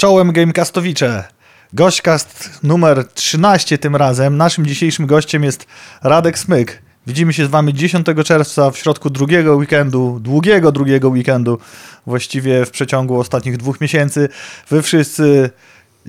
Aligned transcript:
Czołem 0.00 0.32
Gamecastowicze. 0.32 1.24
Gośćcast 1.72 2.50
numer 2.62 3.04
13 3.14 3.78
tym 3.78 3.96
razem. 3.96 4.36
Naszym 4.36 4.66
dzisiejszym 4.66 5.06
gościem 5.06 5.44
jest 5.44 5.66
Radek 6.02 6.38
Smyk. 6.38 6.82
Widzimy 7.06 7.32
się 7.32 7.46
z 7.46 7.48
wami 7.48 7.74
10 7.74 8.06
czerwca 8.24 8.70
w 8.70 8.78
środku 8.78 9.10
drugiego 9.10 9.56
weekendu, 9.56 10.18
długiego 10.20 10.72
drugiego 10.72 11.08
weekendu, 11.08 11.58
właściwie 12.06 12.66
w 12.66 12.70
przeciągu 12.70 13.20
ostatnich 13.20 13.56
dwóch 13.56 13.80
miesięcy. 13.80 14.28
Wy 14.70 14.82
wszyscy 14.82 15.50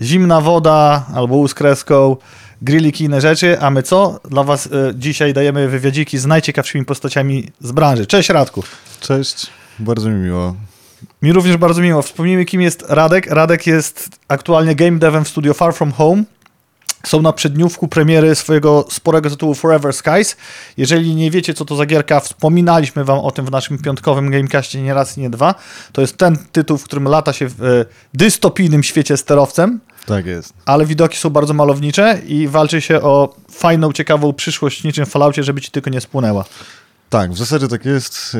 zimna 0.01 0.41
woda 0.41 1.05
albo 1.15 1.35
łóz 1.35 1.53
kreską, 1.53 2.17
grilliki 2.61 3.03
inne 3.03 3.21
rzeczy, 3.21 3.59
a 3.59 3.69
my 3.69 3.83
co? 3.83 4.19
Dla 4.29 4.43
was 4.43 4.65
y, 4.65 4.69
dzisiaj 4.95 5.33
dajemy 5.33 5.67
wywiadziki 5.67 6.17
z 6.17 6.25
najciekawszymi 6.25 6.85
postaciami 6.85 7.51
z 7.59 7.71
branży. 7.71 8.05
Cześć 8.05 8.29
Radku. 8.29 8.63
Cześć, 8.99 9.47
bardzo 9.79 10.09
mi 10.09 10.15
miło. 10.15 10.70
Mi 11.21 11.33
również 11.33 11.57
bardzo 11.57 11.81
miło. 11.81 12.01
Wspomnijmy, 12.01 12.45
kim 12.45 12.61
jest 12.61 12.83
Radek. 12.89 13.27
Radek 13.27 13.67
jest 13.67 14.09
aktualnie 14.27 14.75
game 14.75 14.99
devem 14.99 15.25
w 15.25 15.27
studio 15.27 15.53
Far 15.53 15.73
From 15.73 15.91
Home. 15.91 16.23
Są 17.05 17.21
na 17.21 17.33
przedniówku 17.33 17.87
premiery 17.87 18.35
swojego 18.35 18.85
sporego 18.89 19.29
tytułu 19.29 19.53
Forever 19.55 19.93
Skies. 19.93 20.35
Jeżeli 20.77 21.15
nie 21.15 21.31
wiecie, 21.31 21.53
co 21.53 21.65
to 21.65 21.75
za 21.75 21.85
gierka, 21.85 22.19
wspominaliśmy 22.19 23.03
wam 23.05 23.19
o 23.19 23.31
tym 23.31 23.45
w 23.45 23.51
naszym 23.51 23.77
piątkowym 23.77 24.31
Gamecastie 24.31 24.81
nie 24.81 24.93
raz 24.93 25.17
i 25.17 25.21
nie 25.21 25.29
dwa. 25.29 25.55
To 25.91 26.01
jest 26.01 26.17
ten 26.17 26.37
tytuł, 26.51 26.77
w 26.77 26.83
którym 26.83 27.03
lata 27.03 27.33
się 27.33 27.47
w 27.47 27.63
e, 27.63 27.85
dystopijnym 28.13 28.83
świecie 28.83 29.17
sterowcem, 29.17 29.79
Tak 30.05 30.25
jest. 30.25 30.53
ale 30.65 30.85
widoki 30.85 31.17
są 31.17 31.29
bardzo 31.29 31.53
malownicze 31.53 32.19
i 32.27 32.47
walczy 32.47 32.81
się 32.81 33.01
o 33.01 33.35
fajną, 33.51 33.93
ciekawą 33.93 34.33
przyszłość 34.33 34.83
niczym 34.83 35.05
w 35.05 35.09
Falloutie, 35.09 35.43
żeby 35.43 35.61
ci 35.61 35.71
tylko 35.71 35.89
nie 35.89 36.01
spłynęła. 36.01 36.45
Tak, 37.11 37.31
w 37.31 37.37
zasadzie 37.37 37.67
tak 37.67 37.85
jest. 37.85 38.37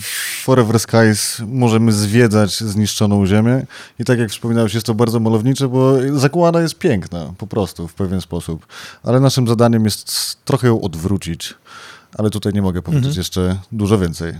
W 0.00 0.42
Forever 0.44 0.80
Skies 0.80 1.42
możemy 1.46 1.92
zwiedzać 1.92 2.60
zniszczoną 2.60 3.26
ziemię 3.26 3.66
i 3.98 4.04
tak 4.04 4.18
jak 4.18 4.30
wspominałeś, 4.30 4.74
jest 4.74 4.86
to 4.86 4.94
bardzo 4.94 5.20
malownicze, 5.20 5.68
bo 5.68 5.94
zakłada 6.14 6.62
jest 6.62 6.78
piękna, 6.78 7.32
po 7.38 7.46
prostu, 7.46 7.88
w 7.88 7.94
pewien 7.94 8.20
sposób. 8.20 8.66
Ale 9.02 9.20
naszym 9.20 9.48
zadaniem 9.48 9.84
jest 9.84 10.36
trochę 10.44 10.66
ją 10.66 10.80
odwrócić. 10.80 11.54
Ale 12.18 12.30
tutaj 12.30 12.52
nie 12.52 12.62
mogę 12.62 12.82
powiedzieć 12.82 13.16
jeszcze 13.16 13.58
dużo 13.72 13.98
więcej. 13.98 14.34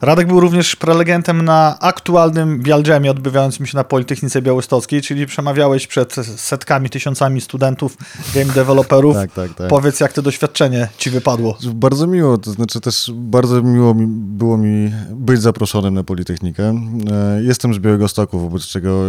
Radek 0.00 0.26
był 0.26 0.40
również 0.40 0.76
prelegentem 0.76 1.42
na 1.42 1.78
aktualnym 1.80 2.62
Bialjamie 2.62 3.10
odbywającym 3.10 3.66
się 3.66 3.76
na 3.76 3.84
Politechnice 3.84 4.42
Białostockiej, 4.42 5.02
czyli 5.02 5.26
przemawiałeś 5.26 5.86
przed 5.86 6.14
setkami, 6.36 6.90
tysiącami 6.90 7.40
studentów, 7.40 7.96
game 8.34 8.52
developerów. 8.52 9.16
Tak, 9.20 9.32
tak, 9.32 9.54
tak. 9.54 9.68
Powiedz, 9.68 10.00
jak 10.00 10.12
to 10.12 10.22
doświadczenie 10.22 10.88
ci 10.98 11.10
wypadło. 11.10 11.58
Bardzo 11.74 12.06
miło, 12.06 12.38
to 12.38 12.52
znaczy 12.52 12.80
też 12.80 13.10
bardzo 13.14 13.62
miło 13.62 13.94
mi, 13.94 14.06
było 14.06 14.56
mi 14.56 14.92
być 15.10 15.42
zaproszonym 15.42 15.94
na 15.94 16.04
Politechnikę. 16.04 16.74
E, 17.10 17.42
Jestem 17.42 17.74
z 17.74 17.78
Białegostoku, 17.78 18.40
wobec 18.40 18.62
czego 18.62 19.04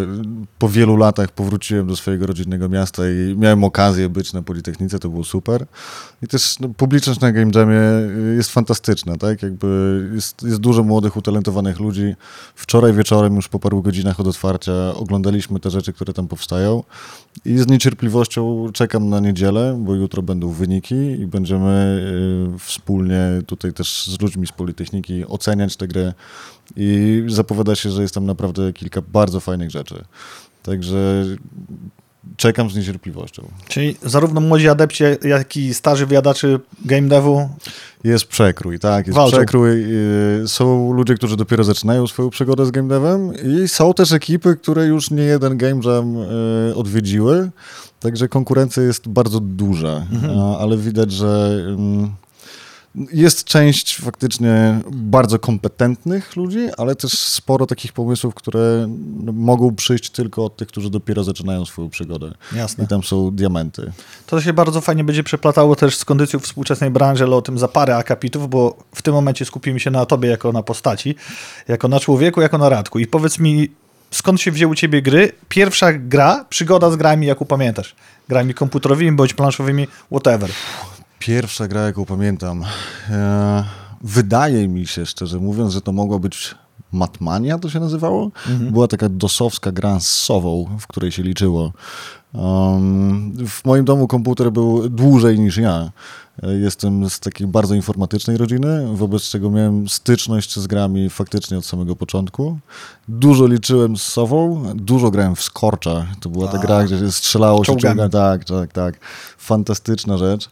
po 0.60 0.70
wielu 0.70 0.98
latach 0.98 1.32
powróciłem 1.32 1.88
do 1.88 1.96
swojego 1.96 2.28
rodzinnego 2.28 2.70
miasta 2.70 3.04
i 3.10 3.36
miałem 3.38 3.64
okazję 3.64 4.10
być 4.10 4.34
na 4.34 4.42
Politechnice, 4.42 5.00
to 5.00 5.10
było 5.10 5.24
super. 5.24 5.66
I 6.22 6.28
też 6.28 6.60
no, 6.60 6.70
publiczność 6.70 7.20
na 7.20 7.32
Game 7.32 7.52
Jamie 7.56 7.82
jest 8.38 8.52
fantastyczna, 8.52 9.18
tak? 9.18 9.44
Jakby 9.44 10.02
jest, 10.14 10.44
jest 10.44 10.60
dużo 10.60 10.81
młodych, 10.84 11.18
utalentowanych 11.18 11.80
ludzi. 11.80 12.16
Wczoraj 12.56 12.94
wieczorem, 12.94 13.36
już 13.36 13.48
po 13.48 13.60
paru 13.60 13.82
godzinach 13.82 14.20
od 14.20 14.28
otwarcia, 14.28 14.94
oglądaliśmy 14.96 15.60
te 15.60 15.70
rzeczy, 15.70 15.94
które 15.94 16.14
tam 16.14 16.28
powstają 16.28 16.84
i 17.46 17.58
z 17.58 17.68
niecierpliwością 17.68 18.68
czekam 18.74 19.10
na 19.10 19.20
niedzielę, 19.20 19.78
bo 19.80 19.96
jutro 19.96 20.22
będą 20.22 20.50
wyniki 20.50 20.96
i 20.96 21.28
będziemy 21.28 22.04
y, 22.56 22.60
wspólnie 22.60 23.42
tutaj 23.48 23.74
też 23.74 24.08
z 24.08 24.22
ludźmi 24.22 24.48
z 24.48 24.52
Politechniki 24.52 25.26
oceniać 25.26 25.76
tę 25.76 25.88
grę 25.88 26.14
i 26.76 27.24
zapowiada 27.28 27.76
się, 27.76 27.92
że 27.92 28.02
jest 28.02 28.14
tam 28.14 28.26
naprawdę 28.26 28.74
kilka 28.74 29.02
bardzo 29.02 29.40
fajnych 29.40 29.72
rzeczy. 29.72 30.04
Także 30.64 31.26
czekam 32.38 32.70
z 32.70 32.76
niecierpliwością. 32.76 33.44
Czyli 33.68 33.96
zarówno 34.04 34.42
młodzi 34.42 34.70
adepci, 34.70 35.04
jak 35.24 35.58
i 35.58 35.74
starzy 35.74 36.06
wyjadaczy 36.06 36.60
game 36.86 37.08
devu. 37.08 37.50
Jest 38.04 38.26
przekrój, 38.26 38.80
tak, 38.80 39.08
jest 39.08 39.18
Walczą. 39.18 39.38
przekrój. 39.38 39.70
y, 40.44 40.48
Są 40.48 40.94
ludzie, 40.94 41.16
którzy 41.16 41.38
dopiero 41.38 41.64
zaczynają 41.64 42.08
swoją 42.08 42.30
przygodę 42.30 42.66
z 42.66 42.72
game 42.72 42.88
devem 42.90 43.32
i 43.64 43.68
są 43.68 43.94
też 43.94 44.12
ekipy, 44.12 44.56
które 44.56 44.86
już 44.86 45.12
nie 45.12 45.24
jeden 45.24 45.58
game 45.58 45.82
jam 45.86 46.18
y, 46.18 46.76
odwiedziły, 46.76 47.50
także 48.00 48.28
konkurencja 48.28 48.84
jest 48.84 49.08
bardzo 49.10 49.40
duża, 49.40 50.06
a, 50.40 50.58
ale 50.58 50.78
widać, 50.78 51.12
że 51.12 51.62
jest 52.96 53.44
część 53.44 54.02
faktycznie 54.02 54.80
bardzo 54.92 55.40
kompetentnych 55.40 56.36
ludzi, 56.36 56.60
ale 56.78 56.96
też 56.96 57.12
sporo 57.12 57.66
takich 57.66 57.94
pomysłów, 57.94 58.36
które 58.36 58.88
mogą 59.34 59.76
przyjść 59.76 60.10
tylko 60.10 60.46
od 60.46 60.58
tych, 60.58 60.68
którzy 60.68 60.90
dopiero 60.90 61.24
zaczynają 61.24 61.66
swoją 61.66 61.90
przygodę. 61.90 62.34
Jasne. 62.56 62.84
I 62.84 62.88
tam 62.88 63.04
są 63.04 63.32
diamenty. 63.32 63.92
To 64.26 64.42
się 64.42 64.54
bardzo 64.54 64.82
fajnie 64.82 65.04
będzie 65.04 65.24
przeplatało 65.24 65.76
też 65.76 65.98
z 65.98 66.06
kondycją 66.06 66.40
współczesnej 66.40 66.90
branży, 66.90 67.24
ale 67.24 67.36
o 67.36 67.42
tym 67.42 67.58
za 67.58 67.68
parę 67.68 67.98
akapitów, 67.98 68.50
bo 68.50 68.78
w 68.96 69.02
tym 69.02 69.14
momencie 69.14 69.46
skupimy 69.46 69.80
się 69.80 69.92
na 69.92 70.06
tobie 70.06 70.30
jako 70.30 70.52
na 70.52 70.64
postaci, 70.64 71.16
jako 71.68 71.88
na 71.88 72.00
człowieku, 72.00 72.42
jako 72.42 72.58
na 72.58 72.70
Radku. 72.70 73.00
I 73.00 73.08
powiedz 73.08 73.40
mi, 73.40 73.70
skąd 74.12 74.42
się 74.42 74.52
wzięły 74.52 74.72
u 74.72 74.76
ciebie 74.76 75.02
gry? 75.02 75.32
Pierwsza 75.50 75.94
gra, 75.94 76.46
przygoda 76.50 76.92
z 76.92 76.96
grami, 76.96 77.28
jaką 77.28 77.46
pamiętasz? 77.46 77.96
Grami 78.30 78.54
komputerowymi 78.54 79.12
bądź 79.12 79.34
planszowymi, 79.34 79.88
whatever. 80.12 80.50
Pierwsza 81.22 81.68
gra, 81.68 81.82
jaką 81.82 82.06
pamiętam. 82.06 82.64
E, 83.10 83.64
wydaje 84.02 84.68
mi 84.68 84.88
się, 84.88 85.06
szczerze 85.06 85.40
mówiąc, 85.40 85.74
że 85.74 85.82
to 85.82 85.92
mogła 85.92 86.20
być 86.20 86.56
Matmania, 86.92 87.60
to 87.60 87.70
się 87.70 87.80
nazywało. 87.80 88.32
Była 88.72 88.88
taka 88.88 89.10
dosowska 89.10 89.72
gra 89.72 90.00
z 90.00 90.08
sową, 90.08 90.78
w 90.80 90.88
której 90.88 91.12
się 91.12 91.24
liczyło. 91.24 91.72
Um, 92.34 93.48
w 93.48 93.66
moim 93.66 93.86
domu 93.86 94.08
komputer 94.08 94.52
był 94.52 94.90
dłużej 94.90 95.40
niż 95.40 95.58
ja. 95.58 95.92
E, 96.44 96.54
Jestem 96.54 97.10
z 97.10 97.20
takiej 97.20 97.48
bardzo 97.48 97.76
informatycznej 97.76 98.38
rodziny, 98.38 98.88
wobec 98.94 99.24
czego 99.24 99.50
miałem 99.50 99.90
styczność 99.90 100.60
z 100.60 100.68
grami 100.68 101.10
faktycznie 101.10 101.58
od 101.58 101.66
samego 101.66 101.96
początku. 101.96 102.60
Dużo 103.08 103.48
liczyłem 103.48 103.98
z 103.98 104.04
sową, 104.04 104.64
dużo 104.76 105.12
grałem 105.12 105.36
w 105.36 105.42
Scorcha. 105.42 106.06
To 106.20 106.30
była 106.30 106.48
ta 106.48 106.58
A, 106.58 106.62
gra, 106.62 106.84
gdzie 106.84 107.00
się 107.00 107.12
strzelało 107.12 107.64
się 107.64 107.66
czołgami. 107.66 108.10
Tak, 108.12 108.46
tak, 108.46 108.74
tak. 108.74 109.00
Fantastyczna 109.38 110.18
rzecz. 110.18 110.50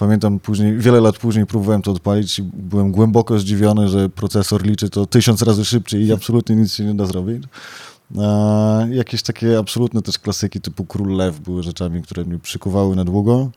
Pamiętam 0.00 0.38
później, 0.38 0.78
wiele 0.78 1.00
lat 1.00 1.18
później 1.18 1.46
próbowałem 1.46 1.82
to 1.82 1.90
odpalić 1.90 2.38
i 2.38 2.42
byłem 2.42 2.92
głęboko 2.92 3.38
zdziwiony, 3.38 3.88
że 3.88 4.08
procesor 4.08 4.62
liczy 4.62 4.90
to 4.90 5.06
tysiąc 5.06 5.42
razy 5.42 5.64
szybciej 5.64 6.06
i 6.06 6.12
absolutnie 6.12 6.56
nic 6.56 6.74
się 6.74 6.84
nie 6.84 6.94
da 6.94 7.06
zrobić. 7.06 7.42
E, 8.18 8.88
jakieś 8.90 9.22
takie 9.22 9.58
absolutne 9.58 10.02
też 10.02 10.18
klasyki 10.18 10.60
typu 10.60 10.84
Król 10.84 11.16
Lew 11.16 11.40
były 11.40 11.62
rzeczami, 11.62 12.02
które 12.02 12.24
mnie 12.24 12.38
przykuwały 12.38 12.96
na 12.96 13.04
długo. 13.04 13.50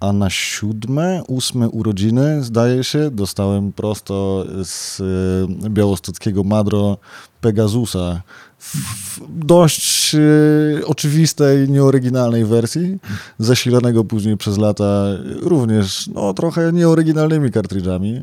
A 0.00 0.12
na 0.12 0.30
siódme, 0.30 1.22
ósme 1.28 1.68
urodziny, 1.68 2.42
zdaje 2.44 2.84
się, 2.84 3.10
dostałem 3.10 3.72
prosto 3.72 4.44
z 4.64 5.00
e, 5.00 5.70
białostockiego 5.70 6.44
Madro 6.44 6.98
Pegasusa 7.40 8.22
w 8.60 9.20
dość 9.28 10.14
e, 10.14 10.86
oczywistej, 10.86 11.68
nieoryginalnej 11.68 12.44
wersji, 12.44 12.98
zasilanego 13.38 14.04
później 14.04 14.36
przez 14.36 14.58
lata 14.58 15.04
również 15.42 16.06
no, 16.14 16.34
trochę 16.34 16.72
nieoryginalnymi 16.72 17.52
kartridżami. 17.52 18.22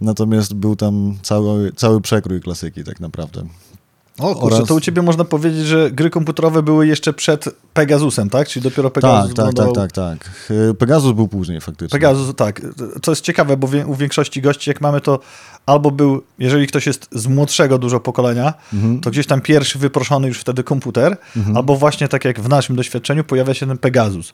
Natomiast 0.00 0.54
był 0.54 0.76
tam 0.76 1.16
cały, 1.22 1.72
cały 1.72 2.00
przekrój 2.00 2.40
klasyki 2.40 2.84
tak 2.84 3.00
naprawdę. 3.00 3.42
O 4.18 4.34
kurczę, 4.34 4.56
Oraz- 4.56 4.68
to 4.68 4.74
u 4.74 4.80
ciebie 4.80 5.02
można 5.02 5.24
powiedzieć, 5.24 5.66
że 5.66 5.90
gry 5.90 6.10
komputerowe 6.10 6.62
były 6.62 6.86
jeszcze 6.86 7.12
przed 7.12 7.44
Pegasusem, 7.72 8.30
tak? 8.30 8.48
Czyli 8.48 8.62
dopiero 8.62 8.90
Pegasus 8.90 9.28
Tak, 9.34 9.36
tak, 9.36 9.54
tak, 9.54 9.54
wyglądał- 9.64 9.74
tak, 9.88 9.92
tak. 9.92 10.50
E, 10.70 10.74
Pegasus 10.74 11.12
był 11.12 11.28
później 11.28 11.60
faktycznie. 11.60 11.98
Pegasus, 11.98 12.34
tak. 12.36 12.60
Co 13.02 13.12
jest 13.12 13.22
ciekawe, 13.22 13.56
bo 13.56 13.68
u 13.86 13.94
większości 13.94 14.42
gości, 14.42 14.70
jak 14.70 14.80
mamy 14.80 15.00
to, 15.00 15.18
albo 15.66 15.90
był, 15.90 16.22
jeżeli 16.38 16.66
ktoś 16.66 16.86
jest 16.86 17.08
z 17.12 17.26
młodszego 17.26 17.78
dużo 17.78 18.00
pokolenia, 18.00 18.54
Mhm. 18.74 19.00
to 19.00 19.10
gdzieś 19.10 19.26
tam 19.26 19.40
pierwszy 19.40 19.78
wyproszony 19.78 20.28
już 20.28 20.40
wtedy 20.40 20.64
komputer, 20.64 21.16
albo 21.54 21.76
właśnie 21.76 22.08
tak 22.08 22.24
jak 22.24 22.40
w 22.40 22.48
naszym 22.48 22.76
doświadczeniu 22.76 23.24
pojawia 23.24 23.54
się 23.54 23.66
ten 23.66 23.78
Pegasus. 23.78 24.32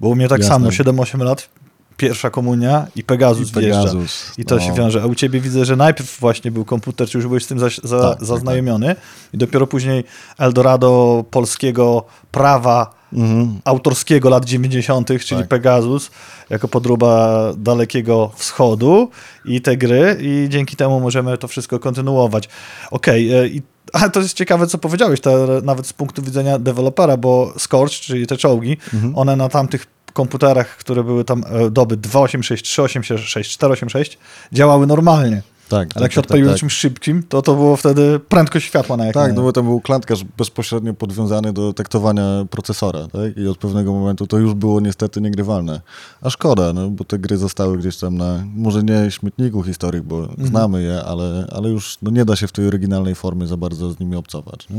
Bo 0.00 0.08
u 0.08 0.14
mnie 0.14 0.28
tak 0.28 0.38
Jasne. 0.40 0.54
samo, 0.54 0.70
7-8 0.70 1.22
lat, 1.22 1.48
pierwsza 1.96 2.30
komunia 2.30 2.86
i 2.96 3.04
Pegasus, 3.04 3.50
I 3.56 3.60
wjeżdża. 3.60 3.78
Pegasus, 3.82 4.32
I 4.38 4.44
to 4.44 4.60
się 4.60 4.68
no. 4.68 4.74
wiąże. 4.74 5.02
A 5.02 5.06
u 5.06 5.14
ciebie 5.14 5.40
widzę, 5.40 5.64
że 5.64 5.76
najpierw 5.76 6.20
właśnie 6.20 6.50
był 6.50 6.64
komputer, 6.64 7.08
czy 7.08 7.18
już 7.18 7.26
byłeś 7.26 7.44
z 7.44 7.46
tym 7.46 7.58
za, 7.58 7.66
za, 7.82 8.00
Tak, 8.00 8.18
tak, 8.18 8.24
zaznajomiony 8.26 8.96
i 9.34 9.38
dopiero 9.38 9.66
później 9.66 10.04
Eldorado 10.38 11.24
polskiego 11.30 12.04
prawa 12.30 13.04
Mhm. 13.12 13.60
autorskiego 13.64 14.28
lat 14.30 14.44
90., 14.44 15.08
czyli 15.24 15.40
Tak. 15.40 15.48
Pegasus, 15.48 16.10
jako 16.50 16.68
podróba 16.68 17.38
Dalekiego 17.56 18.30
Wschodu 18.36 19.10
i 19.44 19.60
te 19.60 19.76
gry 19.76 20.18
i 20.20 20.46
dzięki 20.50 20.76
temu 20.76 21.00
możemy 21.00 21.38
to 21.38 21.48
wszystko 21.48 21.78
kontynuować. 21.78 22.48
Okej, 22.90 23.32
e, 23.34 23.48
i 23.48 23.62
ale 23.92 24.10
to 24.10 24.20
jest 24.20 24.34
ciekawe, 24.36 24.66
co 24.66 24.78
powiedziałeś, 24.78 25.20
te, 25.20 25.46
nawet 25.62 25.86
z 25.86 25.92
punktu 25.92 26.22
widzenia 26.22 26.58
dewelopera, 26.58 27.16
bo 27.16 27.52
Scorch, 27.58 27.92
czyli 27.92 28.26
te 28.26 28.36
czołgi, 28.36 28.76
Mhm. 28.94 29.18
one 29.18 29.36
na 29.36 29.48
tamtych 29.48 29.86
komputerach, 30.14 30.76
które 30.76 31.04
były 31.04 31.24
tam 31.24 31.44
e, 31.48 31.70
doby 31.70 31.96
286, 31.96 32.64
386, 32.64 33.50
486, 33.50 34.18
działały 34.52 34.86
normalnie. 34.86 35.42
Tak, 35.74 35.88
Ale 35.94 36.02
jak 36.04 36.12
się 36.12 36.16
tak, 36.16 36.24
odpaliło 36.24 36.48
tak, 36.48 36.54
tak. 36.54 36.60
czymś 36.60 36.72
szybkim, 36.72 37.22
to 37.22 37.42
to 37.42 37.54
było 37.54 37.76
wtedy 37.76 38.20
prędkość 38.28 38.66
światła 38.66 38.96
na 38.96 39.06
ekranie. 39.06 39.28
Tak, 39.28 39.36
no 39.36 39.42
bo 39.42 39.52
tam 39.52 39.64
był 39.64 39.80
klantkarz 39.80 40.24
bezpośrednio 40.24 40.94
podwiązany 40.94 41.52
do 41.52 41.72
taktowania 41.72 42.22
procesora, 42.50 43.00
tak? 43.00 43.36
I 43.36 43.48
od 43.48 43.58
pewnego 43.58 43.92
momentu 43.92 44.26
to 44.26 44.38
już 44.38 44.54
było 44.54 44.80
niestety 44.80 45.20
niegrywalne. 45.20 45.80
A 46.22 46.30
szkoda, 46.30 46.72
no, 46.72 46.90
bo 46.90 47.04
te 47.04 47.18
gry 47.18 47.36
zostały 47.36 47.78
gdzieś 47.78 47.96
tam 47.96 48.16
na, 48.16 48.44
może 48.56 48.82
nie 48.82 49.10
śmietniku 49.10 49.62
historii, 49.62 50.02
bo 50.02 50.18
Mhm. 50.18 50.48
znamy 50.48 50.82
je, 50.82 51.02
ale, 51.04 51.46
ale 51.52 51.68
już 51.68 51.98
no, 52.02 52.10
nie 52.10 52.24
da 52.24 52.36
się 52.36 52.46
w 52.46 52.52
tej 52.52 52.66
oryginalnej 52.66 53.14
formie 53.14 53.46
za 53.46 53.56
bardzo 53.56 53.90
z 53.90 54.00
nimi 54.00 54.16
obcować. 54.16 54.66
No? 54.70 54.76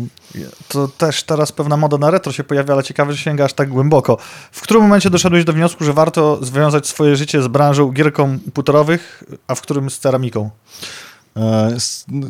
To 0.68 0.88
też 0.88 1.24
teraz 1.24 1.52
pewna 1.52 1.78
moda 1.78 1.98
na 1.98 2.12
retro 2.12 2.32
się 2.32 2.44
pojawia, 2.44 2.74
ale 2.74 2.84
ciekawe, 2.84 3.14
że 3.14 3.18
sięgasz 3.18 3.54
tak 3.54 3.70
głęboko. 3.70 4.18
W 4.52 4.62
którym 4.62 4.84
momencie 4.84 5.10
doszedłeś 5.10 5.46
do 5.46 5.54
wniosku, 5.54 5.84
że 5.84 5.94
warto 5.94 6.40
związać 6.46 6.88
swoje 6.88 7.16
życie 7.16 7.42
z 7.42 7.48
branżą 7.48 7.92
gier 7.92 8.14
komputerowych, 8.14 9.24
a 9.48 9.56
w 9.56 9.62
którym 9.62 9.90
z 9.90 10.00
ceramiką? 10.00 10.50
E, 11.38 11.78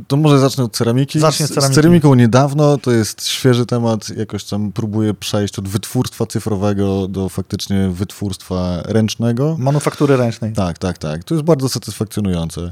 To 0.07 0.17
może 0.17 0.39
zacznę 0.39 0.63
od 0.63 0.77
ceramiki. 0.77 1.19
Zacznij 1.19 1.45
od 1.45 1.51
Z- 1.51 1.53
ceramiki. 1.55 1.73
Z 1.73 1.75
ceramiką 1.75 2.15
niedawno, 2.15 2.77
to 2.77 2.91
jest 2.91 3.27
świeży 3.27 3.65
temat, 3.65 4.09
jakoś 4.17 4.43
tam 4.43 4.71
próbuję 4.71 5.13
przejść 5.13 5.59
od 5.59 5.67
wytwórstwa 5.67 6.25
cyfrowego 6.25 7.07
do 7.07 7.29
faktycznie 7.29 7.89
wytwórstwa 7.89 8.81
ręcznego. 8.85 9.55
Manufaktury 9.59 10.17
ręcznej. 10.17 10.53
Tak, 10.53 10.77
tak, 10.77 10.97
tak. 10.97 11.23
To 11.23 11.33
jest 11.35 11.45
bardzo 11.45 11.69
satysfakcjonujące. 11.69 12.71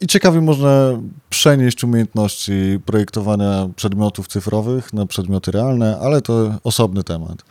I 0.00 0.06
ciekawie 0.06 0.40
można 0.40 0.88
przenieść 1.30 1.84
umiejętności 1.84 2.52
projektowania 2.86 3.68
przedmiotów 3.76 4.28
cyfrowych 4.28 4.92
na 4.92 5.06
przedmioty 5.06 5.50
realne, 5.50 5.98
ale 6.02 6.22
to 6.22 6.54
osobny 6.64 7.04
temat. 7.04 7.42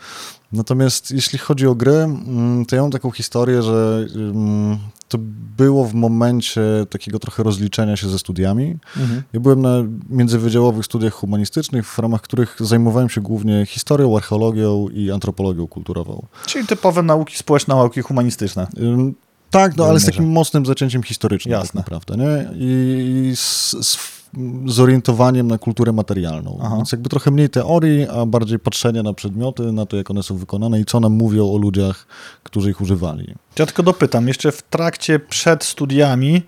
Natomiast 0.51 1.11
jeśli 1.11 1.39
chodzi 1.39 1.67
o 1.67 1.75
gry, 1.75 1.91
mm, 1.95 2.65
to 2.65 2.75
ja 2.75 2.81
mam 2.81 2.91
taką 2.91 3.11
historię, 3.11 3.63
że 3.63 4.05
mm, 4.15 4.77
to 5.09 5.17
było 5.57 5.85
w 5.85 5.93
momencie 5.93 6.61
takiego 6.89 7.19
trochę 7.19 7.43
rozliczenia 7.43 7.95
się 7.97 8.09
ze 8.09 8.19
studiami. 8.19 8.77
Mhm. 8.97 9.23
Ja 9.33 9.39
byłem 9.39 9.61
na 9.61 9.83
międzywydziałowych 10.09 10.85
studiach 10.85 11.13
humanistycznych, 11.13 11.87
w 11.87 11.99
ramach 11.99 12.21
których 12.21 12.57
zajmowałem 12.59 13.09
się 13.09 13.21
głównie 13.21 13.65
historią, 13.65 14.17
archeologią 14.17 14.87
i 14.87 15.11
antropologią 15.11 15.67
kulturową. 15.67 16.25
Czyli 16.45 16.67
typowe 16.67 17.03
nauki 17.03 17.37
społeczne, 17.37 17.75
nauki 17.75 18.01
humanistyczne. 18.01 18.67
Ym, 18.77 19.15
Tak, 19.49 19.77
no 19.77 19.85
ale 19.85 19.99
z 19.99 20.05
takim 20.05 20.27
mocnym 20.31 20.65
zacięciem 20.65 21.03
historycznym 21.03 21.51
Jasne. 21.51 21.83
tak 21.83 21.91
naprawdę, 21.91 22.25
nie? 22.25 22.49
I 22.55 23.31
z, 23.35 23.75
z 23.81 24.18
zorientowaniem 24.65 25.47
na 25.47 25.57
kulturę 25.57 25.91
materialną. 25.93 26.59
Aha. 26.61 26.75
Więc 26.77 26.91
jakby 26.91 27.09
trochę 27.09 27.31
mniej 27.31 27.49
teorii, 27.49 28.07
a 28.07 28.25
bardziej 28.25 28.59
patrzenie 28.59 29.03
na 29.03 29.13
przedmioty, 29.13 29.71
na 29.71 29.85
to, 29.85 29.97
jak 29.97 30.11
one 30.11 30.23
są 30.23 30.37
wykonane 30.37 30.79
i 30.79 30.85
co 30.85 30.99
nam 30.99 31.13
mówią 31.13 31.51
o 31.51 31.57
ludziach, 31.57 32.07
którzy 32.43 32.69
ich 32.69 32.81
używali. 32.81 33.35
Ja 33.59 33.65
tylko 33.65 33.83
dopytam, 33.83 34.27
jeszcze 34.27 34.51
w 34.51 34.61
trakcie, 34.61 35.19
przed 35.19 35.63
studiami, 35.63 36.41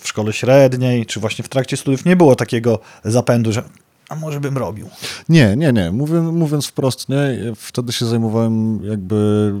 w 0.00 0.08
szkole 0.08 0.32
średniej, 0.32 1.06
czy 1.06 1.20
właśnie 1.20 1.44
w 1.44 1.48
trakcie 1.48 1.76
studiów 1.76 2.04
nie 2.04 2.16
było 2.16 2.36
takiego 2.36 2.78
zapędu, 3.04 3.52
że 3.52 3.62
a 4.08 4.14
może 4.14 4.40
bym 4.40 4.58
robił. 4.58 4.88
Nie, 5.28 5.56
nie, 5.56 5.72
nie. 5.72 5.92
Mówiąc, 5.92 6.34
mówiąc 6.34 6.66
wprost, 6.66 7.08
nie. 7.08 7.52
Wtedy 7.56 7.92
się 7.92 8.06
zajmowałem 8.06 8.84
jakby 8.84 9.52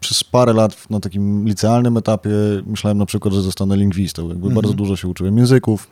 przez 0.00 0.24
parę 0.24 0.52
lat 0.52 0.90
na 0.90 1.00
takim 1.00 1.46
licealnym 1.48 1.96
etapie. 1.96 2.30
Myślałem 2.66 2.98
na 2.98 3.06
przykład, 3.06 3.34
że 3.34 3.42
zostanę 3.42 3.76
lingwistą. 3.76 4.22
Jakby 4.28 4.46
Mhm. 4.46 4.54
bardzo 4.54 4.72
dużo 4.74 4.96
się 4.96 5.08
uczyłem 5.08 5.38
języków 5.38 5.86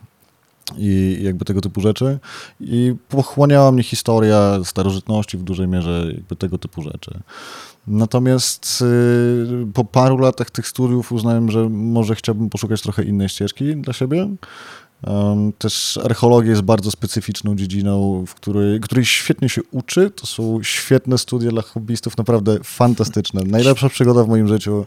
i 0.76 1.19
jakby 1.23 1.44
tego 1.44 1.61
typu 1.61 1.81
rzeczy. 1.81 2.19
I 2.61 2.94
pochłaniała 3.09 3.73
mnie 3.73 3.82
historia 3.82 4.59
starożytności 4.64 5.38
w 5.38 5.43
dużej 5.43 5.69
mierze 5.69 6.12
jakby 6.14 6.37
tego 6.37 6.59
typu 6.59 6.82
rzeczy. 6.82 7.20
Natomiast 7.87 8.82
y, 8.82 9.67
po 9.75 9.85
paru 9.85 10.19
latach 10.19 10.50
tych 10.50 10.69
studiów 10.69 11.12
uznałem, 11.12 11.50
że 11.50 11.69
może 11.69 12.14
chciałbym 12.14 12.50
poszukać 12.50 12.82
trochę 12.82 13.05
innej 13.05 13.29
ścieżki 13.29 13.76
dla 13.76 13.93
siebie. 13.93 14.29
Też 15.58 15.99
archeologia 16.04 16.50
jest 16.50 16.62
bardzo 16.62 16.90
specyficzną 16.90 17.56
dziedziną, 17.56 18.25
w 18.26 18.34
której, 18.34 18.81
której 18.81 19.04
świetnie 19.04 19.49
się 19.49 19.60
uczy. 19.70 20.10
To 20.10 20.26
są 20.26 20.62
świetne 20.62 21.19
studia 21.19 21.50
dla 21.50 21.62
hobbystów, 21.62 22.19
naprawdę 22.19 22.58
fantastyczne. 22.64 23.40
Najlepsza 23.46 23.88
przygoda 23.88 24.25
w 24.25 24.28
moim 24.28 24.49
życiu. 24.49 24.87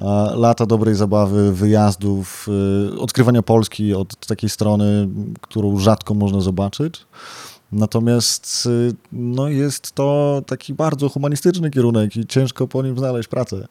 A, 0.00 0.30
lata 0.34 0.66
dobrej 0.66 0.94
zabawy, 0.94 1.52
wyjazdów, 1.52 2.48
y, 2.94 3.00
odkrywania 3.00 3.42
Polski 3.42 3.94
od 3.94 4.26
takiej 4.26 4.50
strony, 4.50 5.08
którą 5.40 5.78
rzadko 5.78 6.14
można 6.14 6.40
zobaczyć. 6.40 7.06
Natomiast 7.74 8.66
y, 8.66 8.94
no, 9.12 9.48
jest 9.48 9.92
to 9.92 10.42
taki 10.46 10.74
bardzo 10.74 11.08
humanistyczny 11.08 11.70
kierunek 11.70 12.16
i 12.16 12.26
ciężko 12.26 12.68
po 12.68 12.82
nim 12.82 12.98
znaleźć 12.98 13.28
pracę. 13.28 13.66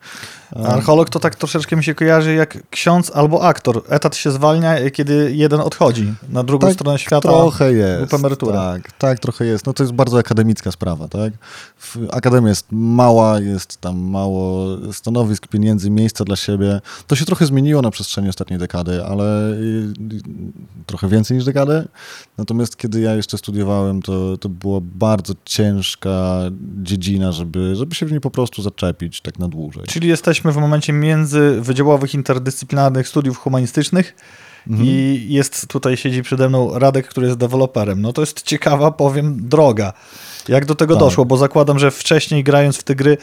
Archeolog 0.56 1.10
to 1.10 1.20
tak 1.20 1.36
troszeczkę 1.36 1.76
mi 1.76 1.84
się 1.84 1.96
kojarzy 1.96 2.34
jak 2.34 2.70
ksiądz 2.70 3.12
albo 3.16 3.44
aktor. 3.44 3.84
Etat 3.90 4.16
się 4.16 4.32
zwalnia, 4.32 4.90
kiedy 4.92 5.32
jeden 5.36 5.60
odchodzi 5.62 6.14
na 6.30 6.44
drugą 6.44 6.68
Tak, 6.68 6.76
stronę 6.76 7.00
świata. 7.00 7.30
Trochę 7.30 7.74
jest. 7.74 8.14
emeryturę. 8.14 8.54
Tak, 8.54 8.92
tak, 8.92 9.20
trochę 9.20 9.46
jest. 9.46 9.66
No 9.66 9.74
to 9.74 9.84
jest 9.84 9.94
bardzo 9.94 10.18
akademicka 10.18 10.72
sprawa, 10.72 11.08
tak? 11.08 11.34
Akademia 12.12 12.50
jest 12.50 12.66
mała, 12.72 13.40
jest 13.40 13.78
tam 13.78 13.98
mało 14.00 14.68
stanowisk, 14.92 15.48
pieniędzy, 15.48 15.90
miejsca 15.90 16.24
dla 16.24 16.36
siebie. 16.36 16.82
To 17.08 17.16
się 17.16 17.26
trochę 17.26 17.46
zmieniło 17.46 17.82
na 17.82 17.92
przestrzeni 17.92 18.30
ostatniej 18.30 18.60
dekady, 18.60 19.06
ale 19.06 19.52
y, 19.52 19.56
y, 19.56 20.22
trochę 20.86 21.08
więcej 21.08 21.38
niż 21.38 21.46
dekadę. 21.46 21.88
Natomiast 22.38 22.78
kiedy 22.78 23.02
ja 23.02 23.16
jeszcze 23.16 23.38
studiowałem, 23.38 23.93
to, 24.01 24.38
to 24.38 24.50
była 24.50 24.80
bardzo 24.81 25.34
ciężka 25.45 26.42
dziedzina, 26.84 27.31
żeby, 27.31 27.75
żeby 27.75 27.95
się 27.95 28.06
w 28.06 28.12
niej 28.12 28.22
po 28.22 28.31
prostu 28.31 28.62
zaczepić 28.62 29.22
tak 29.22 29.40
na 29.40 29.48
dłużej. 29.48 29.84
Czyli 29.88 30.07
jesteśmy 30.07 30.51
w 30.51 30.57
momencie 30.57 30.94
międzywydziałowych, 30.94 32.13
interdyscyplinarnych 32.13 33.07
studiów 33.07 33.38
humanistycznych 33.38 34.16
Mhm. 34.68 34.90
i 34.90 35.25
jest 35.30 35.68
tutaj, 35.68 35.98
siedzi 35.98 36.24
przede 36.24 36.50
mną 36.50 36.80
Radek, 36.80 37.07
który 37.07 37.28
jest 37.28 37.40
deweloperem. 37.40 38.01
No 38.01 38.13
to 38.13 38.22
jest 38.22 38.42
ciekawa, 38.42 38.92
powiem, 38.92 39.50
droga. 39.50 39.94
Jak 40.48 40.66
do 40.66 40.75
tego 40.75 40.94
Tak. 40.94 41.00
doszło? 41.00 41.25
Bo 41.25 41.38
zakładam, 41.38 41.80
że 41.80 41.92
wcześniej 41.92 42.44
grając 42.44 42.78
w 42.78 42.84
te 42.84 42.95
gry, 42.95 43.18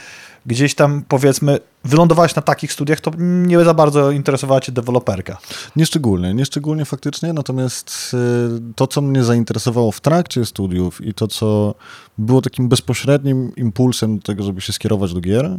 gdzieś 0.46 0.74
tam 0.74 1.02
powiedzmy, 1.08 1.58
wylądowałeś 1.84 2.34
na 2.34 2.42
takich 2.42 2.72
studiach, 2.72 3.00
to 3.00 3.10
nie 3.18 3.64
za 3.64 3.74
bardzo 3.74 4.10
interesowała 4.10 4.60
cię 4.60 4.72
deweloperka. 4.72 5.38
Nieszczególnie, 5.76 6.34
nieszczególnie 6.34 6.84
faktycznie, 6.84 7.32
natomiast 7.32 8.10
y, 8.14 8.72
to, 8.76 8.86
co 8.86 9.00
mnie 9.00 9.24
zainteresowało 9.24 9.92
w 9.92 10.00
trakcie 10.00 10.44
studiów 10.46 11.06
i 11.06 11.14
to, 11.14 11.28
co 11.28 11.74
było 12.18 12.42
takim 12.42 12.68
bezpośrednim 12.68 13.52
impulsem 13.56 14.16
do 14.16 14.22
tego, 14.22 14.42
żeby 14.42 14.60
się 14.60 14.72
skierować 14.72 15.14
do 15.14 15.20
gier, 15.20 15.50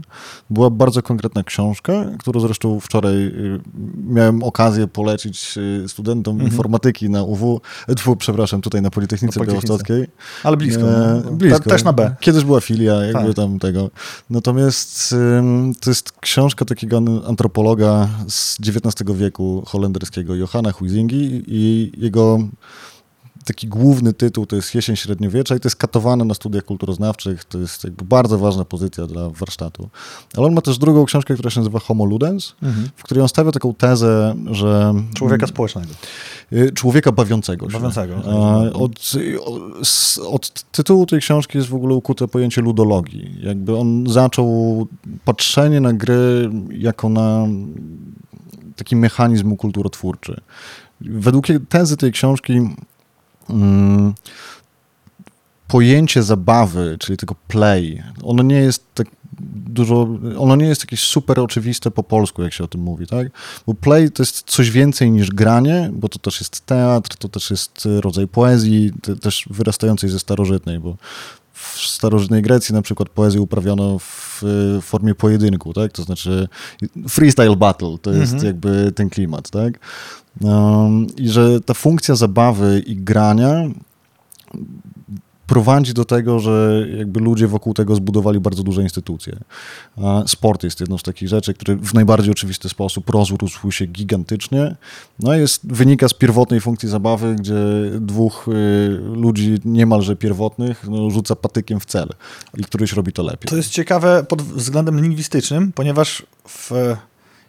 była 0.49 0.69
bardzo 0.69 1.01
konkretna 1.01 1.43
książka, 1.43 2.05
którą 2.19 2.39
zresztą 2.39 2.79
wczoraj 2.79 3.13
y, 3.15 3.59
miałem 4.07 4.43
okazję 4.43 4.87
polecić 4.87 5.57
y, 5.57 5.85
studentom 5.87 6.31
Mhm. 6.33 6.51
informatyki 6.51 7.09
na 7.09 7.23
UW, 7.23 7.61
e, 7.87 7.95
tfu, 7.95 8.15
przepraszam, 8.15 8.61
tutaj 8.61 8.81
na 8.81 8.89
Politechnice, 8.89 9.39
Na 9.39 9.45
Politechnice. 9.45 9.67
Białostockiej. 9.67 10.07
Ale 10.43 10.57
blisko. 10.57 10.81
E, 10.83 11.21
no. 11.25 11.31
Blisko. 11.53 11.63
Te, 11.69 11.75
też 11.75 11.83
na 11.83 11.93
B. 11.93 12.15
Kiedyś 12.19 12.43
była 12.43 12.61
filia, 12.61 12.93
jakby 12.93 13.27
Tak. 13.27 13.35
tam 13.35 13.59
tego. 13.59 13.89
Natomiast 14.29 15.11
ym, 15.11 15.73
to 15.81 15.89
jest 15.89 16.11
książka 16.11 16.65
takiego 16.65 16.97
an- 16.97 17.21
antropologa 17.27 18.07
z 18.27 18.57
XIX 18.59 19.17
wieku 19.17 19.63
holenderskiego, 19.67 20.35
Johanna 20.35 20.71
Huizingi 20.71 21.43
i 21.47 21.91
jego 21.97 22.39
taki 23.45 23.67
główny 23.67 24.13
tytuł 24.13 24.45
to 24.45 24.55
jest 24.55 24.75
Jesień 24.75 24.95
Średniowiecza 24.95 25.55
i 25.55 25.59
to 25.59 25.67
jest 25.67 25.75
katowane 25.75 26.25
na 26.25 26.33
studiach 26.33 26.63
kulturoznawczych, 26.65 27.43
to 27.45 27.57
jest 27.59 27.83
jakby 27.83 28.05
bardzo 28.05 28.37
ważna 28.37 28.65
pozycja 28.65 29.07
dla 29.07 29.29
warsztatu. 29.29 29.89
Ale 30.37 30.47
on 30.47 30.53
ma 30.53 30.61
też 30.61 30.77
drugą 30.77 31.05
książkę, 31.05 31.33
która 31.33 31.49
się 31.49 31.59
nazywa 31.59 31.79
Homo 31.79 32.05
Ludens, 32.05 32.55
Mhm. 32.63 32.89
w 32.95 33.03
której 33.03 33.21
on 33.21 33.29
stawia 33.29 33.51
taką 33.51 33.73
tezę, 33.73 34.35
że... 34.51 34.93
Człowieka 35.13 35.47
społecznego. 35.47 35.87
Y, 36.53 36.71
Człowieka 36.71 37.11
bawiącego 37.11 37.69
się. 37.69 37.73
Bawiącego. 37.77 38.15
A, 38.25 38.57
Od, 38.73 38.99
s- 39.81 40.19
od 40.27 40.63
tytułu 40.71 41.05
tej 41.05 41.19
książki 41.19 41.57
jest 41.57 41.69
w 41.69 41.75
ogóle 41.75 41.95
ukute 41.95 42.27
pojęcie 42.27 42.61
ludologii. 42.61 43.35
Jakby 43.43 43.77
on 43.77 44.07
zaczął 44.09 44.87
patrzenie 45.25 45.81
na 45.81 45.93
gry 45.93 46.49
jako 46.71 47.09
na 47.09 47.47
taki 48.75 48.95
mechanizm 48.95 49.55
kulturotwórczy. 49.55 50.41
Według 51.01 51.45
tezy 51.69 51.97
tej 51.97 52.11
książki 52.11 52.53
pojęcie 55.67 56.23
zabawy, 56.23 56.97
czyli 56.99 57.17
tego 57.17 57.35
play, 57.47 58.03
ono 58.23 58.43
nie 58.43 58.55
jest 58.55 58.83
tak 58.93 59.07
dużo, 59.55 60.07
ono 60.37 60.55
nie 60.55 60.65
jest 60.65 60.81
jakieś 60.81 60.99
super 60.99 61.39
oczywiste 61.39 61.91
po 61.91 62.03
polsku, 62.03 62.43
jak 62.43 62.53
się 62.53 62.63
o 62.63 62.67
tym 62.67 62.81
mówi, 62.81 63.07
tak? 63.07 63.27
Bo 63.67 63.73
play 63.73 64.11
to 64.11 64.23
jest 64.23 64.43
coś 64.43 64.71
więcej 64.71 65.11
niż 65.11 65.31
granie, 65.31 65.89
bo 65.93 66.09
to 66.09 66.19
też 66.19 66.39
jest 66.39 66.65
teatr, 66.65 67.15
to 67.17 67.29
też 67.29 67.51
jest 67.51 67.85
y, 67.85 68.01
rodzaj 68.01 68.27
poezji, 68.27 68.91
te- 69.01 69.15
też 69.15 69.45
wyrastającej 69.49 70.09
ze 70.09 70.19
starożytnej, 70.19 70.79
bo 70.79 70.97
w 71.61 71.77
starożytnej 71.79 72.41
Grecji 72.41 72.75
na 72.75 72.81
przykład 72.81 73.09
poezję 73.09 73.41
uprawiono 73.41 73.99
w 73.99 74.41
formie 74.81 75.15
pojedynku, 75.15 75.73
tak? 75.73 75.91
To 75.91 76.03
znaczy 76.03 76.47
freestyle 77.09 77.55
battle, 77.55 77.97
to 78.01 78.11
jest 78.11 78.33
Mhm. 78.33 78.47
jakby 78.47 78.91
ten 78.95 79.09
klimat, 79.09 79.49
tak? 79.49 79.79
Um, 80.41 81.07
I 81.17 81.29
że 81.29 81.61
ta 81.61 81.73
funkcja 81.73 82.15
zabawy 82.15 82.83
i 82.87 82.95
grania 82.95 83.53
prowadzi 85.51 85.93
do 85.93 86.05
tego, 86.05 86.39
że 86.39 86.85
jakby 86.97 87.19
ludzie 87.19 87.47
wokół 87.47 87.73
tego 87.73 87.95
zbudowali 87.95 88.39
bardzo 88.39 88.63
duże 88.63 88.83
instytucje. 88.83 89.37
Sport 90.27 90.63
jest 90.63 90.79
jedną 90.79 90.97
z 90.97 91.03
takich 91.03 91.29
rzeczy, 91.29 91.53
który 91.53 91.75
w 91.75 91.93
najbardziej 91.93 92.31
oczywisty 92.31 92.69
sposób 92.69 93.09
rozrósł 93.09 93.71
się 93.71 93.85
gigantycznie. 93.85 94.75
No 95.19 95.33
jest, 95.33 95.67
wynika 95.67 96.07
z 96.07 96.13
pierwotnej 96.13 96.61
funkcji 96.61 96.89
zabawy, 96.89 97.35
gdzie 97.35 97.53
dwóch 97.99 98.47
y, 98.47 98.51
ludzi 99.15 99.57
niemalże 99.65 100.15
pierwotnych 100.15 100.87
no, 100.89 101.09
rzuca 101.09 101.35
patykiem 101.35 101.79
w 101.79 101.85
cel 101.85 102.09
i 102.57 102.63
któryś 102.63 102.93
robi 102.93 103.13
to 103.13 103.23
lepiej. 103.23 103.49
To 103.49 103.55
jest 103.55 103.69
ciekawe 103.69 104.23
pod 104.23 104.41
względem 104.41 105.01
lingwistycznym, 105.01 105.71
ponieważ 105.71 106.25
w 106.47 106.71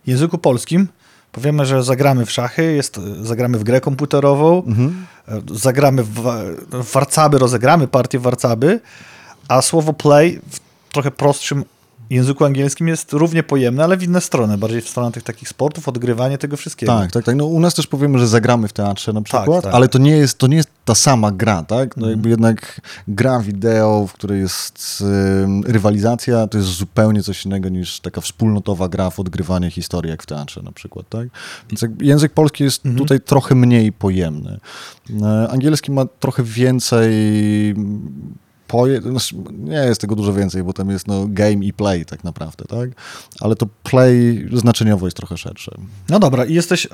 języku 0.07 0.39
polskim 0.39 0.89
powiemy, 1.33 1.67
że 1.67 1.83
zagramy 1.83 2.27
w 2.27 2.31
szachy, 2.31 2.73
jest, 2.73 3.01
zagramy 3.23 3.59
w 3.59 3.65
grę 3.65 3.81
komputerową, 3.81 4.63
mhm. 4.67 5.07
zagramy 5.51 6.03
w, 6.03 6.23
w 6.71 6.93
warcaby, 6.93 7.39
rozegramy 7.39 7.89
partię 7.89 8.19
warcaby, 8.19 8.81
a 9.49 9.63
słowo 9.63 9.93
play 9.93 10.41
w 10.51 10.61
trochę 10.93 11.11
prostszym 11.11 11.65
języku 12.15 12.45
angielskim 12.45 12.89
jest 12.89 13.13
równie 13.13 13.43
pojemne, 13.43 13.85
ale 13.85 13.97
w 13.97 14.03
inne 14.03 14.21
strony, 14.21 14.59
bardziej 14.59 14.81
w 14.81 14.89
stronę 14.89 15.13
tych 15.13 15.23
takich 15.23 15.49
sportów, 15.49 15.89
odgrywanie 15.89 16.39
tego 16.39 16.57
wszystkiego. 16.57 16.93
Tak, 16.93 17.13
tak, 17.13 17.25
tak. 17.25 17.37
No, 17.37 17.47
u 17.47 17.61
nas 17.61 17.75
też 17.75 17.87
powiemy, 17.87 18.19
że 18.19 18.29
zagramy 18.29 18.69
w 18.69 18.73
teatrze 18.73 19.13
na 19.13 19.21
tak, 19.21 19.25
przykład, 19.25 19.63
tak, 19.63 19.63
tak. 19.63 19.75
ale 19.75 19.89
to 19.89 19.99
nie, 19.99 20.17
jest, 20.17 20.39
to 20.39 20.47
nie 20.47 20.57
jest 20.57 20.69
ta 20.85 20.95
sama 20.95 21.33
gra, 21.33 21.63
tak? 21.63 21.97
No, 21.97 22.11
jakby 22.11 22.29
jednak 22.29 22.81
gra 23.09 23.41
wideo, 23.41 24.07
w 24.07 24.13
której 24.13 24.41
jest 24.41 25.05
y, 25.67 25.73
rywalizacja, 25.73 26.47
to 26.47 26.59
jest 26.59 26.71
zupełnie 26.71 27.23
coś 27.23 27.47
innego 27.47 27.69
niż 27.69 28.01
taka 28.01 28.21
wspólnotowa 28.21 28.89
gra 28.89 29.11
w 29.11 29.21
odgrywanie 29.21 29.71
historii, 29.71 30.11
jak 30.11 30.23
w 30.23 30.27
teatrze 30.27 30.63
na 30.63 30.73
przykład, 30.73 31.09
tak? 31.09 31.29
Więc 31.71 31.85
język 32.01 32.33
polski 32.33 32.65
jest 32.65 32.87
mhm. 32.87 32.99
tutaj 32.99 33.21
trochę 33.21 33.55
mniej 33.55 33.93
pojemny. 33.93 34.61
Y, 35.11 35.51
angielski 35.51 35.93
ma 35.93 36.07
trochę 36.07 36.43
więcej 36.43 37.13
poje, 38.73 39.01
znaczy, 39.01 39.35
nie 39.53 39.77
jest 39.77 40.01
tego 40.01 40.17
dużo 40.17 40.33
więcej, 40.33 40.63
bo 40.63 40.73
tam 40.73 40.91
jest 40.91 41.07
no, 41.07 41.27
game 41.29 41.65
i 41.65 41.73
play 41.73 42.05
tak 42.05 42.25
naprawdę, 42.25 42.65
tak? 42.65 42.91
Ale 43.41 43.57
to 43.57 43.67
play 43.83 44.49
znaczeniowo 44.53 45.07
jest 45.07 45.17
trochę 45.17 45.37
szersze. 45.37 45.73
No 46.09 46.19
dobra, 46.19 46.45
i 46.45 46.55
jesteś 46.55 46.89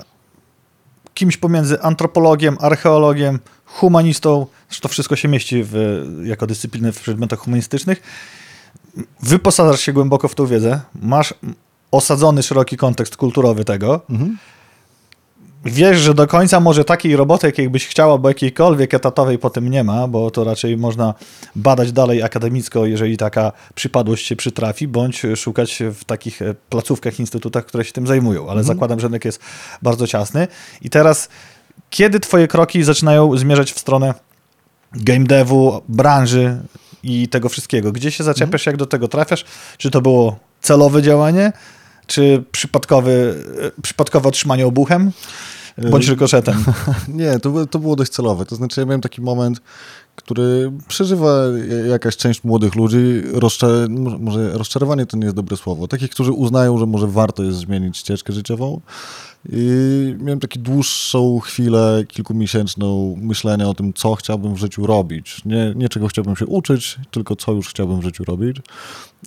kimś 1.14 1.36
pomiędzy 1.36 1.82
antropologiem, 1.82 2.56
archeologiem, 2.60 3.38
humanistą, 3.64 4.46
to 4.80 4.88
wszystko 4.88 5.16
się 5.16 5.28
mieści 5.28 5.62
w, 5.64 6.04
jako 6.24 6.46
dyscypliny 6.46 6.92
w 6.92 7.00
przedmiotach 7.00 7.38
humanistycznych. 7.38 8.02
Wyposażasz 9.22 9.80
się 9.80 9.92
głęboko 9.92 10.28
w 10.28 10.34
tą 10.34 10.46
wiedzę, 10.46 10.80
masz 11.02 11.34
osadzony 11.90 12.42
szeroki 12.42 12.76
kontekst 12.76 13.16
kulturowy 13.16 13.64
tego, 13.64 14.00
mhm 14.10 14.38
wiesz, 15.64 15.98
że 15.98 16.14
do 16.14 16.26
końca 16.26 16.60
może 16.60 16.84
takiej 16.84 17.16
roboty, 17.16 17.46
jakiej 17.46 17.70
byś 17.70 17.86
chciał, 17.86 18.12
albo 18.12 18.28
jakiejkolwiek 18.28 18.94
etatowej 18.94 19.38
po 19.38 19.50
tym 19.50 19.70
nie 19.70 19.84
ma, 19.84 20.08
bo 20.08 20.30
to 20.30 20.44
raczej 20.44 20.76
można 20.76 21.14
badać 21.56 21.92
dalej 21.92 22.22
akademicko, 22.22 22.86
jeżeli 22.86 23.16
taka 23.16 23.52
przypadłość 23.74 24.26
się 24.26 24.36
przytrafi, 24.36 24.88
bądź 24.88 25.22
szukać 25.36 25.82
w 25.94 26.04
takich 26.04 26.42
e, 26.42 26.54
placówkach, 26.68 27.20
instytutach, 27.20 27.66
które 27.66 27.84
się 27.84 27.92
tym 27.92 28.06
zajmują. 28.06 28.42
Ale 28.42 28.60
mhm. 28.60 28.66
zakładam, 28.66 29.00
że 29.00 29.06
rynek 29.06 29.24
jest 29.24 29.40
bardzo 29.82 30.06
ciasny. 30.06 30.48
I 30.82 30.90
teraz, 30.90 31.28
kiedy 31.90 32.20
twoje 32.20 32.48
kroki 32.48 32.82
zaczynają 32.82 33.36
zmierzać 33.36 33.72
w 33.72 33.78
stronę 33.78 34.14
game 34.92 35.24
devu, 35.24 35.82
branży 35.88 36.58
i 37.02 37.28
tego 37.28 37.48
wszystkiego? 37.48 37.92
Gdzie 37.92 38.10
się 38.10 38.24
zaczepiasz, 38.24 38.62
mhm. 38.62 38.72
jak 38.72 38.76
do 38.76 38.86
tego 38.86 39.08
trafiasz? 39.08 39.44
Czy 39.78 39.90
to 39.90 40.00
było 40.00 40.38
celowe 40.60 41.02
działanie? 41.02 41.52
Czy 42.08 42.44
przypadkowy, 42.52 43.44
e, 43.78 43.82
przypadkowe 43.82 44.28
otrzymanie 44.28 44.66
obuchem? 44.66 45.12
Bądź 45.90 46.08
rykoszetem. 46.08 46.64
Nie, 47.08 47.38
to, 47.38 47.66
to 47.66 47.78
było 47.78 47.96
dość 47.96 48.12
celowe. 48.12 48.44
To 48.46 48.56
znaczy, 48.56 48.80
ja 48.80 48.86
miałem 48.86 49.00
taki 49.00 49.20
moment, 49.20 49.60
który 50.16 50.72
przeżywa 50.88 51.42
jakaś 51.88 52.16
część 52.16 52.44
młodych 52.44 52.74
ludzi. 52.74 53.22
Rozczar 53.32 53.70
może 54.18 54.52
rozczarowanie 54.52 55.06
to 55.06 55.16
nie 55.16 55.24
jest 55.24 55.36
dobre 55.36 55.56
słowo. 55.56 55.88
Takich, 55.88 56.10
którzy 56.10 56.32
uznają, 56.32 56.78
że 56.78 56.86
może 56.86 57.06
warto 57.06 57.42
jest 57.42 57.58
zmienić 57.58 57.96
ścieżkę 57.96 58.32
życiową. 58.32 58.80
I 59.52 60.14
miałem 60.20 60.40
taką 60.40 60.60
dłuższą 60.62 61.40
chwilę, 61.40 62.04
kilkumiesięczną 62.08 63.16
myślenia 63.20 63.68
o 63.68 63.74
tym, 63.74 63.92
co 63.92 64.14
chciałbym 64.14 64.54
w 64.54 64.58
życiu 64.58 64.86
robić. 64.86 65.44
Nie, 65.44 65.72
nie 65.76 65.88
czego 65.88 66.08
chciałbym 66.08 66.36
się 66.36 66.46
uczyć, 66.46 66.98
tylko 67.10 67.36
co 67.36 67.52
już 67.52 67.68
chciałbym 67.68 68.00
w 68.00 68.04
życiu 68.04 68.24
robić. 68.24 68.56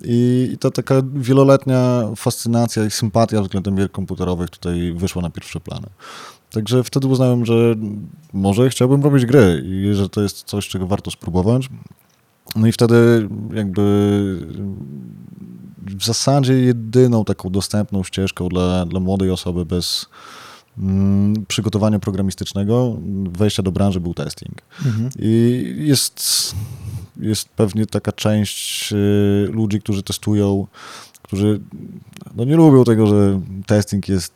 I, 0.04 0.50
i 0.52 0.58
ta 0.58 0.70
taka 0.70 0.94
wieloletnia 1.14 2.02
fascynacja 2.16 2.84
i 2.84 2.90
sympatia 2.90 3.42
względem 3.42 3.76
gier 3.76 3.90
komputerowych 3.92 4.50
tutaj 4.50 4.92
wyszła 4.92 5.22
na 5.22 5.30
pierwsze 5.30 5.60
plany. 5.60 5.86
Także 6.50 6.84
wtedy 6.84 7.06
uznałem, 7.06 7.46
że 7.46 7.74
może 8.32 8.70
chciałbym 8.70 9.02
robić 9.02 9.26
gry 9.26 9.64
i 9.66 9.94
że 9.94 10.08
to 10.08 10.22
jest 10.22 10.44
coś, 10.44 10.68
czego 10.68 10.86
warto 10.86 11.10
spróbować. 11.10 11.68
No 12.56 12.66
i 12.66 12.72
wtedy 12.72 13.28
jakby 13.54 13.82
w 15.78 16.04
zasadzie 16.04 16.52
jedyną 16.52 17.24
taką 17.24 17.50
dostępną 17.50 18.04
ścieżką 18.04 18.48
dla, 18.48 18.86
dla 18.86 19.00
młodej 19.00 19.30
osoby 19.30 19.64
bez 19.64 20.06
mm, 20.78 21.46
przygotowania 21.48 21.98
programistycznego, 21.98 22.96
wejścia 23.32 23.62
do 23.62 23.72
branży 23.72 24.00
był 24.00 24.14
testing. 24.14 24.62
Mhm. 24.86 25.10
I 25.18 25.74
jest, 25.78 26.54
jest 27.16 27.48
pewnie 27.48 27.86
taka 27.86 28.12
część 28.12 28.92
y, 28.92 29.48
ludzi, 29.52 29.80
którzy 29.80 30.02
testują, 30.02 30.66
którzy 31.22 31.60
no 32.34 32.44
nie 32.44 32.56
lubią 32.56 32.84
tego, 32.84 33.06
że 33.06 33.40
testing 33.66 34.08
jest 34.08 34.32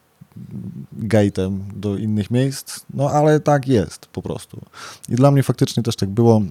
gate'em 0.98 1.58
do 1.76 1.96
innych 1.96 2.30
miejsc, 2.30 2.80
no 2.94 3.10
ale 3.10 3.40
tak 3.40 3.68
jest 3.68 4.06
po 4.06 4.22
prostu. 4.22 4.60
I 5.08 5.14
dla 5.14 5.30
mnie 5.30 5.42
faktycznie 5.42 5.82
też 5.82 5.96
tak 5.96 6.08
było. 6.08 6.42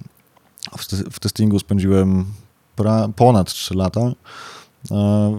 W, 1.10 1.20
testingu 1.20 1.58
spędziłem 1.58 2.24
pra, 2.76 3.08
ponad 3.16 3.52
3 3.52 3.74
lata. 3.74 4.00
E, 4.00 4.14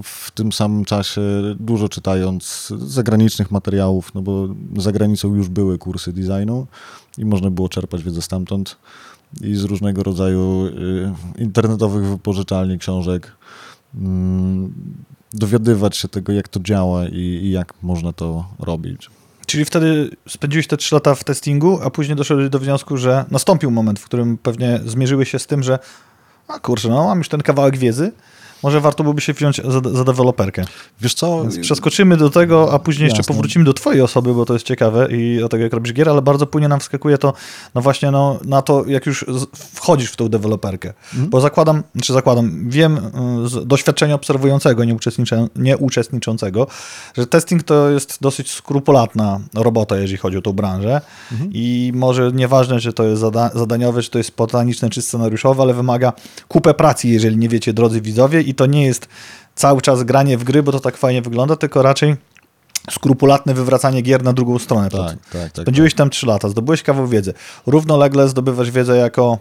w 0.04 0.32
tym 0.32 0.52
samym 0.52 0.86
czasie 0.86 1.22
dużo 1.60 1.90
czytając 1.90 2.74
zagranicznych 2.78 3.52
materiałów, 3.52 4.16
no 4.16 4.22
bo 4.22 4.48
za 4.78 4.92
granicą 4.92 5.36
już 5.36 5.50
były 5.50 5.78
kursy 5.78 6.14
designu 6.14 6.68
i 7.18 7.26
można 7.26 7.52
było 7.52 7.70
czerpać 7.70 8.04
wiedzę 8.04 8.22
stamtąd 8.22 8.78
i 9.42 9.56
z 9.56 9.64
różnego 9.64 10.04
rodzaju 10.04 10.66
y, 11.38 11.42
internetowych 11.42 12.06
wypożyczalni 12.06 12.80
książek 12.80 13.32
mm, 13.96 14.74
dowiadywać 15.34 15.98
się 15.98 16.08
tego, 16.08 16.34
jak 16.34 16.48
to 16.48 16.60
działa 16.60 17.08
i 17.08 17.50
jak 17.50 17.74
można 17.82 18.14
to 18.14 18.46
robić. 18.60 19.10
Czyli 19.48 19.66
wtedy 19.66 20.10
spędziłeś 20.28 20.68
te 20.68 20.78
trzy 20.78 20.96
lata 20.96 21.16
w 21.16 21.24
testingu, 21.24 21.80
a 21.84 21.90
później 21.90 22.16
doszedłeś 22.16 22.50
do 22.50 22.60
wniosku, 22.60 22.98
że 22.98 23.26
nastąpił 23.32 23.72
moment, 23.72 24.00
w 24.00 24.06
którym 24.06 24.38
pewnie 24.38 24.80
zmierzyłeś 24.86 25.32
się 25.32 25.40
z 25.40 25.48
tym, 25.48 25.64
że 25.64 25.80
a 26.48 26.60
kurczę, 26.60 26.90
no 26.90 27.04
mam 27.04 27.18
już 27.18 27.30
ten 27.30 27.42
kawałek 27.42 27.78
wiedzy, 27.78 28.12
może 28.64 28.82
warto 28.82 29.04
byłoby 29.04 29.22
się 29.22 29.34
wziąć 29.34 29.62
za, 29.66 29.82
za 29.94 30.04
deweloperkę. 30.04 30.66
Wiesz 31.02 31.14
co? 31.14 31.42
Więc 31.42 31.60
przeskoczymy 31.60 32.18
do 32.18 32.30
tego, 32.30 32.74
a 32.74 32.80
później 32.80 33.08
Jasne. 33.08 33.18
jeszcze 33.18 33.34
powrócimy 33.34 33.66
do 33.66 33.74
twojej 33.74 34.02
osoby, 34.02 34.34
bo 34.34 34.46
to 34.46 34.54
jest 34.54 34.66
ciekawe 34.66 35.08
i 35.12 35.40
do 35.40 35.50
tego, 35.50 35.64
jak 35.64 35.74
robisz 35.74 35.94
gier, 35.94 36.10
ale 36.10 36.22
bardzo 36.22 36.48
płynnie 36.48 36.68
nam 36.68 36.80
wskakuje 36.80 37.18
to 37.18 37.34
no 37.76 37.82
właśnie 37.82 38.12
no, 38.12 38.40
na 38.46 38.62
to, 38.62 38.86
jak 38.88 39.06
już 39.06 39.26
wchodzisz 39.76 40.12
w 40.12 40.16
tą 40.16 40.30
deweloperkę. 40.30 40.94
Mhm. 41.14 41.30
Bo 41.30 41.42
zakładam, 41.42 41.84
czy 42.02 42.14
zakładam, 42.14 42.70
wiem 42.70 42.98
y, 42.98 43.48
z 43.50 43.68
doświadczenia 43.68 44.16
obserwującego, 44.16 44.84
nie 45.56 45.78
uczestniczącego, 45.78 46.68
że 47.18 47.28
testing 47.28 47.64
to 47.64 47.90
jest 47.90 48.18
dosyć 48.22 48.52
skrupulatna 48.52 49.40
robota, 49.54 49.98
jeżeli 49.98 50.18
chodzi 50.18 50.38
o 50.38 50.42
tą 50.42 50.54
branżę 50.54 51.02
mhm. 51.32 51.52
i 51.54 51.92
może 51.96 52.32
nieważne, 52.32 52.80
czy 52.80 52.94
to 52.94 53.04
jest 53.04 53.22
zada 53.22 53.50
zadaniowe, 53.56 54.02
czy 54.02 54.12
to 54.12 54.18
jest 54.18 54.28
spontaniczne, 54.28 54.90
czy 54.90 55.02
scenariuszowe, 55.02 55.64
ale 55.64 55.74
wymaga 55.74 56.14
kupę 56.48 56.74
pracy, 56.74 57.08
jeżeli 57.08 57.38
nie 57.38 57.50
wiecie, 57.50 57.74
drodzy 57.74 58.02
widzowie, 58.02 58.42
i 58.50 58.56
to 58.56 58.66
nie 58.66 58.86
jest 58.86 59.08
cały 59.56 59.82
czas 59.82 60.04
granie 60.04 60.38
w 60.38 60.44
gry, 60.44 60.64
bo 60.64 60.72
to 60.72 60.80
tak 60.80 60.98
fajnie 60.98 61.22
wygląda, 61.22 61.56
tylko 61.56 61.82
raczej 61.82 62.16
skrupulatne 62.92 63.54
wywracanie 63.54 64.02
gier 64.02 64.24
na 64.24 64.34
drugą 64.34 64.60
stronę. 64.60 64.90
Tak, 64.90 65.18
tak, 65.32 65.52
tak, 65.52 65.64
Spędziłeś 65.64 65.94
tak. 65.94 65.98
tam 65.98 66.10
3 66.10 66.26
lata, 66.26 66.50
zdobyłeś 66.50 66.84
kawał 66.84 67.08
wiedzy. 67.08 67.34
Równolegle 67.66 68.30
zdobywasz 68.30 68.72
wiedzę 68.72 68.98
jako 68.98 69.40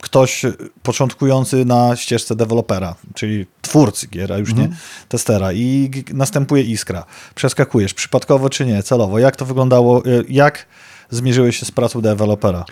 ktoś 0.00 0.42
początkujący 0.82 1.64
na 1.64 1.96
ścieżce 1.96 2.36
dewelopera, 2.36 2.94
czyli 3.14 3.46
twórcy 3.62 4.06
gier, 4.06 4.32
a 4.32 4.38
już 4.38 4.50
mhm. 4.50 4.70
nie 4.70 4.76
testera 5.08 5.52
i 5.52 5.90
następuje 6.14 6.62
iskra. 6.62 7.04
Przeskakujesz, 7.34 7.94
przypadkowo 7.94 8.50
czy 8.50 8.66
nie, 8.66 8.82
celowo. 8.82 9.18
Jak 9.18 9.36
to 9.36 9.44
wyglądało, 9.44 10.06
y, 10.06 10.24
jak 10.28 10.66
zmierzyłeś 11.10 11.58
się 11.58 11.66
z 11.66 11.70
pracą 11.70 12.00
dewelopera? 12.00 12.64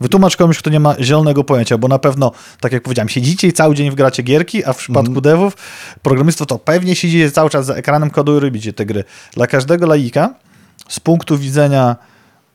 Wytłumacz 0.00 0.36
komuś, 0.36 0.58
kto 0.58 0.70
nie 0.70 0.80
ma 0.80 0.94
zielonego 1.00 1.44
pojęcia, 1.44 1.78
bo 1.78 1.88
na 1.88 1.98
pewno, 1.98 2.32
tak 2.60 2.72
jak 2.72 2.82
powiedziałem, 2.82 3.08
siedzicie 3.08 3.48
i 3.48 3.52
cały 3.52 3.74
dzień 3.74 3.90
w 3.90 3.94
gracie 3.94 4.22
gierki, 4.22 4.64
a 4.64 4.72
w 4.72 4.76
przypadku 4.76 5.10
mm. 5.10 5.22
devów, 5.22 5.56
programistów 6.02 6.46
to 6.46 6.58
pewnie 6.58 6.96
siedzicie 6.96 7.30
cały 7.30 7.50
czas 7.50 7.66
za 7.66 7.74
ekranem 7.74 8.10
kodu 8.10 8.36
i 8.36 8.40
robicie 8.40 8.72
te 8.72 8.86
gry. 8.86 9.04
Dla 9.32 9.46
każdego 9.46 9.86
laika 9.86 10.34
z 10.88 11.00
punktu 11.00 11.38
widzenia 11.38 11.96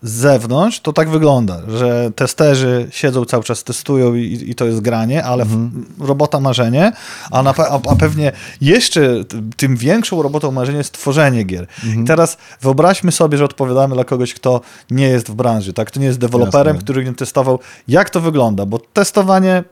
z 0.01 0.11
zewnątrz 0.11 0.79
to 0.79 0.93
tak 0.93 1.09
wygląda, 1.09 1.61
że 1.67 2.11
testerzy 2.15 2.87
siedzą 2.91 3.25
cały 3.25 3.43
czas, 3.43 3.63
testują 3.63 4.15
i, 4.15 4.43
i 4.47 4.55
to 4.55 4.65
jest 4.65 4.81
granie, 4.81 5.23
ale 5.23 5.43
Mhm. 5.43 5.85
robota 5.99 6.39
marzenie, 6.39 6.91
a, 7.31 7.43
na, 7.43 7.53
a, 7.57 7.79
a 7.91 7.95
pewnie 7.95 8.31
jeszcze 8.61 9.23
tym 9.57 9.77
większą 9.77 10.21
robotą 10.21 10.51
marzenie 10.51 10.77
jest 10.77 10.91
tworzenie 10.93 11.43
gier. 11.43 11.67
Mhm. 11.83 12.03
I 12.03 12.07
teraz 12.07 12.37
wyobraźmy 12.61 13.11
sobie, 13.11 13.37
że 13.37 13.45
odpowiadamy 13.45 13.95
dla 13.95 14.03
kogoś, 14.03 14.33
kto 14.33 14.61
nie 14.91 15.07
jest 15.09 15.29
w 15.29 15.33
branży, 15.33 15.73
tak? 15.73 15.87
Kto 15.87 15.99
nie 15.99 16.05
jest 16.05 16.19
deweloperem, 16.19 16.75
Jasne. 16.75 16.83
który 16.83 17.05
nie 17.05 17.13
testował. 17.13 17.59
Jak 17.87 18.09
to 18.09 18.21
wygląda? 18.21 18.65
Bo 18.65 18.79
testowanie 18.93 19.63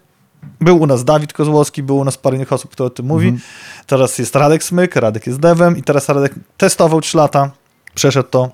był 0.61 0.81
u 0.81 0.87
nas 0.87 1.03
Dawid 1.03 1.33
Kozłowski, 1.33 1.83
był 1.83 1.97
u 1.97 2.03
nas 2.03 2.17
parę 2.17 2.35
innych 2.35 2.53
osób, 2.53 2.71
kto 2.71 2.85
o 2.85 2.89
tym 2.89 3.05
mówi. 3.05 3.27
Mhm. 3.27 3.43
Teraz 3.87 4.17
jest 4.17 4.35
Radek 4.35 4.63
Smyk, 4.63 4.95
Radek 4.95 5.27
jest 5.27 5.39
devem 5.39 5.77
i 5.77 5.83
teraz 5.83 6.09
Radek 6.09 6.35
testował 6.57 7.01
3 7.01 7.17
lata, 7.17 7.51
przeszedł 7.95 8.29
to, 8.29 8.49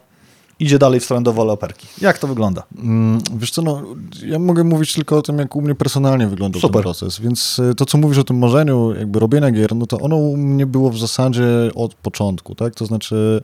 idzie 0.60 0.80
dalej 0.80 1.00
w 1.00 1.04
stronę 1.04 1.24
deweloperki. 1.24 1.88
Jak 2.02 2.18
to 2.18 2.28
wygląda? 2.28 2.64
Mm, 2.78 3.22
Wiesz 3.36 3.52
co, 3.52 3.62
no, 3.62 3.82
ja 4.26 4.40
mogę 4.40 4.64
mówić 4.64 4.94
tylko 4.94 5.18
o 5.18 5.22
tym, 5.22 5.38
jak 5.40 5.56
u 5.56 5.62
mnie 5.62 5.76
personalnie 5.76 6.28
wyglądał 6.28 6.62
Super. 6.62 6.74
ten 6.74 6.82
proces, 6.84 7.20
więc 7.20 7.60
y, 7.60 7.76
to, 7.76 7.86
co 7.86 7.98
mówisz 7.98 8.18
o 8.18 8.24
tym 8.24 8.38
marzeniu 8.38 8.96
jakby 8.96 9.20
robienia 9.20 9.52
gier, 9.52 9.76
no 9.76 9.86
to 9.86 10.00
ono 10.00 10.16
u 10.16 10.38
mnie 10.38 10.66
było 10.66 10.90
w 10.90 10.98
zasadzie 10.98 11.46
od 11.76 11.94
początku, 11.96 12.56
tak? 12.56 12.76
To 12.76 12.86
znaczy, 12.86 13.44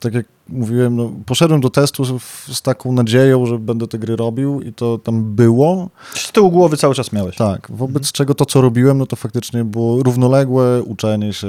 tak 0.00 0.14
jak 0.14 0.26
mówiłem, 0.48 0.96
no, 0.96 1.10
poszedłem 1.26 1.60
do 1.60 1.70
testu 1.70 2.04
z, 2.04 2.22
z 2.56 2.62
taką 2.62 2.92
nadzieją, 2.92 3.46
że 3.46 3.58
będę 3.58 3.86
te 3.88 3.98
gry 3.98 4.16
robił 4.16 4.60
i 4.60 4.72
to 4.72 4.98
tam 4.98 5.34
było, 5.34 5.90
Z 6.14 6.32
tyłu 6.32 6.50
głowy 6.50 6.76
cały 6.76 6.94
czas 6.94 7.12
miałeś. 7.12 7.36
tak, 7.36 7.66
wobec 7.70 8.12
czego 8.12 8.34
to, 8.34 8.46
co 8.46 8.60
robiłem, 8.60 8.98
no 8.98 9.06
to 9.06 9.16
faktycznie 9.16 9.64
było 9.64 10.02
równoległe 10.02 10.82
uczenie 10.82 11.32
się 11.32 11.48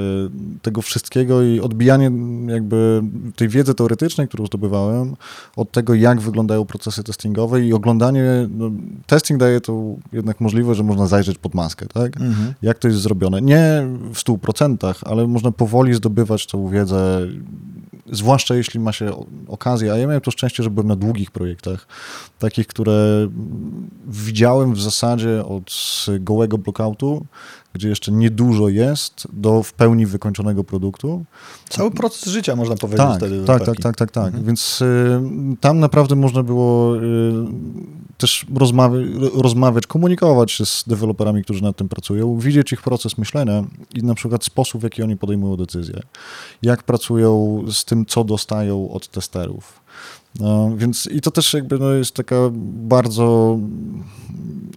tego 0.62 0.82
wszystkiego 0.82 1.42
i 1.42 1.60
odbijanie 1.60 2.10
jakby 2.46 3.02
tej 3.36 3.48
wiedzy 3.48 3.74
teoretycznej, 3.74 4.28
którą 4.28 4.46
zdobywałem, 4.46 5.16
od 5.56 5.72
tego, 5.72 5.94
jak 5.94 6.20
wyglądają 6.20 6.64
procesy 6.64 7.04
testingowe 7.04 7.60
i 7.60 7.72
oglądanie, 7.72 8.48
no, 8.50 8.70
testing 9.06 9.40
daje 9.40 9.60
tu 9.60 9.98
jednak 10.12 10.40
możliwość, 10.40 10.78
że 10.78 10.84
można 10.84 11.06
zajrzeć 11.06 11.38
pod 11.38 11.54
maskę, 11.54 11.86
tak? 11.86 12.16
Mhm. 12.20 12.54
Jak 12.62 12.78
to 12.78 12.88
jest 12.88 13.00
zrobione. 13.00 13.42
Nie 13.42 13.86
w 14.14 14.18
100%, 14.18 14.94
ale 15.04 15.26
można 15.26 15.52
powoli 15.52 15.94
zdobywać 15.94 16.46
tą 16.46 16.68
wiedzę, 16.68 17.28
zwłaszcza 18.12 18.54
jeśli 18.54 18.80
ma 18.80 18.92
się 18.92 19.26
okazję, 19.48 19.92
a 19.92 19.96
ja 19.96 20.06
miałem 20.06 20.20
to 20.20 20.30
szczęście, 20.30 20.62
że 20.62 20.70
byłem 20.70 20.88
na 20.88 20.96
długich 20.96 21.30
projektach, 21.30 21.86
takich, 22.38 22.66
które 22.66 23.28
widziałem 24.06 24.74
w 24.74 24.80
zasadzie 24.80 25.44
od 25.44 25.72
gołego 26.20 26.58
blockoutu, 26.58 27.26
gdzie 27.72 27.88
jeszcze 27.88 28.12
niedużo 28.12 28.68
jest, 28.68 29.28
do 29.32 29.62
w 29.62 29.72
pełni 29.72 30.06
wykończonego 30.06 30.64
produktu. 30.64 31.24
Cały 31.68 31.90
proces 31.90 32.32
życia 32.32 32.56
można 32.56 32.76
powiedzieć 32.76 33.06
Tak, 33.06 33.16
wtedy. 33.16 33.44
tak, 33.44 33.64
tak, 33.64 33.76
tak, 33.80 33.96
tak, 33.96 34.10
tak. 34.10 34.26
Mhm. 34.26 34.44
Więc 34.44 34.82
y, 34.82 35.20
tam 35.60 35.78
naprawdę 35.78 36.16
można 36.16 36.42
było 36.42 36.96
y, 36.96 37.00
też 38.18 38.46
rozmawiać, 38.54 39.06
rozmawiać, 39.34 39.86
komunikować 39.86 40.52
się 40.52 40.66
z 40.66 40.84
deweloperami, 40.86 41.44
którzy 41.44 41.62
nad 41.62 41.76
tym 41.76 41.88
pracują, 41.88 42.38
widzieć 42.38 42.72
ich 42.72 42.82
proces 42.82 43.18
myślenia 43.18 43.64
i 43.94 44.02
na 44.02 44.14
przykład 44.14 44.44
sposób, 44.44 44.80
w 44.80 44.84
jaki 44.84 45.02
oni 45.02 45.16
podejmują 45.16 45.56
decyzje, 45.56 46.00
jak 46.62 46.82
pracują 46.82 47.64
z 47.72 47.84
tym, 47.84 48.06
co 48.06 48.24
dostają 48.24 48.90
od 48.90 49.08
testerów. 49.08 49.79
No, 50.38 50.70
więc 50.76 51.06
i 51.06 51.20
to 51.20 51.30
też 51.30 51.54
jakby 51.54 51.78
no, 51.78 51.92
jest 51.92 52.14
taka 52.14 52.36
bardzo 52.52 53.58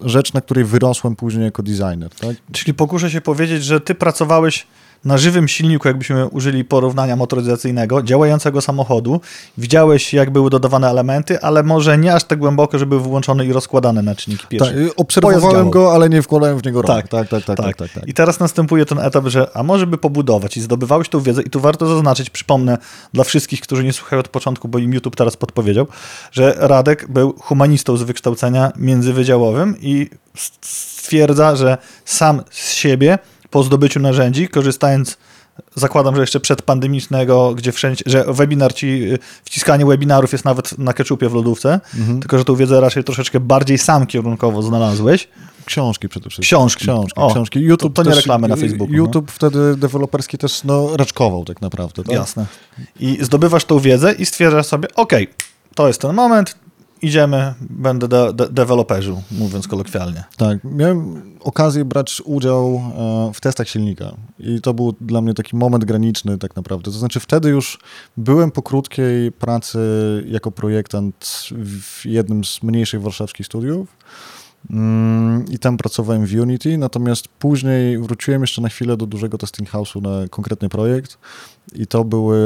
rzecz, 0.01 0.33
na 0.33 0.41
której 0.41 0.65
wyrosłem 0.65 1.15
później 1.15 1.45
jako 1.45 1.63
designer, 1.63 2.10
tak? 2.10 2.38
Czyli 2.51 2.74
pokuszę 2.74 3.12
się 3.12 3.22
powiedzieć, 3.22 3.63
że 3.63 3.79
ty 3.79 3.95
pracowałeś 3.95 4.67
na 5.05 5.17
żywym 5.17 5.48
silniku, 5.48 5.88
jakbyśmy 5.88 6.27
użyli 6.27 6.65
porównania 6.65 7.15
motoryzacyjnego, 7.15 8.03
działającego 8.03 8.62
samochodu. 8.62 9.22
Widziałeś, 9.57 10.13
jak 10.13 10.31
były 10.31 10.50
dodawane 10.50 10.89
elementy, 10.89 11.41
ale 11.41 11.63
może 11.63 11.98
nie 11.98 12.13
aż 12.13 12.24
tak 12.24 12.39
głęboko, 12.39 12.79
żeby 12.79 12.89
były 12.89 13.01
włączone 13.01 13.45
i 13.45 13.53
rozkładane 13.53 14.01
na 14.01 14.15
czynniki 14.15 14.48
pierwsze. 14.48 14.74
tak 14.74 14.93
obserwowałem 14.98 15.69
go, 15.69 15.93
ale 15.93 16.10
nie 16.10 16.22
wkładałem 16.22 16.60
w 16.60 16.65
niego 16.65 16.81
rąk. 16.81 16.95
Tak, 16.95 17.07
Tak, 17.07 17.29
tak, 17.29 17.43
tak, 17.45 17.57
tak, 17.57 17.77
tak, 17.77 17.91
tak. 17.91 18.07
I 18.07 18.13
teraz 18.13 18.39
następuje 18.39 18.86
ten 18.86 19.00
etap, 19.00 19.27
że 19.27 19.48
a 19.53 19.63
może 19.63 19.88
by 19.88 19.98
pobudować 19.98 20.57
i 20.57 20.62
zdobywałeś 20.62 21.10
tą 21.10 21.19
wiedzę 21.19 21.41
i 21.41 21.50
tu 21.50 21.60
warto 21.60 21.88
zaznaczyć, 21.88 22.29
przypomnę 22.29 22.77
dla 23.13 23.24
wszystkich, 23.24 23.62
którzy 23.62 23.83
nie 23.83 23.93
słuchają 23.93 24.19
od 24.19 24.27
początku, 24.27 24.67
bo 24.67 24.79
im 24.79 24.93
YouTube 24.93 25.15
teraz 25.15 25.38
podpowiedział, 25.38 25.88
że 26.31 26.55
Radek 26.57 27.12
był 27.12 27.33
humanistą 27.39 27.98
z 27.98 28.03
wykształcenia 28.03 28.72
międzywydziałowym 28.77 29.75
i 29.81 30.10
stwierdza, 30.36 31.55
że 31.55 31.77
sam 32.05 32.41
z 32.50 32.72
siebie 32.72 33.19
po 33.53 33.63
zdobyciu 33.63 34.00
narzędzi, 34.00 34.48
korzystając 34.48 35.17
Zakładam, 35.75 36.15
że 36.15 36.22
jeszcze 36.22 36.39
przedpandemicznego, 36.39 37.53
gdzie 37.55 37.72
wszędzie, 37.72 38.03
że 38.07 38.25
webinar 38.27 38.74
ci, 38.74 39.03
wciskanie 39.43 39.86
webinarów 39.86 40.31
jest 40.31 40.45
nawet 40.45 40.77
na 40.77 40.93
keczupie 40.93 41.29
w 41.29 41.33
lodówce, 41.33 41.79
Mhm. 42.00 42.19
tylko 42.19 42.38
że 42.38 42.45
tą 42.45 42.55
wiedzę 42.55 42.81
raczej 42.81 43.03
troszeczkę 43.03 43.39
bardziej 43.39 43.77
sam 43.77 44.07
kierunkowo 44.07 44.62
znalazłeś. 44.62 45.27
Książki 45.65 46.10
przede 46.10 46.29
wszystkim. 46.29 46.57
Książki. 46.57 46.83
Książki, 46.83 47.19
O, 47.19 47.31
książki. 47.31 47.60
YouTube 47.60 47.93
to 47.95 48.03
nie 48.03 48.10
też- 48.10 48.17
reklamy 48.17 48.48
na 48.48 48.55
Facebooku, 48.55 48.88
no. 48.91 48.98
YouTube 48.98 49.31
wtedy 49.31 49.75
deweloperski 49.75 50.38
też 50.38 50.63
no, 50.63 50.98
raczkował 50.98 51.45
tak 51.45 51.62
naprawdę. 51.62 52.04
Tak? 52.04 52.15
Jasne. 52.15 52.45
I 52.99 53.17
zdobywasz 53.21 53.65
tą 53.65 53.80
wiedzę 53.80 54.13
i 54.13 54.25
stwierdzasz 54.25 54.65
sobie, 54.65 54.88
ok, 54.95 55.13
to 55.75 55.88
jest 55.88 56.01
ten 56.01 56.13
moment, 56.13 56.56
idziemy, 57.04 57.54
będę 57.62 58.08
de- 58.08 58.34
de- 58.34 58.66
mówiąc 59.32 59.68
kolokwialnie. 59.68 60.24
Tak, 60.38 60.58
miałem 60.63 61.22
okazję 61.39 61.86
brać 61.86 62.22
udział 62.26 62.82
e, 62.98 63.32
w 63.34 63.42
testach 63.42 63.70
silnika 63.70 64.16
i 64.39 64.62
to 64.62 64.74
był 64.74 64.96
dla 65.02 65.22
mnie 65.22 65.34
taki 65.34 65.56
moment 65.56 65.86
graniczny 65.86 66.38
tak 66.38 66.56
naprawdę. 66.56 66.92
To 66.92 66.98
znaczy 66.98 67.20
wtedy 67.20 67.50
już 67.50 67.80
byłem 68.18 68.52
po 68.52 68.62
krótkiej 68.62 69.32
pracy 69.32 69.80
jako 70.28 70.52
projektant 70.52 71.50
w 71.52 72.06
jednym 72.06 72.44
z 72.44 72.63
mniejszych 72.63 73.02
warszawskich 73.02 73.46
studiów 73.46 73.98
mm, 74.70 75.46
i 75.52 75.60
tam 75.60 75.78
pracowałem 75.78 76.26
w 76.26 76.34
Unity, 76.34 76.78
natomiast 76.78 77.28
później 77.28 77.98
wróciłem 77.98 78.42
jeszcze 78.42 78.62
na 78.62 78.70
chwilę 78.70 78.98
do 78.98 79.06
dużego 79.06 79.38
testing 79.38 79.70
house'u 79.70 80.02
na 80.02 80.28
konkretny 80.30 80.70
projekt 80.70 81.18
i 81.76 81.88
to 81.88 82.04
były 82.04 82.38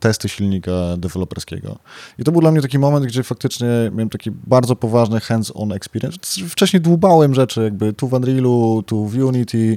testy 0.00 0.28
silnika 0.28 0.96
deweloperskiego. 0.98 1.78
I 2.18 2.24
to 2.24 2.32
był 2.32 2.40
dla 2.40 2.50
mnie 2.50 2.62
taki 2.62 2.78
moment, 2.78 3.06
gdzie 3.06 3.22
faktycznie 3.22 3.68
miałem 3.92 4.08
taki 4.08 4.30
bardzo 4.30 4.76
poważny 4.76 5.20
hands-on 5.20 5.72
experience. 5.72 6.18
Wcześniej 6.48 6.80
dłubałem 6.80 7.34
rzeczy 7.34 7.62
jakby 7.62 7.92
tu 7.92 8.08
w 8.08 8.12
Unrealu, 8.12 8.82
tu 8.86 9.06
w 9.06 9.16
Unity, 9.16 9.76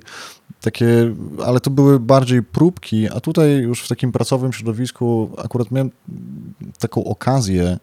takie, 0.61 1.15
ale 1.45 1.59
to 1.59 1.69
były 1.69 1.99
bardziej 1.99 2.43
próbki, 2.43 3.09
a 3.09 3.19
tutaj 3.19 3.57
już 3.57 3.81
w 3.81 3.87
takim 3.87 4.11
pracowym 4.11 4.53
środowisku 4.53 5.29
akurat 5.37 5.71
miałem 5.71 5.91
taką 6.79 7.03
okazję, 7.03 7.77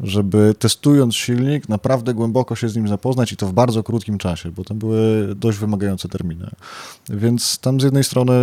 żeby 0.00 0.54
testując 0.58 1.16
silnik, 1.16 1.68
naprawdę 1.68 2.14
głęboko 2.14 2.56
się 2.56 2.68
z 2.68 2.76
nim 2.76 2.88
zapoznać 2.88 3.32
i 3.32 3.36
to 3.36 3.46
w 3.46 3.52
bardzo 3.52 3.82
krótkim 3.82 4.18
czasie, 4.18 4.50
bo 4.50 4.64
tam 4.64 4.78
były 4.78 5.34
dość 5.34 5.58
wymagające 5.58 6.08
terminy. 6.08 6.50
Więc 7.08 7.58
tam 7.58 7.80
z 7.80 7.84
jednej 7.84 8.04
strony 8.04 8.34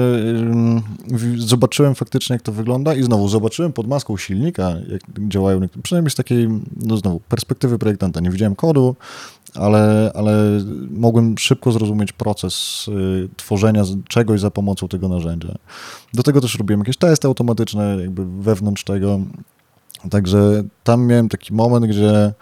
w- 1.07 1.41
zobaczyłem 1.41 1.95
faktycznie, 1.95 2.33
jak 2.33 2.41
to 2.41 2.51
wygląda 2.51 2.93
i 2.93 3.03
znowu 3.03 3.27
zobaczyłem 3.27 3.73
pod 3.73 3.87
maską 3.87 4.17
silnika, 4.17 4.69
jak 4.91 5.01
działają, 5.29 5.59
przynajmniej 5.83 6.11
z 6.11 6.15
takiej, 6.15 6.47
no 6.75 6.97
znowu, 6.97 7.19
perspektywy 7.19 7.79
projektanta. 7.79 8.19
Nie 8.19 8.29
widziałem 8.29 8.55
kodu, 8.55 8.95
ale, 9.55 10.11
ale 10.15 10.61
mogłem 10.89 11.37
szybko 11.37 11.71
zrozumieć 11.71 12.11
proces 12.11 12.85
y, 12.87 13.29
tworzenia 13.37 13.83
czegoś 14.07 14.39
za 14.39 14.51
pomocą 14.51 14.87
tego 14.87 15.09
narzędzia. 15.09 15.55
Do 16.13 16.23
tego 16.23 16.41
też 16.41 16.57
robiłem 16.57 16.79
jakieś 16.79 16.97
testy 16.97 17.27
automatyczne, 17.27 17.97
jakby 18.01 18.25
wewnątrz 18.25 18.83
tego. 18.83 19.19
Także 20.09 20.63
tam 20.83 21.05
miałem 21.05 21.29
taki 21.29 21.53
moment, 21.53 21.85
gdzie 21.85 22.33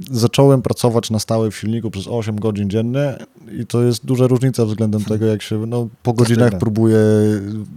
zacząłem 0.00 0.62
pracować 0.62 1.10
na 1.10 1.18
stałe 1.18 1.50
w 1.50 1.56
silniku 1.56 1.90
przez 1.90 2.08
8 2.08 2.40
godzin 2.40 2.70
dziennie 2.70 3.16
i 3.60 3.66
to 3.66 3.82
jest 3.82 4.06
duża 4.06 4.26
różnica 4.26 4.64
względem 4.64 5.04
tego, 5.04 5.26
jak 5.26 5.42
się 5.42 5.66
no, 5.66 5.88
po 6.02 6.12
godzinach 6.12 6.58
próbuje 6.58 6.98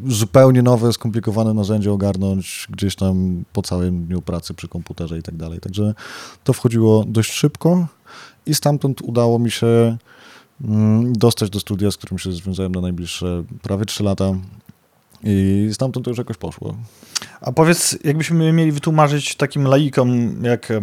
zupełnie 0.07 0.61
nowe, 0.61 0.93
skomplikowane 0.93 1.53
narzędzie 1.53 1.91
ogarnąć 1.91 2.67
gdzieś 2.69 2.95
tam 2.95 3.43
po 3.53 3.61
całym 3.61 4.05
dniu 4.05 4.21
pracy 4.21 4.53
przy 4.53 4.67
komputerze 4.67 5.19
i 5.19 5.23
tak 5.23 5.35
dalej. 5.35 5.59
Także 5.59 5.93
to 6.43 6.53
wchodziło 6.53 7.03
dość 7.07 7.31
szybko 7.31 7.87
i 8.45 8.55
stamtąd 8.55 9.01
udało 9.01 9.39
mi 9.39 9.51
się 9.51 9.97
mm, 10.63 11.13
dostać 11.13 11.49
do 11.49 11.59
studia, 11.59 11.91
z 11.91 11.97
którym 11.97 12.19
się 12.19 12.31
związałem 12.31 12.71
na 12.71 12.81
najbliższe 12.81 13.43
prawie 13.61 13.85
3 13.85 14.03
lata 14.03 14.33
i 15.23 15.69
stamtąd 15.73 16.05
to 16.05 16.11
już 16.11 16.17
jakoś 16.17 16.37
poszło. 16.37 16.77
A 17.41 17.51
powiedz, 17.51 17.97
jakbyśmy 18.03 18.53
mieli 18.53 18.71
wytłumaczyć 18.71 19.35
takim 19.35 19.63
laikom, 19.63 20.35
jak 20.43 20.73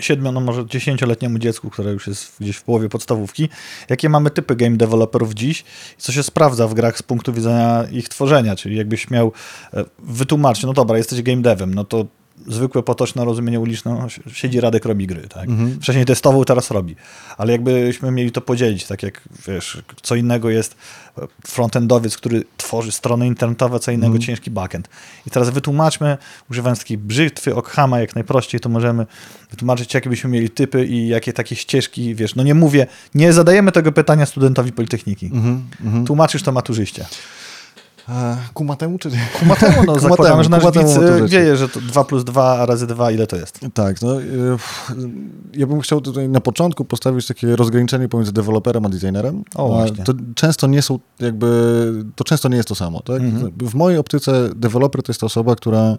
siedmiu, 0.00 0.32
no 0.32 0.40
może 0.40 0.66
dziesięcioletniemu 0.66 1.38
dziecku, 1.38 1.70
które 1.70 1.92
już 1.92 2.06
jest 2.06 2.32
gdzieś 2.40 2.56
w 2.56 2.62
połowie 2.62 2.88
podstawówki, 2.88 3.48
jakie 3.88 4.08
mamy 4.08 4.30
typy 4.30 4.56
game 4.56 4.76
developerów 4.76 5.34
dziś 5.34 5.64
i 5.98 6.02
co 6.02 6.12
się 6.12 6.22
sprawdza 6.22 6.68
w 6.68 6.74
grach 6.74 6.98
z 6.98 7.02
punktu 7.02 7.32
widzenia 7.32 7.84
ich 7.92 8.08
tworzenia, 8.08 8.56
czyli 8.56 8.76
jakbyś 8.76 9.10
miał 9.10 9.32
e, 9.74 9.84
wytłumaczyć, 9.98 10.64
no 10.64 10.72
dobra, 10.72 10.98
jesteś 10.98 11.22
game 11.22 11.42
devem, 11.42 11.74
no 11.74 11.84
to 11.84 12.06
zwykłe, 12.46 12.82
potoczne 12.82 13.24
rozumienie 13.24 13.60
uliczne, 13.60 13.94
no, 13.94 14.32
siedzi 14.32 14.60
Radek, 14.60 14.84
robi 14.84 15.06
gry, 15.06 15.28
tak? 15.28 15.48
Mhm. 15.48 15.80
Wcześniej 15.80 16.04
testował, 16.04 16.44
teraz 16.44 16.70
robi. 16.70 16.96
Ale 17.36 17.52
jakbyśmy 17.52 18.10
mieli 18.10 18.32
to 18.32 18.40
podzielić, 18.40 18.84
tak 18.84 19.02
jak, 19.02 19.22
wiesz, 19.48 19.82
co 20.02 20.14
innego 20.14 20.50
jest 20.50 20.76
frontendowiec, 21.46 22.16
który 22.16 22.44
tworzy 22.56 22.92
strony 22.92 23.26
internetowe, 23.26 23.80
co 23.80 23.90
innego 23.90 24.06
Mhm. 24.06 24.22
ciężki 24.22 24.50
backend. 24.50 24.88
I 25.26 25.30
teraz 25.30 25.50
wytłumaczmy, 25.50 26.18
używając 26.50 26.78
takiej 26.78 26.98
brzytwy, 26.98 27.54
Okhama 27.54 28.00
jak 28.00 28.14
najprościej, 28.14 28.60
to 28.60 28.68
możemy 28.68 29.06
wytłumaczyć, 29.50 29.94
jakie 29.94 30.10
byśmy 30.10 30.30
mieli 30.30 30.50
typy 30.50 30.86
i 30.86 31.08
jakie 31.08 31.32
takie 31.32 31.56
ścieżki, 31.56 32.14
wiesz, 32.14 32.34
no 32.34 32.42
nie 32.42 32.54
mówię, 32.54 32.86
nie 33.14 33.32
zadajemy 33.32 33.72
tego 33.72 33.92
pytania 33.92 34.26
studentowi 34.26 34.72
Politechniki. 34.72 35.26
Mhm, 35.26 35.64
mhm. 35.84 36.06
Tłumaczysz 36.06 36.42
to 36.42 36.52
maturzyście. 36.52 37.06
E, 38.08 38.36
Kumatemu 38.54 38.98
czy 38.98 39.08
nie? 39.08 39.28
Kumatemu, 39.38 39.72
no 39.72 39.82
Kumatemu, 39.86 40.08
zakładamy, 40.08 40.44
że 40.44 40.50
nasz 40.50 40.64
widz 40.64 40.96
y, 40.96 41.28
wieje, 41.28 41.56
że 41.56 41.68
to 41.68 41.80
2 41.80 42.04
plus 42.04 42.24
2 42.24 42.66
razy 42.66 42.86
2, 42.86 43.10
ile 43.10 43.26
to 43.26 43.36
jest? 43.36 43.60
Tak, 43.74 44.02
no, 44.02 44.22
e, 44.22 44.24
ja 45.54 45.66
bym 45.66 45.80
chciał 45.80 46.00
tutaj 46.00 46.28
na 46.28 46.40
początku 46.40 46.84
postawić 46.84 47.26
takie 47.26 47.56
rozgraniczenie 47.56 48.08
pomiędzy 48.08 48.32
deweloperem 48.32 48.86
a 48.86 48.88
designerem. 48.88 49.44
O, 49.54 49.68
właśnie. 49.68 50.04
To 50.04 50.12
często 50.34 50.66
nie 50.66 50.82
są 50.82 50.98
jakby, 51.20 52.04
to 52.16 52.24
często 52.24 52.48
nie 52.48 52.56
jest 52.56 52.68
to 52.68 52.74
samo. 52.74 53.00
Tak? 53.00 53.22
Mhm. 53.22 53.52
W 53.60 53.74
mojej 53.74 53.98
optyce 53.98 54.50
deweloper 54.56 55.02
to 55.02 55.12
jest 55.12 55.20
ta 55.20 55.26
osoba, 55.26 55.56
która 55.56 55.98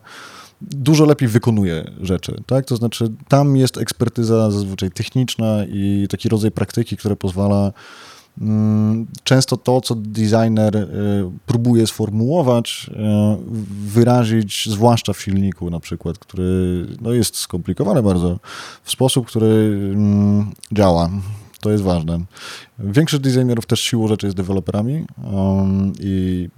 dużo 0.61 1.05
lepiej 1.05 1.29
wykonuje 1.29 1.91
rzeczy, 2.01 2.43
tak? 2.45 2.65
To 2.65 2.75
znaczy 2.75 3.11
tam 3.27 3.57
jest 3.57 3.77
ekspertyza 3.77 4.51
zazwyczaj 4.51 4.91
techniczna 4.91 5.65
i 5.65 6.07
taki 6.09 6.29
rodzaj 6.29 6.51
praktyki, 6.51 6.97
które 6.97 7.15
pozwala 7.15 7.71
często 9.23 9.57
to, 9.57 9.81
co 9.81 9.95
designer 9.95 10.75
y, 10.75 10.87
próbuje 11.45 11.87
sformułować, 11.87 12.89
y, 12.89 12.95
wyrazić, 13.87 14.69
zwłaszcza 14.69 15.13
w 15.13 15.21
silniku 15.21 15.69
na 15.69 15.79
przykład, 15.79 16.19
który 16.19 16.85
no, 17.01 17.13
jest 17.13 17.35
skomplikowany 17.35 18.03
bardzo, 18.03 18.39
w 18.83 18.91
sposób, 18.91 19.27
który 19.27 19.45
mm, 19.93 20.51
działa. 20.71 21.09
To 21.61 21.71
jest 21.71 21.83
ważne. 21.83 22.19
Większość 22.79 23.23
designerów 23.23 23.65
też 23.65 23.79
siłą 23.79 24.07
rzeczy 24.07 24.27
jest 24.27 24.37
deweloperami 24.37 25.05
um, 25.23 25.93
i 25.99 26.49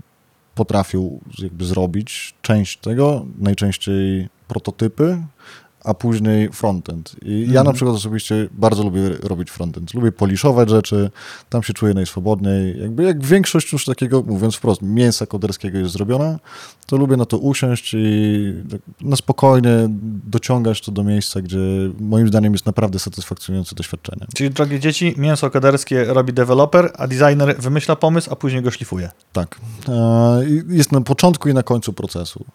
potrafią 0.55 1.19
jakby 1.39 1.65
zrobić 1.65 2.35
część 2.41 2.77
tego, 2.77 3.25
najczęściej 3.37 4.29
prototypy, 4.47 5.23
a 5.83 5.93
później 5.93 6.49
frontend. 6.51 7.15
I 7.25 7.39
ja 7.39 7.45
Mhm. 7.47 7.65
na 7.65 7.73
przykład 7.73 7.95
osobiście 7.95 8.47
bardzo 8.51 8.83
lubię 8.83 9.09
robić 9.23 9.49
frontend. 9.51 9.93
Lubię 9.93 10.11
poliszować 10.11 10.69
rzeczy, 10.69 11.09
tam 11.49 11.63
się 11.63 11.73
czuję 11.73 11.93
najswobodniej. 11.93 12.81
Jakby 12.81 13.03
jak 13.03 13.25
większość 13.25 13.73
już 13.73 13.85
takiego, 13.85 14.23
mówiąc 14.27 14.55
wprost, 14.55 14.81
mięsa 14.81 15.25
koderskiego 15.25 15.77
jest 15.77 15.91
zrobiona, 15.93 16.39
to 16.85 16.97
lubię 16.97 17.17
na 17.17 17.25
to 17.25 17.37
usiąść 17.37 17.93
i 17.97 18.53
tak 18.71 18.81
na 19.01 19.15
spokojnie 19.15 19.69
dociągać 20.25 20.81
to 20.81 20.91
do 20.91 21.03
miejsca, 21.03 21.41
gdzie 21.41 21.57
moim 21.99 22.27
zdaniem 22.27 22.53
jest 22.53 22.65
naprawdę 22.65 22.99
satysfakcjonujące 22.99 23.75
doświadczenie. 23.75 24.25
Czyli, 24.35 24.49
drogie 24.49 24.79
dzieci, 24.79 25.13
mięso 25.17 25.49
koderskie 25.49 26.03
robi 26.05 26.33
deweloper, 26.33 26.91
a 26.97 27.07
designer 27.07 27.55
wymyśla 27.59 27.95
pomysł, 27.95 28.31
a 28.31 28.35
później 28.35 28.61
go 28.63 28.71
szlifuje. 28.71 29.09
Tak. 29.33 29.59
E, 29.89 30.39
Jest 30.69 30.91
na 30.91 31.01
początku 31.01 31.49
i 31.49 31.53
na 31.53 31.63
końcu 31.63 31.93
procesu. 31.93 32.45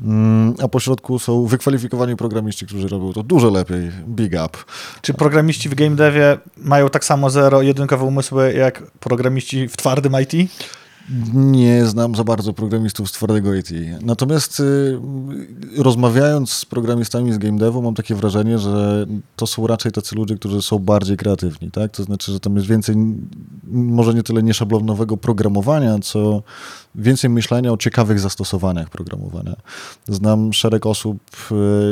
Mm, 0.00 0.54
A 0.62 0.68
po 0.68 0.80
środku 0.80 1.18
są 1.18 1.46
wykwalifikowani 1.46 2.16
programiści, 2.16 2.57
którzy 2.66 2.88
robią 2.88 3.12
to 3.12 3.22
dużo 3.22 3.50
lepiej. 3.50 3.90
Big 4.08 4.32
up. 4.32 4.58
Czy 5.02 5.14
programiści 5.14 5.68
w 5.68 5.74
game 5.74 5.96
devie 5.96 6.38
mają 6.56 6.90
tak 6.90 7.04
samo 7.04 7.30
zero 7.30 7.62
jedynkowe 7.62 8.04
umysły 8.04 8.52
jak 8.52 8.82
programiści 8.90 9.68
w 9.68 9.76
twardym 9.76 10.12
IT? 10.22 10.50
Nie 11.34 11.86
znam 11.86 12.14
za 12.14 12.24
bardzo 12.24 12.52
programistów 12.52 13.08
z 13.08 13.12
twardego 13.12 13.54
IT. 13.54 13.70
Natomiast 14.02 14.60
y, 14.60 14.98
rozmawiając 15.76 16.52
z 16.52 16.64
programistami 16.64 17.32
z 17.32 17.38
game 17.38 17.58
devu, 17.58 17.82
mam 17.82 17.94
takie 17.94 18.14
wrażenie, 18.14 18.58
że 18.58 19.06
to 19.36 19.46
są 19.46 19.66
raczej 19.66 19.92
tacy 19.92 20.16
ludzie, 20.16 20.36
którzy 20.36 20.62
są 20.62 20.78
bardziej 20.78 21.16
kreatywni. 21.16 21.70
Tak? 21.70 21.92
To 21.92 22.02
znaczy, 22.04 22.32
że 22.32 22.40
tam 22.40 22.56
jest 22.56 22.68
więcej, 22.68 22.96
może 23.64 24.14
nie 24.14 24.22
tyle 24.22 24.42
nieszablonowego 24.42 25.16
programowania, 25.16 25.98
co 25.98 26.42
więcej 26.94 27.30
myślenia 27.30 27.72
o 27.72 27.76
ciekawych 27.76 28.20
zastosowaniach 28.20 28.90
programowania. 28.90 29.56
Znam 30.08 30.52
szereg 30.52 30.86
osób, 30.86 31.18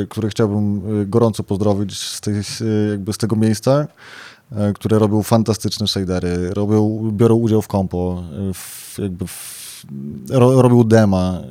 y, 0.01 0.07
które 0.07 0.29
chciałbym 0.29 0.81
y, 1.01 1.05
gorąco 1.05 1.43
pozdrowić 1.43 1.99
z, 1.99 2.21
tej, 2.21 2.33
y, 2.33 2.43
jakby 2.91 3.13
z 3.13 3.17
tego 3.17 3.35
miejsca 3.35 3.87
e, 4.51 4.73
które 4.73 4.99
robią 4.99 5.23
fantastyczne 5.23 5.87
shadery, 5.87 6.53
robią, 6.53 7.11
biorą 7.11 7.35
udział 7.35 7.61
w 7.61 7.67
kompo, 7.67 8.23
w, 8.53 8.86
jakby 8.99 9.27
w, 9.27 9.57
ro, 10.29 10.61
robią 10.61 10.83
dema 10.83 11.41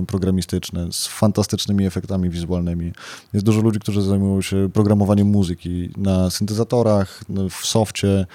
e, 0.00 0.04
programistyczne 0.06 0.92
z 0.92 1.06
fantastycznymi 1.06 1.86
efektami 1.86 2.30
wizualnymi. 2.30 2.92
Jest 3.32 3.46
dużo 3.46 3.60
ludzi, 3.60 3.78
którzy 3.80 4.02
zajmują 4.02 4.42
się 4.42 4.68
programowaniem 4.72 5.26
muzyki 5.26 5.90
na 5.96 6.30
syntezatorach, 6.30 7.24
w 7.50 7.66
softie 7.66 8.26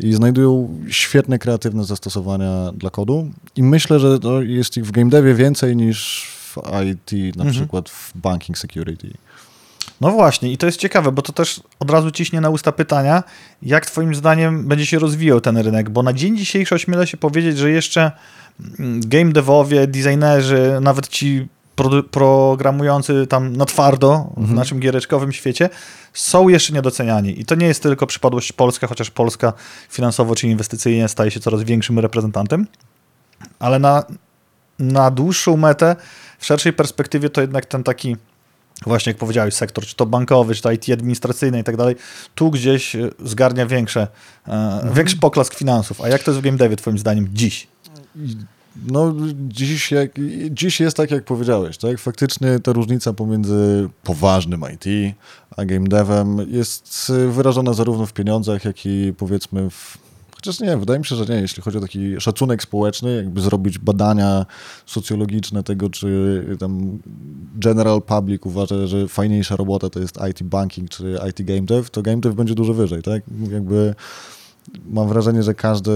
i 0.00 0.12
znajdują 0.12 0.78
świetne, 0.88 1.38
kreatywne 1.38 1.84
zastosowania 1.84 2.72
dla 2.76 2.90
kodu 2.90 3.30
i 3.56 3.62
myślę, 3.62 4.00
że 4.00 4.18
to 4.18 4.42
jest 4.42 4.76
ich 4.76 4.86
w 4.86 4.90
game 4.90 5.10
devie 5.10 5.34
więcej 5.34 5.76
niż 5.76 6.26
w 6.54 6.56
IT, 6.92 7.12
na 7.36 7.44
Mhm. 7.44 7.50
przykład 7.50 7.88
w 7.90 8.12
banking 8.18 8.58
security. 8.58 9.10
No 10.02 10.10
właśnie, 10.10 10.52
i 10.52 10.58
to 10.58 10.66
jest 10.66 10.78
ciekawe, 10.80 11.12
bo 11.12 11.22
to 11.22 11.32
też 11.32 11.60
od 11.80 11.90
razu 11.90 12.10
ciśnie 12.10 12.40
na 12.40 12.50
usta 12.50 12.72
pytania, 12.72 13.22
jak 13.62 13.86
twoim 13.86 14.14
zdaniem 14.14 14.68
będzie 14.68 14.86
się 14.86 14.98
rozwijał 14.98 15.40
ten 15.40 15.58
rynek, 15.58 15.90
bo 15.90 16.02
na 16.02 16.12
dzień 16.12 16.36
dzisiejszy 16.36 16.74
ośmielę 16.74 17.06
się 17.06 17.16
powiedzieć, 17.16 17.58
że 17.58 17.70
jeszcze 17.70 18.12
mm, 18.78 19.00
game 19.04 19.32
devowie, 19.32 19.86
designerzy, 19.86 20.78
nawet 20.80 21.08
ci 21.08 21.48
produ- 21.76 22.02
programujący 22.02 23.26
tam 23.26 23.56
na 23.56 23.64
twardo 23.64 24.30
w 24.36 24.38
Mhm. 24.38 24.54
naszym 24.56 24.80
giereczkowym 24.80 25.32
świecie 25.32 25.68
są 26.12 26.48
jeszcze 26.48 26.72
niedoceniani. 26.72 27.40
I 27.40 27.44
to 27.44 27.54
nie 27.54 27.66
jest 27.66 27.82
tylko 27.82 28.06
przypadłość 28.06 28.52
Polska, 28.52 28.86
chociaż 28.86 29.10
Polska 29.10 29.52
finansowo 29.90 30.34
czy 30.34 30.48
inwestycyjnie 30.48 31.08
staje 31.08 31.30
się 31.30 31.40
coraz 31.40 31.62
większym 31.62 31.98
reprezentantem, 31.98 32.66
ale 33.58 33.78
na, 33.78 34.04
na 34.78 35.10
dłuższą 35.10 35.56
metę, 35.56 35.96
w 36.38 36.46
szerszej 36.46 36.72
perspektywie 36.72 37.30
to 37.30 37.40
jednak 37.40 37.66
ten 37.66 37.82
taki 37.84 38.16
właśnie 38.86 39.10
jak 39.10 39.16
powiedziałeś, 39.16 39.54
sektor, 39.54 39.86
czy 39.86 39.96
to 39.96 40.06
bankowy, 40.06 40.54
czy 40.54 40.62
to 40.62 40.72
IT 40.72 40.90
administracyjny 40.92 41.60
i 41.60 41.64
tak 41.64 41.76
dalej, 41.76 41.96
tu 42.34 42.50
gdzieś 42.50 42.96
e, 42.96 43.10
zgarnia 43.24 43.66
większe, 43.66 44.08
e, 44.48 44.90
większy 44.94 45.16
poklask 45.16 45.54
finansów. 45.54 46.00
A 46.00 46.08
jak 46.08 46.22
to 46.22 46.30
jest 46.30 46.40
w 46.40 46.44
game 46.44 46.56
devie 46.56 46.76
twoim 46.76 46.98
zdaniem 46.98 47.28
dziś? 47.32 47.66
No, 48.86 49.14
dziś, 49.48 49.90
jak, 49.90 50.10
dziś 50.50 50.80
jest 50.80 50.96
tak, 50.96 51.10
jak 51.10 51.24
powiedziałeś, 51.24 51.78
tak? 51.78 51.98
Faktycznie 51.98 52.58
ta 52.60 52.72
różnica 52.72 53.12
pomiędzy 53.12 53.88
poważnym 54.02 54.64
IT 54.74 55.14
a 55.56 55.64
game 55.64 55.88
devem 55.88 56.46
jest 56.50 57.12
wyrażona 57.28 57.72
zarówno 57.72 58.06
w 58.06 58.12
pieniądzach, 58.12 58.64
jak 58.64 58.86
i 58.86 59.12
powiedzmy 59.18 59.70
w 59.70 59.98
Chociaż 60.44 60.60
nie, 60.60 60.76
wydaje 60.76 60.98
mi 60.98 61.04
się, 61.04 61.16
że 61.16 61.24
nie. 61.24 61.40
Jeśli 61.40 61.62
chodzi 61.62 61.78
o 61.78 61.80
taki 61.80 62.20
szacunek 62.20 62.62
społeczny, 62.62 63.16
jakby 63.16 63.40
zrobić 63.40 63.78
badania 63.78 64.46
socjologiczne 64.86 65.62
tego, 65.62 65.90
czy 65.90 66.44
tam 66.60 66.98
general 67.54 68.02
public 68.02 68.42
uważa, 68.44 68.86
że 68.86 69.08
fajniejsza 69.08 69.56
robota 69.56 69.90
to 69.90 70.00
jest 70.00 70.18
IT 70.30 70.42
banking 70.42 70.90
czy 70.90 71.18
IT 71.30 71.42
game 71.46 71.62
dev, 71.62 71.90
to 71.90 72.02
game 72.02 72.20
dev 72.20 72.34
będzie 72.34 72.54
dużo 72.54 72.74
wyżej, 72.74 73.02
tak? 73.02 73.22
Jakby 73.52 73.94
mam 74.90 75.08
wrażenie, 75.08 75.42
że 75.42 75.54
każdy 75.54 75.92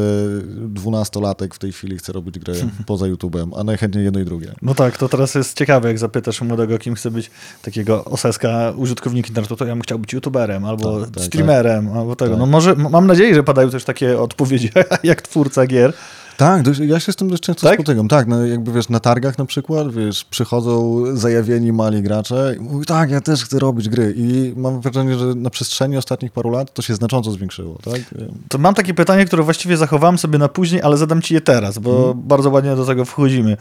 dwunastolatek 0.47 1.55
w 1.55 1.59
tej 1.59 1.73
chwili 1.73 1.99
chce 1.99 2.13
robić 2.13 2.39
grę 2.39 2.55
poza 2.87 3.07
YouTube'em, 3.07 3.51
a 3.61 3.65
najchętniej 3.65 4.05
jedno 4.05 4.21
i 4.21 4.25
drugie. 4.25 4.53
No 4.63 4.75
tak, 4.75 4.99
to 4.99 5.09
teraz 5.09 5.35
jest 5.35 5.59
ciekawe, 5.59 5.89
jak 5.89 5.99
zapytasz 5.99 6.41
młodego, 6.41 6.79
kim 6.79 6.95
chce 6.95 7.11
być 7.11 7.31
takiego 7.63 8.05
oseska 8.05 8.73
użytkownik 8.77 9.29
internetu, 9.29 9.57
to 9.57 9.65
ja 9.65 9.73
bym 9.73 9.83
chciał 9.83 9.99
być 9.99 10.13
youtuberem, 10.13 10.65
albo 10.65 11.01
Tak, 11.01 11.11
tak, 11.11 11.25
streamerem, 11.25 11.89
albo 11.93 12.17
tego. 12.17 12.31
Tak. 12.31 12.41
No 12.41 12.47
może, 12.47 12.75
mam 12.75 13.07
nadzieję, 13.07 13.35
że 13.35 13.43
padają 13.43 13.71
też 13.71 13.85
takie 13.85 14.21
odpowiedzi, 14.21 14.71
jak 15.03 15.23
twórca 15.23 15.67
gier. 15.67 15.93
Tak, 16.37 16.63
dość, 16.63 16.81
ja 16.81 17.01
się 17.01 17.13
z 17.13 17.17
tym 17.17 17.29
dość 17.29 17.43
często 17.43 17.67
Tak? 17.67 17.75
spotykam. 17.75 18.09
Tak, 18.09 18.27
no, 18.27 18.47
jakby 18.47 18.73
wiesz, 18.73 18.89
na 18.89 19.01
targach 19.01 19.39
na 19.39 19.45
przykład, 19.45 19.93
wiesz, 19.93 20.25
przychodzą 20.25 21.03
zajawieni 21.17 21.73
mali 21.73 22.03
gracze 22.03 22.55
i 22.57 22.61
mówią, 22.61 22.85
tak, 22.85 23.11
ja 23.11 23.21
też 23.21 23.45
chcę 23.45 23.59
robić 23.59 23.89
gry. 23.89 24.15
I 24.17 24.53
mam 24.57 24.81
wrażenie, 24.81 25.19
że 25.19 25.25
na 25.35 25.51
przestrzeni 25.51 25.97
ostatnich 25.97 26.33
paru 26.33 26.51
lat 26.51 26.75
to 26.75 26.83
się 26.83 26.95
znacząco 26.95 27.31
zwiększyło, 27.31 27.79
tak? 27.85 28.01
To 28.49 28.59
mam 28.59 28.75
takie 28.75 28.95
pytanie, 28.95 29.25
które 29.25 29.43
właściwie 29.43 29.77
zachowałem 29.77 30.19
sobie 30.19 30.39
na 30.39 30.49
później, 30.49 30.83
ale 30.83 30.97
zadam 30.97 31.23
ci 31.23 31.35
je 31.35 31.41
teraz, 31.41 31.79
bo 31.79 32.15
bardzo 32.15 32.51
ładnie 32.51 32.77
do 32.77 32.87
tego 32.87 33.05
wchodzimy. 33.05 33.57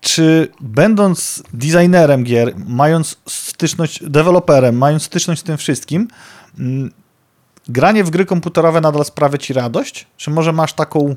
Czy 0.00 0.48
będąc 0.60 1.42
designerem 1.54 2.24
gier, 2.24 2.52
mając 2.66 3.16
styczność, 3.28 4.04
deweloperem, 4.10 4.78
mając 4.78 5.02
styczność 5.02 5.40
z 5.40 5.44
tym 5.44 5.56
wszystkim, 5.56 6.08
mm, 6.58 6.90
granie 7.68 8.04
w 8.04 8.10
gry 8.10 8.26
komputerowe 8.26 8.80
nadal 8.80 9.04
sprawia 9.04 9.38
ci 9.38 9.52
radość? 9.52 10.06
Czy 10.16 10.30
może 10.30 10.52
masz 10.52 10.72
taką 10.72 11.16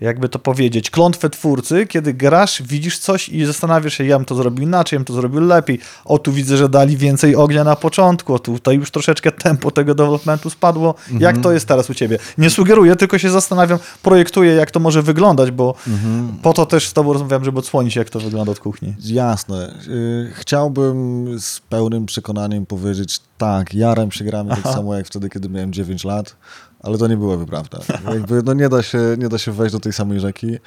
jakby 0.00 0.28
to 0.28 0.38
powiedzieć, 0.38 0.90
klątwę 0.90 1.30
twórcy, 1.30 1.86
kiedy 1.86 2.14
grasz, 2.14 2.62
widzisz 2.62 2.98
coś 2.98 3.28
i 3.28 3.44
zastanawiasz 3.44 3.94
się, 3.94 4.04
ja 4.04 4.16
bym 4.18 4.24
to 4.24 4.34
zrobił 4.34 4.64
inaczej, 4.64 4.96
ja 4.96 5.00
bym 5.00 5.04
to 5.04 5.12
zrobił 5.12 5.40
lepiej. 5.40 5.78
O, 6.04 6.18
tu 6.18 6.32
widzę, 6.32 6.56
że 6.56 6.68
dali 6.68 6.96
więcej 6.96 7.36
ognia 7.36 7.64
na 7.64 7.76
początku, 7.76 8.34
o, 8.34 8.38
tutaj 8.38 8.76
już 8.76 8.90
troszeczkę 8.90 9.32
tempo 9.32 9.70
tego 9.70 9.94
developmentu 9.94 10.50
spadło. 10.50 10.94
Mhm. 10.98 11.20
Jak 11.20 11.38
to 11.38 11.52
jest 11.52 11.68
teraz 11.68 11.90
u 11.90 11.94
ciebie? 11.94 12.18
Nie 12.38 12.50
sugeruję, 12.50 12.96
tylko 12.96 13.18
się 13.18 13.30
zastanawiam, 13.30 13.78
projektuję, 14.02 14.52
jak 14.54 14.70
to 14.70 14.80
może 14.80 15.02
wyglądać, 15.02 15.50
bo 15.50 15.74
Mhm. 15.88 16.28
po 16.42 16.52
to 16.52 16.66
też 16.66 16.88
z 16.88 16.92
tobą 16.92 17.12
rozmawiam, 17.12 17.44
żeby 17.44 17.58
odsłonić, 17.58 17.96
jak 17.96 18.10
to 18.10 18.20
wygląda 18.20 18.52
od 18.52 18.58
kuchni. 18.60 18.94
Jasne. 19.04 19.74
Y, 19.88 20.32
Chciałbym 20.34 21.26
z 21.40 21.60
pełnym 21.60 22.06
przekonaniem 22.06 22.66
powiedzieć, 22.66 23.20
tak, 23.38 23.74
jaram 23.74 24.12
się 24.12 24.24
grami 24.24 24.50
tak 24.50 24.62
samo 24.74 24.94
jak 24.94 25.06
wtedy, 25.06 25.28
kiedy 25.28 25.48
miałem 25.48 25.72
9 25.72 26.04
lat, 26.04 26.36
ale 26.86 26.98
to 26.98 27.06
nie 27.08 27.16
byłaby 27.16 27.46
prawda. 27.46 27.78
Jakby, 28.12 28.42
no 28.42 28.54
nie, 28.54 28.68
da 28.68 28.82
się, 28.82 28.98
nie 29.18 29.28
da 29.28 29.38
się 29.38 29.52
wejść 29.52 29.72
do 29.72 29.80
tej 29.80 29.92
samej 29.92 30.20
rzeki. 30.20 30.46
Y, 30.54 30.58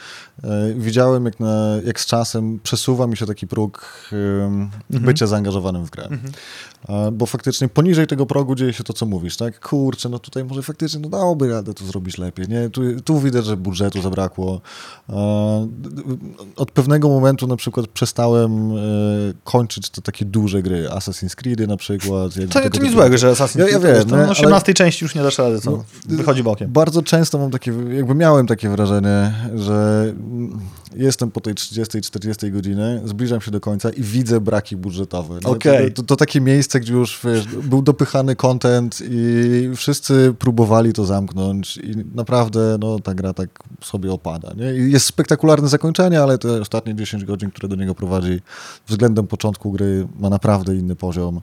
Widziałem, 0.75 1.25
jak, 1.25 1.39
na, 1.39 1.75
jak 1.86 1.99
z 1.99 2.05
czasem 2.05 2.60
przesuwa 2.63 3.08
mi 3.08 3.17
się 3.17 3.25
taki 3.25 3.47
próg 3.47 4.03
y, 4.93 4.99
bycia 4.99 5.27
zaangażowanym 5.27 5.86
w 5.86 5.89
grę. 5.89 6.10
E, 6.89 7.12
Bo 7.12 7.25
faktycznie 7.25 7.67
poniżej 7.69 8.08
tego 8.08 8.25
progu 8.25 8.55
dzieje 8.55 8.73
się 8.73 8.84
to, 8.84 8.93
co 8.93 9.05
mówisz, 9.05 9.38
tak? 9.38 9.60
Kurczę, 9.60 10.10
no 10.10 10.19
tutaj 10.19 10.43
może 10.43 10.63
faktycznie 10.63 10.99
no 10.99 11.10
dałoby 11.10 11.49
radę 11.49 11.73
to 11.73 11.86
zrobić 11.86 12.17
lepiej, 12.17 12.47
nie? 12.47 12.69
Tu, 12.69 12.82
tu 13.01 13.19
widać, 13.19 13.45
że 13.45 13.58
budżetu 13.58 14.01
zabrakło. 14.01 14.62
E, 15.10 15.67
Od 16.55 16.71
pewnego 16.71 17.10
momentu 17.10 17.47
na 17.47 17.55
przykład 17.55 17.88
przestałem 17.88 18.71
e, 18.71 18.75
kończyć 19.43 19.89
te 19.89 20.01
takie 20.01 20.25
duże 20.25 20.62
gry, 20.63 20.88
Assassin's 20.89 21.36
Creedy 21.36 21.67
na 21.67 21.77
przykład. 21.77 22.32
To, 22.53 22.69
to 22.69 22.84
nic 22.84 22.91
złego, 22.93 23.17
że 23.17 23.32
Assassin's 23.32 23.60
Ja- 23.60 23.65
Creed 23.65 23.84
ja 23.84 23.93
wiem, 23.93 24.03
to 24.03 24.10
nie? 24.10 24.17
na 24.17 24.23
Ale- 24.23 24.32
18 24.32 24.73
części 24.73 25.05
już 25.05 25.15
nie 25.15 25.23
dasz 25.23 25.38
rady, 25.38 25.60
co? 25.62 25.71
No, 25.71 25.84
Wychodzi 26.17 26.43
bokiem. 26.43 26.72
Bardzo 26.72 27.02
często 27.02 27.38
mam 27.38 27.52
takie, 27.52 27.74
jakby 27.91 28.15
miałem 28.15 28.48
takie 28.48 28.69
wrażenie, 28.69 29.34
że 29.56 30.06
jestem 30.95 31.32
po 31.32 31.41
tej 31.41 31.54
30-40 31.54 32.52
godzinie, 32.52 33.02
zbliżam 33.06 33.41
się 33.41 33.52
do 33.52 33.60
końca 33.60 33.89
i 33.89 34.02
widzę 34.02 34.41
braki 34.41 34.75
budżetowe. 34.75 35.39
nie? 35.45 35.47
Okej. 35.47 35.91
To, 35.91 36.02
to, 36.02 36.08
to 36.08 36.15
takie 36.15 36.41
miejsce, 36.41 36.80
gdzie 36.80 36.93
już 36.93 37.19
wiesz, 37.23 37.47
był 37.47 37.82
dopychany 37.82 38.36
content 38.36 38.99
i 39.10 39.69
wszyscy 39.75 40.34
próbowali 40.39 40.93
to 40.93 41.06
zamknąć 41.06 41.78
i 41.78 41.95
naprawdę 42.15 42.78
no, 42.80 42.99
ta 42.99 43.13
gra 43.13 43.34
tak 43.34 43.49
sobie 43.84 44.12
opada. 44.12 44.54
Nie? 44.58 44.73
I 44.73 44.91
jest 44.91 45.06
spektakularne 45.06 45.67
zakończenie, 45.67 46.21
ale 46.21 46.38
te 46.38 46.62
ostatnie 46.62 46.95
10 46.95 47.25
godzin, 47.25 47.52
które 47.52 47.67
do 47.67 47.75
niego 47.75 47.95
prowadzi 47.95 48.41
względem 48.88 49.28
początku 49.28 49.71
gry 49.71 50.08
ma 50.19 50.30
naprawdę 50.30 50.75
inny 50.75 50.95
poziom. 50.95 51.41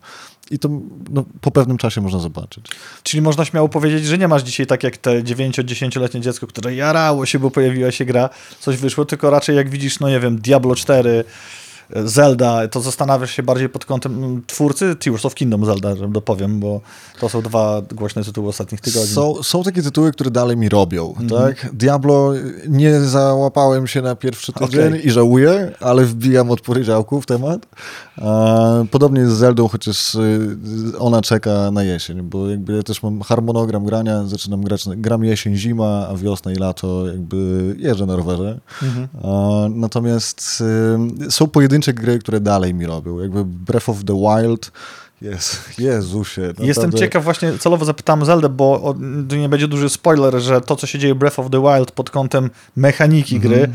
I 0.50 0.58
to 0.58 0.68
no, 1.10 1.24
po 1.40 1.50
pewnym 1.50 1.78
czasie 1.78 2.00
można 2.00 2.18
zobaczyć. 2.18 2.66
Czyli 3.02 3.22
można 3.22 3.44
śmiało 3.44 3.68
powiedzieć, 3.68 4.04
że 4.04 4.18
nie 4.18 4.28
masz 4.28 4.42
dzisiaj 4.42 4.66
tak 4.66 4.82
jak 4.82 4.96
te 4.96 5.22
9-10-letnie 5.22 6.20
dziecko, 6.20 6.46
które 6.46 6.74
jarało 6.74 7.26
się, 7.26 7.38
bo 7.38 7.50
pojawiła 7.50 7.90
się 7.90 8.04
gra, 8.04 8.30
coś 8.60 8.76
wyszło, 8.76 9.04
tylko 9.04 9.30
raczej 9.36 9.56
jak 9.56 9.68
widzisz, 9.68 10.00
no 10.00 10.08
nie 10.08 10.20
wiem, 10.20 10.36
Diablo 10.38 10.74
4, 10.74 11.24
Zelda, 12.04 12.68
to 12.68 12.80
zastanawiasz 12.80 13.30
się 13.30 13.42
bardziej 13.42 13.68
pod 13.68 13.84
kątem 13.84 14.24
mm, 14.24 14.42
twórcy 14.46 14.96
Tears 14.96 15.24
of 15.26 15.34
Kingdom 15.34 15.64
Zelda, 15.66 15.96
że 15.96 16.08
dopowiem, 16.08 16.60
bo 16.60 16.80
to 17.20 17.28
są 17.28 17.42
dwa 17.42 17.82
głośne 17.94 18.24
tytuły 18.24 18.48
ostatnich 18.48 18.80
tygodni. 18.80 19.08
Są, 19.08 19.42
są 19.42 19.62
takie 19.62 19.82
tytuły, 19.82 20.12
które 20.12 20.30
dalej 20.30 20.56
mi 20.56 20.68
robią, 20.68 21.14
Mhm. 21.20 21.28
tak? 21.28 21.70
Diablo 21.74 22.32
nie 22.68 23.00
załapałem 23.00 23.86
się 23.86 24.02
na 24.02 24.16
pierwszy 24.16 24.52
tydzień 24.52 24.88
Okej. 24.88 25.06
i 25.06 25.10
żałuję, 25.10 25.72
ale 25.80 26.04
wbijam 26.04 26.50
od 26.50 26.60
poniedziałku 26.60 27.20
w 27.20 27.26
temat. 27.26 27.66
Podobnie 28.90 29.20
jest 29.20 29.32
z 29.32 29.36
Zeldą, 29.38 29.68
chociaż 29.68 30.14
y, 30.14 30.98
ona 30.98 31.22
czeka 31.22 31.70
na 31.70 31.82
jesień, 31.82 32.22
bo 32.22 32.50
jakby 32.50 32.76
ja 32.76 32.82
też 32.82 33.02
mam 33.02 33.20
harmonogram 33.20 33.84
grania, 33.84 34.24
zaczynam 34.24 34.62
grać, 34.62 34.84
gram 34.96 35.24
jesień, 35.24 35.56
zima, 35.56 36.06
a 36.08 36.16
wiosna 36.16 36.52
i 36.52 36.56
lato 36.56 37.06
jakby 37.06 37.74
jeżdżę 37.78 38.06
na 38.06 38.16
rowerze. 38.16 38.60
Mhm. 38.82 39.08
A, 39.24 39.28
natomiast 39.70 40.62
y, 41.26 41.30
są 41.30 41.46
pojedyncze 41.46 41.75
gry, 41.94 42.18
które 42.18 42.40
dalej 42.40 42.74
mi 42.74 42.86
robią, 42.86 43.18
jakby 43.18 43.44
Breath 43.44 43.88
of 43.88 44.04
the 44.04 44.14
Wild, 44.14 44.72
jest, 45.22 45.78
Jezusie. 45.78 46.42
Jestem 46.42 46.64
naprawdę- 46.66 46.98
ciekaw, 46.98 47.24
właśnie 47.24 47.58
celowo 47.58 47.84
zapytałem 47.84 48.24
Zeldę, 48.24 48.48
bo 48.48 48.94
nie 49.38 49.48
będzie 49.48 49.68
duży 49.68 49.88
spoiler, 49.88 50.38
że 50.40 50.60
to, 50.60 50.76
co 50.76 50.86
się 50.86 50.98
dzieje 50.98 51.14
Breath 51.14 51.38
of 51.38 51.50
the 51.50 51.62
Wild 51.62 51.90
pod 51.90 52.10
kątem 52.10 52.50
mechaniki 52.76 53.36
Mhm. 53.36 53.54
gry, 53.54 53.68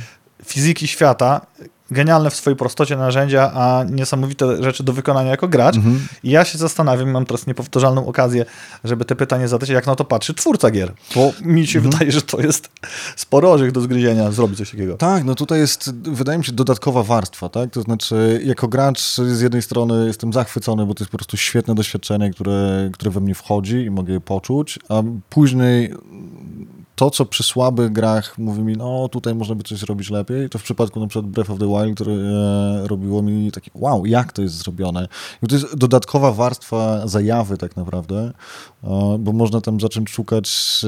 fizyki 0.45 0.87
świata, 0.87 1.45
genialne 1.91 2.29
w 2.29 2.35
swojej 2.35 2.57
prostocie 2.57 2.97
narzędzia, 2.97 3.51
a 3.53 3.83
niesamowite 3.89 4.63
rzeczy 4.63 4.83
do 4.83 4.93
wykonania 4.93 5.31
jako 5.31 5.47
gracz. 5.47 5.75
Mhm. 5.75 6.07
I 6.23 6.29
ja 6.29 6.45
się 6.45 6.57
zastanawiam, 6.57 7.11
mam 7.11 7.25
teraz 7.25 7.47
niepowtarzalną 7.47 8.07
okazję, 8.07 8.45
żeby 8.83 9.05
te 9.05 9.15
pytanie 9.15 9.47
zadać, 9.47 9.69
jak 9.69 9.87
na 9.87 9.95
to 9.95 10.05
patrzy 10.05 10.33
twórca 10.33 10.71
gier. 10.71 10.93
Bo 11.15 11.31
mi 11.41 11.67
się 11.67 11.79
Mhm. 11.79 11.91
wydaje, 11.91 12.11
że 12.11 12.21
to 12.21 12.41
jest 12.41 12.69
sporo 13.15 13.51
orzech 13.51 13.71
do 13.71 13.81
zgryzienia, 13.81 14.31
zrobić 14.31 14.57
coś 14.57 14.71
takiego. 14.71 14.97
Tak, 14.97 15.23
no 15.23 15.35
tutaj 15.35 15.59
jest, 15.59 15.93
wydaje 15.95 16.37
mi 16.37 16.45
się, 16.45 16.51
dodatkowa 16.51 17.03
warstwa, 17.03 17.49
tak? 17.49 17.69
To 17.71 17.81
znaczy, 17.81 18.41
jako 18.45 18.67
gracz 18.67 19.01
z 19.17 19.41
jednej 19.41 19.61
strony 19.61 20.07
jestem 20.07 20.33
zachwycony, 20.33 20.85
bo 20.85 20.93
to 20.93 21.03
jest 21.03 21.11
po 21.11 21.17
prostu 21.17 21.37
świetne 21.37 21.75
doświadczenie, 21.75 22.31
które, 22.31 22.89
które 22.93 23.11
we 23.11 23.19
mnie 23.19 23.35
wchodzi 23.35 23.75
i 23.75 23.89
mogę 23.91 24.13
je 24.13 24.19
poczuć, 24.19 24.79
a 24.89 25.03
później 25.29 25.93
to, 27.01 27.09
co 27.09 27.25
przy 27.25 27.43
słabych 27.43 27.91
grach 27.91 28.37
mówi 28.37 28.61
mi, 28.61 28.77
no 28.77 29.09
tutaj 29.09 29.35
można 29.35 29.55
by 29.55 29.63
coś 29.63 29.77
zrobić 29.77 30.09
lepiej, 30.09 30.49
to 30.49 30.59
w 30.59 30.63
przypadku 30.63 30.99
na 30.99 31.07
przykład 31.07 31.31
Breath 31.31 31.51
of 31.51 31.59
the 31.59 31.67
Wild, 31.67 31.95
które 31.95 32.13
e, 32.13 32.87
robiło 32.87 33.21
mi 33.21 33.51
takie, 33.51 33.71
wow, 33.75 34.05
jak 34.05 34.33
to 34.33 34.41
jest 34.41 34.55
zrobione. 34.55 35.07
I 35.43 35.47
to 35.47 35.55
jest 35.55 35.75
dodatkowa 35.75 36.31
warstwa 36.31 37.07
zajawy 37.07 37.57
tak 37.57 37.75
naprawdę, 37.75 38.31
e, 38.83 39.17
bo 39.19 39.31
można 39.31 39.61
tam 39.61 39.79
zacząć 39.79 40.09
szukać 40.09 40.81
e, 40.83 40.87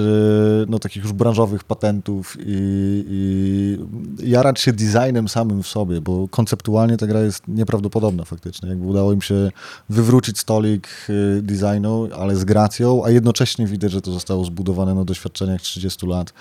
no, 0.69 0.79
takich 0.79 1.03
już 1.03 1.13
branżowych 1.13 1.63
patentów 1.63 2.37
i, 2.39 3.05
i 3.09 4.29
jarać 4.29 4.59
się 4.59 4.73
designem 4.73 5.27
samym 5.27 5.63
w 5.63 5.67
sobie, 5.67 6.01
bo 6.01 6.27
konceptualnie 6.27 6.97
ta 6.97 7.07
gra 7.07 7.19
jest 7.19 7.47
nieprawdopodobna 7.47 8.25
faktycznie. 8.25 8.69
Jakby 8.69 8.85
udało 8.85 9.13
im 9.13 9.21
się 9.21 9.51
wywrócić 9.89 10.39
stolik 10.39 10.87
designu, 11.41 12.07
ale 12.17 12.35
z 12.35 12.45
gracją, 12.45 13.05
a 13.05 13.09
jednocześnie 13.09 13.67
widać, 13.67 13.91
że 13.91 14.01
to 14.01 14.11
zostało 14.11 14.45
zbudowane 14.45 14.95
na 14.95 15.05
doświadczeniach 15.05 15.61
30 15.61 16.02
lat 16.07 16.33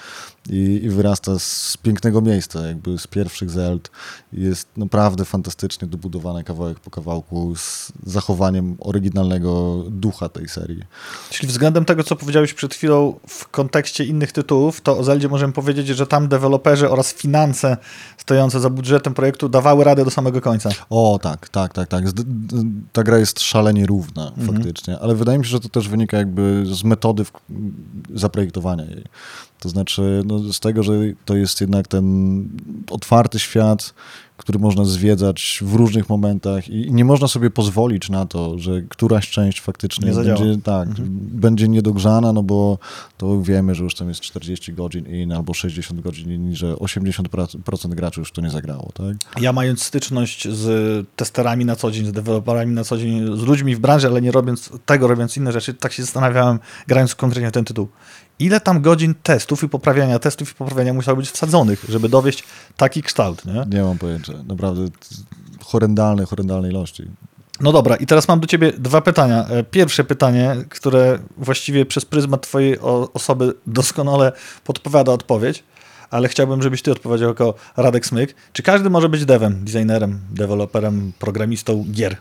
i, 0.51 0.81
i 0.83 0.89
wyrasta 0.89 1.39
z 1.39 1.77
pięknego 1.83 2.21
miejsca, 2.21 2.67
jakby 2.67 2.99
z 2.99 3.07
pierwszych 3.07 3.51
Zeld. 3.51 3.91
Jest 4.33 4.69
naprawdę 4.77 5.25
fantastycznie 5.25 5.89
dobudowany 5.89 6.45
kawałek 6.45 6.81
po 6.81 6.91
kawałku 6.91 7.57
z 7.57 7.93
zachowaniem 8.07 8.77
oryginalnego 8.81 9.85
ducha 9.91 10.29
tej 10.29 10.49
serii. 10.49 10.83
Czyli 11.31 11.49
względem 11.49 11.85
tego, 11.85 12.05
co 12.05 12.17
powiedziałeś 12.17 12.55
przed 12.55 12.75
chwilą 12.75 13.21
w 13.29 13.49
kontekście 13.49 14.05
innych 14.05 14.33
tytułów, 14.33 14.81
to 14.81 14.99
o 14.99 15.05
Zeldzie 15.05 15.29
możemy 15.29 15.53
powiedzieć, 15.53 15.87
że 15.87 16.07
tam 16.07 16.29
deweloperzy 16.29 16.91
oraz 16.91 17.13
finanse 17.13 17.77
stojące 18.17 18.61
za 18.61 18.71
budżetem 18.71 19.15
projektu 19.15 19.49
dawały 19.49 19.85
radę 19.85 20.05
do 20.05 20.11
samego 20.11 20.41
końca. 20.41 20.71
O, 20.91 21.19
tak, 21.23 21.49
tak, 21.49 21.73
tak, 21.73 21.89
tak. 21.89 22.05
Ta 22.93 23.03
gra 23.03 23.19
jest 23.19 23.41
szalenie 23.41 23.87
równa 23.87 24.33
faktycznie, 24.47 24.99
ale 24.99 25.15
wydaje 25.15 25.39
mi 25.39 25.45
się, 25.45 25.51
że 25.51 25.61
to 25.61 25.69
też 25.69 25.89
wynika 25.89 26.17
jakby 26.17 26.65
z 26.67 26.85
metody 26.85 27.25
zaprojektowania 28.15 28.85
jej. 28.85 29.05
To 29.63 29.69
znaczy 29.69 30.23
no, 30.27 30.53
z 30.53 30.61
tego, 30.61 30.83
że 30.83 30.93
to 31.25 31.37
jest 31.37 31.61
jednak 31.61 31.89
ten 31.89 32.49
otwarty 32.91 33.39
świat, 33.39 33.95
który 34.37 34.59
można 34.59 34.85
zwiedzać 34.85 35.59
w 35.63 35.75
różnych 35.75 36.09
momentach 36.09 36.69
i 36.69 36.93
nie 36.93 37.05
można 37.05 37.29
sobie 37.29 37.51
pozwolić 37.51 38.11
na 38.11 38.27
to, 38.27 38.59
że 38.59 38.83
któraś 38.83 39.31
część 39.31 39.61
faktycznie 39.61 40.09
Nie 40.09 40.15
zadziała. 40.15 40.39
będzie, 40.39 40.63
tak, 40.63 40.89
będzie 41.33 41.69
niedogrzana, 41.69 42.33
no 42.33 42.43
bo 42.43 42.79
to 43.17 43.43
wiemy, 43.43 43.75
że 43.75 43.85
już 43.85 43.95
tam 43.95 44.09
jest 44.09 44.21
40 44.21 44.73
godzin 44.73 45.07
in 45.07 45.33
albo 45.33 45.55
60 45.55 46.01
godzin 46.01 46.33
in, 46.33 46.57
że 46.57 46.75
80% 46.75 47.89
graczy 47.89 48.21
już 48.21 48.33
to 48.33 48.41
nie 48.41 48.51
zagrało, 48.51 48.93
tak? 48.95 49.43
Ja 49.43 49.53
mając 49.53 49.83
styczność 49.83 50.49
z 50.49 51.07
testerami 51.17 51.65
na 51.65 51.77
co 51.77 51.91
dzień, 51.91 52.07
z 52.07 52.13
deweloperami 52.13 52.75
na 52.75 52.85
co 52.85 52.99
dzień, 52.99 53.37
z 53.37 53.43
ludźmi 53.43 53.77
w 53.77 53.81
branży, 53.81 54.07
ale 54.07 54.23
nie 54.23 54.33
robiąc 54.33 54.71
tego, 54.87 55.09
robiąc 55.09 55.37
inne 55.37 55.53
rzeczy, 55.53 55.75
tak 55.75 55.93
się 55.93 56.03
zastanawiałem, 56.03 56.59
grając 56.87 57.15
konkretnie 57.15 57.49
w 57.49 57.53
ten 57.53 57.65
tytuł. 57.65 57.89
Ile 58.43 58.61
tam 58.61 58.81
godzin 58.83 59.15
testów 59.23 59.65
i 59.65 59.69
poprawiania, 59.69 60.19
testów 60.19 60.51
i 60.53 60.55
poprawiania 60.55 60.93
musiało 60.95 61.17
być 61.17 61.31
wsadzonych, 61.31 61.85
żeby 61.89 62.09
dowieść 62.09 62.45
taki 62.77 63.03
kształt, 63.03 63.45
nie? 63.45 63.65
Nie 63.79 63.83
mam 63.83 63.99
pojęcia. 63.99 64.33
Naprawdę 64.49 64.89
t- 64.91 64.97
horrendalne, 65.65 66.25
horrendalne 66.27 66.69
ilości. 66.69 67.05
No 67.61 67.73
dobra, 67.73 67.97
i 67.97 68.07
teraz 68.07 68.29
mam 68.29 68.41
do 68.41 68.47
ciebie 68.47 68.73
dwa 68.73 69.01
pytania. 69.01 69.47
E, 69.49 69.65
Pierwsze 69.65 70.05
pytanie, 70.05 70.57
które 70.69 71.19
właściwie 71.37 71.87
przez 71.87 72.05
pryzmat 72.05 72.43
twojej 72.43 72.79
osoby 73.15 73.55
doskonale 73.67 74.33
podpowiada 74.65 75.13
odpowiedź, 75.13 75.65
ale 76.11 76.29
chciałbym, 76.29 76.63
żebyś 76.63 76.83
ty 76.83 76.93
odpowiedział 76.93 77.29
jako 77.29 77.55
Radek 77.77 78.07
Smyk. 78.07 78.35
Czy 78.53 78.63
każdy 78.63 78.91
może 78.91 79.09
być 79.09 79.25
devem, 79.25 79.65
designerem, 79.65 80.21
deweloperem, 80.31 81.13
programistą 81.19 81.85
gier? 81.93 82.17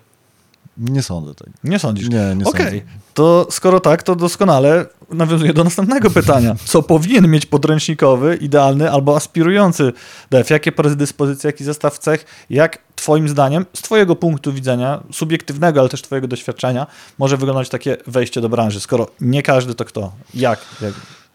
Nie 0.77 1.03
sądzę 1.03 1.36
tak. 1.36 1.47
Nie 1.63 1.79
sądzisz? 1.79 2.10
Nie, 2.10 2.36
nie 2.36 2.45
Okej, 2.45 2.65
sądzę. 2.65 2.81
to 3.13 3.47
skoro 3.49 3.79
tak, 3.79 4.03
to 4.03 4.15
doskonale 4.15 4.86
nawiązuję 5.10 5.53
do 5.53 5.63
następnego 5.63 6.10
pytania. 6.21 6.55
Co 6.65 6.84
powinien 6.84 7.27
mieć 7.27 7.45
podręcznikowy, 7.45 8.36
idealny 8.36 8.91
albo 8.91 9.15
aspirujący 9.15 9.93
dev? 10.29 10.53
Jakie 10.53 10.71
predyspozycje, 10.71 11.47
jaki 11.47 11.63
zestaw 11.63 11.99
cech, 11.99 12.25
jak 12.49 12.77
twoim 12.95 13.29
zdaniem, 13.29 13.65
z 13.73 13.81
twojego 13.81 14.15
punktu 14.15 14.53
widzenia, 14.53 15.03
subiektywnego, 15.12 15.79
ale 15.79 15.89
też 15.89 16.01
twojego 16.01 16.27
doświadczenia, 16.27 16.88
może 17.17 17.38
wyglądać 17.38 17.69
takie 17.69 17.97
wejście 18.07 18.41
do 18.41 18.49
branży? 18.49 18.79
Skoro 18.79 19.07
nie 19.21 19.43
każdy, 19.43 19.75
to 19.75 19.86
kto? 19.86 20.12
Jak? 20.34 20.60
jak? 20.81 20.93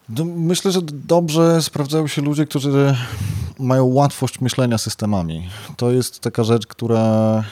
No, 0.09 0.25
myślę, 0.25 0.71
że 0.71 0.79
dobrze 0.83 1.61
sprawdzają 1.61 2.07
się 2.07 2.21
ludzie, 2.21 2.45
którzy 2.45 2.95
mają 3.59 3.85
łatwość 3.85 4.41
myślenia 4.41 4.77
systemami. 4.77 5.49
To 5.77 5.91
jest 5.91 6.19
taka 6.19 6.43
rzecz, 6.43 6.67
która 6.67 7.43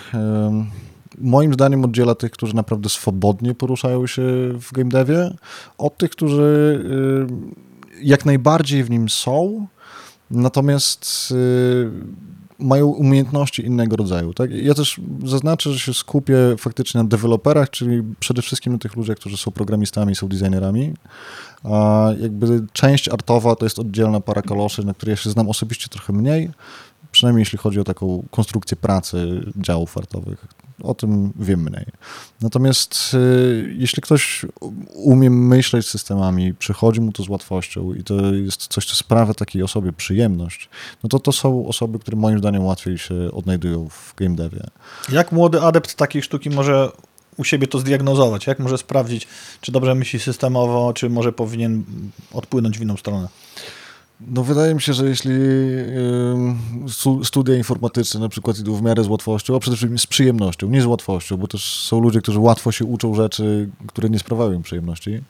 moim 1.18 1.54
zdaniem 1.54 1.86
oddziela 1.86 2.16
tych, 2.16 2.32
którzy 2.32 2.56
naprawdę 2.56 2.90
swobodnie 2.90 3.54
poruszają 3.54 4.08
się 4.08 4.24
w 4.54 4.72
game 4.72 4.90
devie, 4.90 5.36
od 5.78 5.98
tych, 5.98 6.10
którzy 6.10 6.84
jak 8.02 8.26
najbardziej 8.26 8.84
w 8.84 8.90
nim 8.90 9.10
są, 9.10 9.68
natomiast 10.32 11.34
mają 12.60 12.88
umiejętności 12.88 13.66
innego 13.66 13.96
rodzaju. 13.96 14.34
Tak? 14.34 14.52
Ja 14.52 14.74
też 14.74 15.02
zaznaczę, 15.26 15.72
że 15.72 15.80
się 15.80 15.94
skupię 15.94 16.36
faktycznie 16.58 17.04
na 17.04 17.10
deweloperach, 17.10 17.70
czyli 17.70 18.04
przede 18.20 18.42
wszystkim 18.42 18.74
na 18.74 18.80
tych 18.80 18.96
ludziach, 18.96 19.18
którzy 19.18 19.38
są 19.38 19.52
programistami, 19.52 20.16
są 20.16 20.28
designerami. 20.28 20.94
A 21.64 22.10
jakby 22.20 22.62
część 22.74 23.10
artowa 23.10 23.56
to 23.56 23.66
jest 23.66 23.80
oddzielna 23.80 24.20
para 24.20 24.42
kaloszy, 24.42 24.86
na 24.86 24.94
której 24.94 25.12
ja 25.12 25.18
się 25.18 25.30
znam 25.30 25.50
osobiście 25.50 25.88
trochę 25.90 26.14
mniej, 26.14 26.50
przynajmniej 27.16 27.42
jeśli 27.42 27.58
chodzi 27.58 27.80
o 27.80 27.84
taką 27.84 28.28
konstrukcję 28.32 28.78
pracy 28.78 29.42
działów 29.56 29.98
artowych. 29.98 30.46
O 30.84 30.94
tym 30.94 31.34
wiem 31.40 31.60
mniej. 31.64 31.86
Natomiast 32.42 33.14
y, 33.14 33.76
jeśli 33.78 34.02
ktoś 34.02 34.46
umie 34.94 35.30
myśleć 35.30 35.88
systemami, 35.88 36.54
przychodzi 36.54 37.02
mu 37.02 37.12
to 37.12 37.24
z 37.24 37.30
łatwością 37.30 37.94
i 37.94 38.04
to 38.04 38.34
jest 38.34 38.68
coś, 38.68 38.86
co 38.86 38.96
sprawia 38.96 39.34
takiej 39.34 39.64
osobie 39.64 39.94
przyjemność, 39.94 40.70
no 41.04 41.10
to 41.10 41.20
to 41.20 41.32
są 41.32 41.68
osoby, 41.68 42.00
które 42.00 42.18
moim 42.18 42.40
zdaniem 42.40 42.64
łatwiej 42.64 42.98
się 42.98 43.32
odnajdują 43.32 43.90
w 43.90 44.14
game 44.16 44.36
devie. 44.36 44.64
Jak 45.12 45.32
młody 45.32 45.62
adept 45.62 45.96
takiej 45.96 46.22
sztuki 46.22 46.50
może 46.50 46.92
u 47.38 47.44
siebie 47.44 47.68
to 47.68 47.80
zdiagnozować? 47.80 48.48
Jak 48.48 48.60
może 48.60 48.78
sprawdzić, 48.78 49.28
czy 49.62 49.72
dobrze 49.72 49.96
myśli 49.96 50.20
systemowo, 50.20 50.94
czy 50.94 51.10
może 51.10 51.32
powinien 51.32 51.84
odpłynąć 52.34 52.80
w 52.80 52.82
inną 52.82 52.98
stronę? 52.98 53.28
No 54.22 54.44
wydaje 54.44 54.76
mi 54.76 54.82
się, 54.82 54.94
że 54.94 55.10
jeśli 55.10 55.34
studia 57.24 57.56
informatyczne 57.56 58.20
na 58.20 58.30
przykład 58.30 58.60
idą 58.60 58.76
w 58.76 58.82
miarę 58.82 59.04
z 59.04 59.08
łatwością, 59.08 59.56
a 59.56 59.60
przede 59.60 59.78
wszystkim 59.78 60.00
z 60.00 60.08
przyjemnością, 60.08 60.68
nie 60.68 60.82
z 60.82 60.86
łatwością, 60.86 61.38
bo 61.38 61.48
też 61.48 61.82
są 61.82 62.00
ludzie, 62.00 62.22
którzy 62.22 62.40
łatwo 62.40 62.72
się 62.72 62.86
uczą 62.86 63.16
rzeczy, 63.16 63.70
które 63.88 64.10
nie 64.10 64.20
sprawiają 64.20 64.52
im 64.52 64.62
przyjemności, 64.62 65.22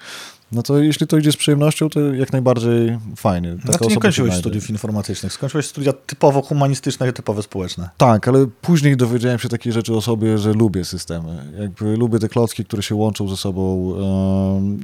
no 0.55 0.63
to 0.63 0.79
jeśli 0.79 1.07
to 1.07 1.17
idzie 1.17 1.31
z 1.31 1.37
przyjemnością, 1.37 1.89
to 1.89 1.99
jak 1.99 2.31
najbardziej 2.31 2.97
fajnie. 3.15 3.55
Taka 3.65 3.77
no 3.81 3.89
nie 3.89 3.97
kończyłeś 3.97 4.33
studiów 4.33 4.69
informatycznych, 4.69 5.33
skończyłeś 5.33 5.65
studia 5.65 5.93
typowo 5.93 6.41
humanistyczne 6.41 7.09
i 7.09 7.13
typowo 7.13 7.41
społeczne. 7.41 7.89
Tak, 7.97 8.27
ale 8.27 8.47
później 8.61 8.97
dowiedziałem 8.97 9.39
się 9.39 9.49
takiej 9.49 9.73
rzeczy 9.73 9.93
o 9.93 10.01
sobie, 10.01 10.37
że 10.37 10.53
lubię 10.53 10.85
systemy. 10.85 11.53
Jakby 11.59 11.97
lubię 11.97 12.19
te 12.19 12.29
klocki, 12.29 12.65
które 12.65 12.83
się 12.83 12.95
łączą 12.95 13.27
ze 13.27 13.37
sobą 13.37 13.93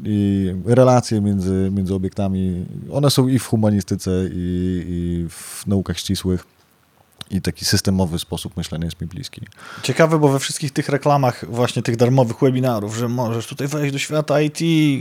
i 0.03 0.51
relacje 0.65 1.21
między, 1.21 1.69
między 1.73 1.95
obiektami. 1.95 2.65
One 2.91 3.09
są 3.09 3.27
i 3.27 3.39
w 3.39 3.45
humanistyce, 3.45 4.11
i, 4.31 4.83
i 4.87 5.25
w 5.29 5.67
naukach 5.67 5.97
ścisłych 5.97 6.45
i 7.31 7.41
taki 7.41 7.65
systemowy 7.65 8.19
sposób 8.19 8.57
myślenia 8.57 8.85
jest 8.85 9.01
mi 9.01 9.07
bliski. 9.07 9.41
Ciekawe, 9.83 10.19
bo 10.19 10.27
we 10.27 10.39
wszystkich 10.39 10.71
tych 10.71 10.89
reklamach 10.89 11.45
właśnie 11.49 11.81
tych 11.81 11.95
darmowych 11.97 12.37
webinarów, 12.41 12.95
że 12.95 13.09
możesz 13.09 13.47
tutaj 13.47 13.67
wejść 13.67 13.93
do 13.93 13.99
świata 13.99 14.41
IT, 14.41 14.59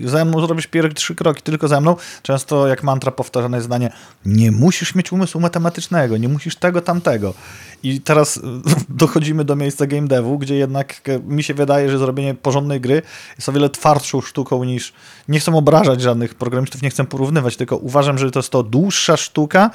ze 0.08 0.24
mną 0.24 0.46
zrobisz 0.46 0.66
pierwsze 0.66 0.94
trzy 0.94 1.14
kroki, 1.14 1.42
tylko 1.42 1.68
ze 1.68 1.80
mną, 1.80 1.96
często 2.22 2.68
jak 2.68 2.82
mantra 2.82 3.12
powtarzane 3.12 3.62
zdanie, 3.62 3.92
nie 4.24 4.50
musisz 4.50 4.94
mieć 4.94 5.12
umysłu 5.12 5.40
matematycznego, 5.40 6.16
nie 6.16 6.28
musisz 6.28 6.56
tego, 6.56 6.80
tamtego. 6.80 7.34
I 7.82 8.00
teraz 8.00 8.40
dochodzimy 8.88 9.44
do 9.44 9.56
miejsca 9.56 9.86
game 9.86 10.08
devu, 10.08 10.38
gdzie 10.38 10.56
jednak 10.56 11.00
mi 11.26 11.42
się 11.42 11.54
wydaje, 11.54 11.90
że 11.90 11.98
zrobienie 11.98 12.34
porządnej 12.34 12.80
gry 12.80 13.02
jest 13.36 13.48
o 13.48 13.52
wiele 13.52 13.70
twardszą 13.70 14.20
sztuką 14.20 14.64
niż, 14.64 14.92
nie 15.28 15.40
chcę 15.40 15.54
obrażać 15.54 16.00
żadnych 16.00 16.34
programistów, 16.34 16.82
nie 16.82 16.90
chcę 16.90 17.04
porównywać, 17.04 17.56
tylko 17.56 17.76
uważam, 17.76 18.18
że 18.18 18.30
to 18.30 18.38
jest 18.38 18.50
to 18.50 18.62
dłuższa 18.62 19.16
sztuka, 19.16 19.70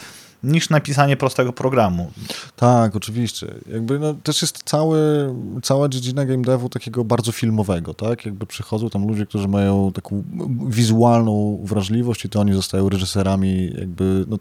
niż 0.45 0.69
napisanie 0.69 1.17
prostego 1.17 1.53
programu. 1.53 2.11
Tak, 2.55 2.95
oczywiście. 2.95 3.47
Jakby 3.71 3.99
no, 3.99 4.13
też 4.13 4.41
jest 4.41 4.63
cały, 4.65 4.99
cała 5.63 5.89
dziedzina 5.89 6.25
game 6.25 6.43
devu 6.43 6.69
takiego 6.69 7.03
bardzo 7.03 7.31
filmowego, 7.31 7.93
tak? 7.93 8.25
Jakby 8.25 8.45
przychodzą 8.45 8.89
tam 8.89 9.07
ludzie, 9.07 9.25
którzy 9.25 9.47
mają 9.47 9.91
taką 9.91 10.23
wizualną 10.67 11.59
wrażliwość 11.63 12.25
i 12.25 12.29
to 12.29 12.39
oni 12.39 12.53
zostają 12.53 12.89
reżyserami 12.89 13.71
jakby 13.77 14.25
no, 14.27 14.37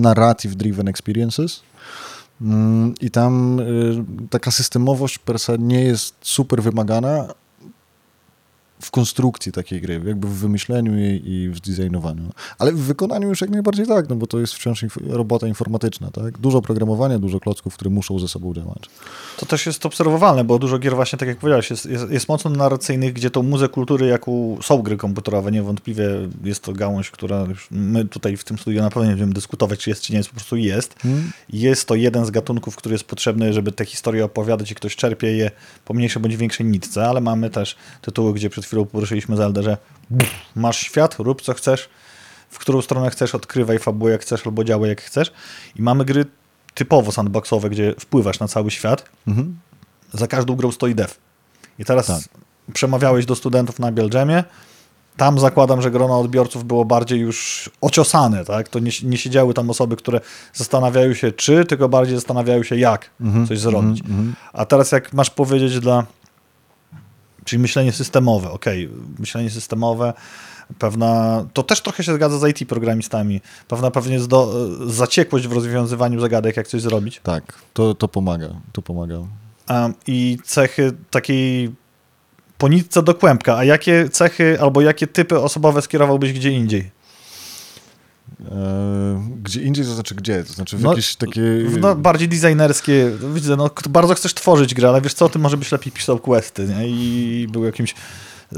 narrative 0.00 0.56
driven 0.56 0.88
experiences. 0.88 1.62
Mm, 2.40 2.94
I 3.00 3.10
tam 3.10 3.60
y, 3.60 4.04
taka 4.30 4.50
systemowość 4.50 5.18
per 5.18 5.38
se 5.38 5.58
nie 5.58 5.80
jest 5.80 6.14
super 6.20 6.62
wymagana, 6.62 7.28
w 8.80 8.90
konstrukcji 8.90 9.52
takiej 9.52 9.80
gry, 9.80 10.02
jakby 10.04 10.28
w 10.28 10.34
wymyśleniu 10.34 10.98
jej 10.98 11.30
i 11.30 11.48
w 11.48 11.60
designowaniu. 11.60 12.30
Ale 12.58 12.72
w 12.72 12.80
wykonaniu 12.80 13.28
już 13.28 13.40
jak 13.40 13.50
najbardziej 13.50 13.86
tak, 13.86 14.08
no 14.08 14.16
bo 14.16 14.26
to 14.26 14.38
jest 14.38 14.54
wciąż 14.54 14.82
inf 14.82 14.96
robota 15.06 15.46
informatyczna, 15.46 16.10
tak? 16.10 16.38
Dużo 16.38 16.62
programowania, 16.62 17.18
dużo 17.18 17.40
klocków, 17.40 17.74
które 17.74 17.90
muszą 17.90 18.18
ze 18.18 18.28
sobą 18.28 18.54
działać. 18.54 18.82
To 19.36 19.46
też 19.46 19.66
jest 19.66 19.86
obserwowalne, 19.86 20.44
bo 20.44 20.58
dużo 20.58 20.78
gier 20.78 20.94
właśnie, 20.94 21.18
tak 21.18 21.28
jak 21.28 21.38
powiedziałeś, 21.38 21.70
jest, 21.70 21.86
jest, 21.86 22.10
jest 22.10 22.28
mocno 22.28 22.50
narracyjnych, 22.50 23.12
gdzie 23.12 23.30
to 23.30 23.42
muzę 23.42 23.68
kultury, 23.68 24.06
jaką 24.06 24.58
są 24.62 24.82
gry 24.82 24.96
komputerowe, 24.96 25.52
niewątpliwie 25.52 26.08
jest 26.44 26.62
to 26.62 26.72
gałąź, 26.72 27.10
która 27.10 27.44
już 27.44 27.68
my 27.70 28.04
tutaj 28.04 28.36
w 28.36 28.44
tym 28.44 28.58
studiu 28.58 28.82
na 28.82 28.90
pewno 28.90 29.04
nie 29.04 29.10
będziemy 29.10 29.32
dyskutować, 29.32 29.80
czy 29.80 29.90
jest, 29.90 30.02
czy 30.02 30.12
nie 30.12 30.18
jest, 30.18 30.28
po 30.28 30.34
prostu 30.34 30.56
jest. 30.56 30.94
Hmm. 30.98 31.32
Jest 31.52 31.88
to 31.88 31.94
jeden 31.94 32.26
z 32.26 32.30
gatunków, 32.30 32.76
który 32.76 32.92
jest 32.92 33.04
potrzebny, 33.04 33.52
żeby 33.52 33.72
te 33.72 33.84
historie 33.84 34.24
opowiadać 34.24 34.70
i 34.70 34.74
ktoś 34.74 34.96
czerpie 34.96 35.36
je 35.36 35.50
po 35.84 35.94
mniejszej 35.94 36.22
bądź 36.22 36.36
większej 36.36 36.66
nitce, 36.66 37.08
ale 37.08 37.20
mamy 37.20 37.50
też 37.50 37.76
tytuły, 38.02 38.34
gdzie 38.34 38.50
przed 38.50 38.65
chwilą 38.66 38.84
poruszyliśmy 38.84 39.36
Zeldę, 39.36 39.62
że 39.62 39.76
masz 40.56 40.78
świat, 40.78 41.16
rób 41.18 41.42
co 41.42 41.54
chcesz, 41.54 41.88
w 42.50 42.58
którą 42.58 42.82
stronę 42.82 43.10
chcesz, 43.10 43.34
odkrywaj 43.34 43.78
fabułę 43.78 44.12
jak 44.12 44.22
chcesz 44.22 44.46
albo 44.46 44.64
działaj 44.64 44.88
jak 44.88 45.02
chcesz. 45.02 45.32
I 45.76 45.82
mamy 45.82 46.04
gry 46.04 46.24
typowo 46.74 47.12
sandboxowe, 47.12 47.70
gdzie 47.70 47.94
wpływasz 48.00 48.40
na 48.40 48.48
cały 48.48 48.70
świat. 48.70 49.04
Mhm. 49.28 49.58
Za 50.12 50.26
każdą 50.26 50.54
grą 50.54 50.72
stoi 50.72 50.94
dev. 50.94 51.14
I 51.78 51.84
teraz 51.84 52.06
tak. 52.06 52.20
przemawiałeś 52.72 53.26
do 53.26 53.36
studentów 53.36 53.78
na 53.78 53.92
Bielgemie, 53.92 54.44
tam 55.16 55.38
zakładam, 55.38 55.82
że 55.82 55.90
grono 55.90 56.20
odbiorców 56.20 56.64
było 56.64 56.84
bardziej 56.84 57.20
już 57.20 57.70
ociosane, 57.80 58.44
tak? 58.44 58.68
To 58.68 58.78
nie, 58.78 58.90
nie 59.02 59.18
siedziały 59.18 59.54
tam 59.54 59.70
osoby, 59.70 59.96
które 59.96 60.20
zastanawiają 60.54 61.14
się 61.14 61.32
czy, 61.32 61.64
tylko 61.64 61.88
bardziej 61.88 62.16
zastanawiają 62.16 62.62
się 62.62 62.76
jak 62.76 63.10
mm 63.20 63.34
-hmm, 63.44 63.48
coś 63.48 63.58
zrobić. 63.58 64.02
Mm 64.08 64.32
-hmm. 64.32 64.34
A 64.52 64.64
teraz 64.66 64.92
jak 64.92 65.12
masz 65.12 65.30
powiedzieć 65.30 65.80
dla 65.80 66.06
Czyli 67.46 67.62
myślenie 67.62 67.92
systemowe, 67.92 68.50
ok, 68.50 68.64
myślenie 69.18 69.50
systemowe, 69.50 70.14
pewna, 70.78 71.44
to 71.52 71.62
też 71.62 71.80
trochę 71.80 72.04
się 72.04 72.14
zgadza 72.14 72.38
z 72.38 72.60
IT 72.60 72.68
programistami, 72.68 73.40
pewna 73.68 73.90
pewnie 73.90 74.20
zdo, 74.20 74.52
zaciekłość 74.86 75.48
w 75.48 75.52
rozwiązywaniu 75.52 76.20
zagadek, 76.20 76.56
jak 76.56 76.68
coś 76.68 76.82
zrobić. 76.82 77.20
Tak, 77.22 77.58
to, 77.72 77.94
to 77.94 78.08
pomaga, 78.08 78.48
to 78.72 78.82
pomaga. 78.82 79.16
Um, 79.16 79.94
I 80.06 80.38
cechy 80.44 80.92
takiej 81.10 81.74
po 82.58 82.68
nitce 82.68 83.02
do 83.02 83.14
kłębka, 83.14 83.56
a 83.56 83.64
jakie 83.64 84.08
cechy 84.08 84.60
albo 84.60 84.80
jakie 84.80 85.06
typy 85.06 85.40
osobowe 85.40 85.82
skierowałbyś 85.82 86.32
gdzie 86.32 86.50
indziej? 86.50 86.95
E, 88.44 89.28
gdzie 89.42 89.62
indziej, 89.62 89.84
to 89.84 89.94
znaczy 89.94 90.14
gdzie? 90.14 90.44
To 90.44 90.52
znaczy 90.52 90.76
w 90.76 90.82
no, 90.82 90.90
jakieś 90.90 91.16
takie... 91.16 91.42
No, 91.80 91.94
bardziej 91.94 92.28
designerskie. 92.28 93.10
Widzę, 93.34 93.56
no, 93.56 93.70
bardzo 93.90 94.14
chcesz 94.14 94.34
tworzyć 94.34 94.74
grę, 94.74 94.88
ale 94.88 95.00
wiesz 95.00 95.14
co, 95.14 95.28
ty 95.28 95.38
może 95.38 95.56
byś 95.56 95.72
lepiej 95.72 95.92
pisał 95.92 96.18
questy, 96.18 96.68
nie? 96.68 96.88
I 96.88 97.48
był 97.52 97.64
jakimś 97.64 97.94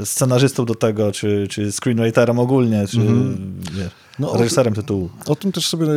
scenarzystą 0.05 0.65
do 0.65 0.75
tego, 0.75 1.11
czy, 1.11 1.47
czy 1.49 1.71
screenwriterem 1.71 2.39
ogólnie, 2.39 2.87
czy 2.87 2.97
mm 2.97 3.35
-hmm. 3.35 3.89
Wiesz, 4.19 4.33
no, 4.33 4.37
reżyserem 4.37 4.73
tytułu. 4.73 5.09
O 5.27 5.35
tym 5.35 5.51
też 5.51 5.67
sobie 5.67 5.87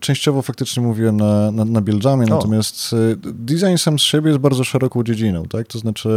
częściowo 0.00 0.42
faktycznie 0.42 0.82
mówiłem 0.82 1.16
na, 1.16 1.50
na, 1.50 1.64
na 1.64 1.80
Bieldżamie, 1.80 2.26
natomiast 2.26 2.92
e, 2.92 2.96
design 3.22 3.76
sam 3.76 3.98
z 3.98 4.02
siebie 4.02 4.28
jest 4.28 4.40
bardzo 4.40 4.64
szeroką 4.64 5.02
dziedziną, 5.02 5.42
tak? 5.44 5.66
To 5.66 5.78
znaczy 5.78 6.08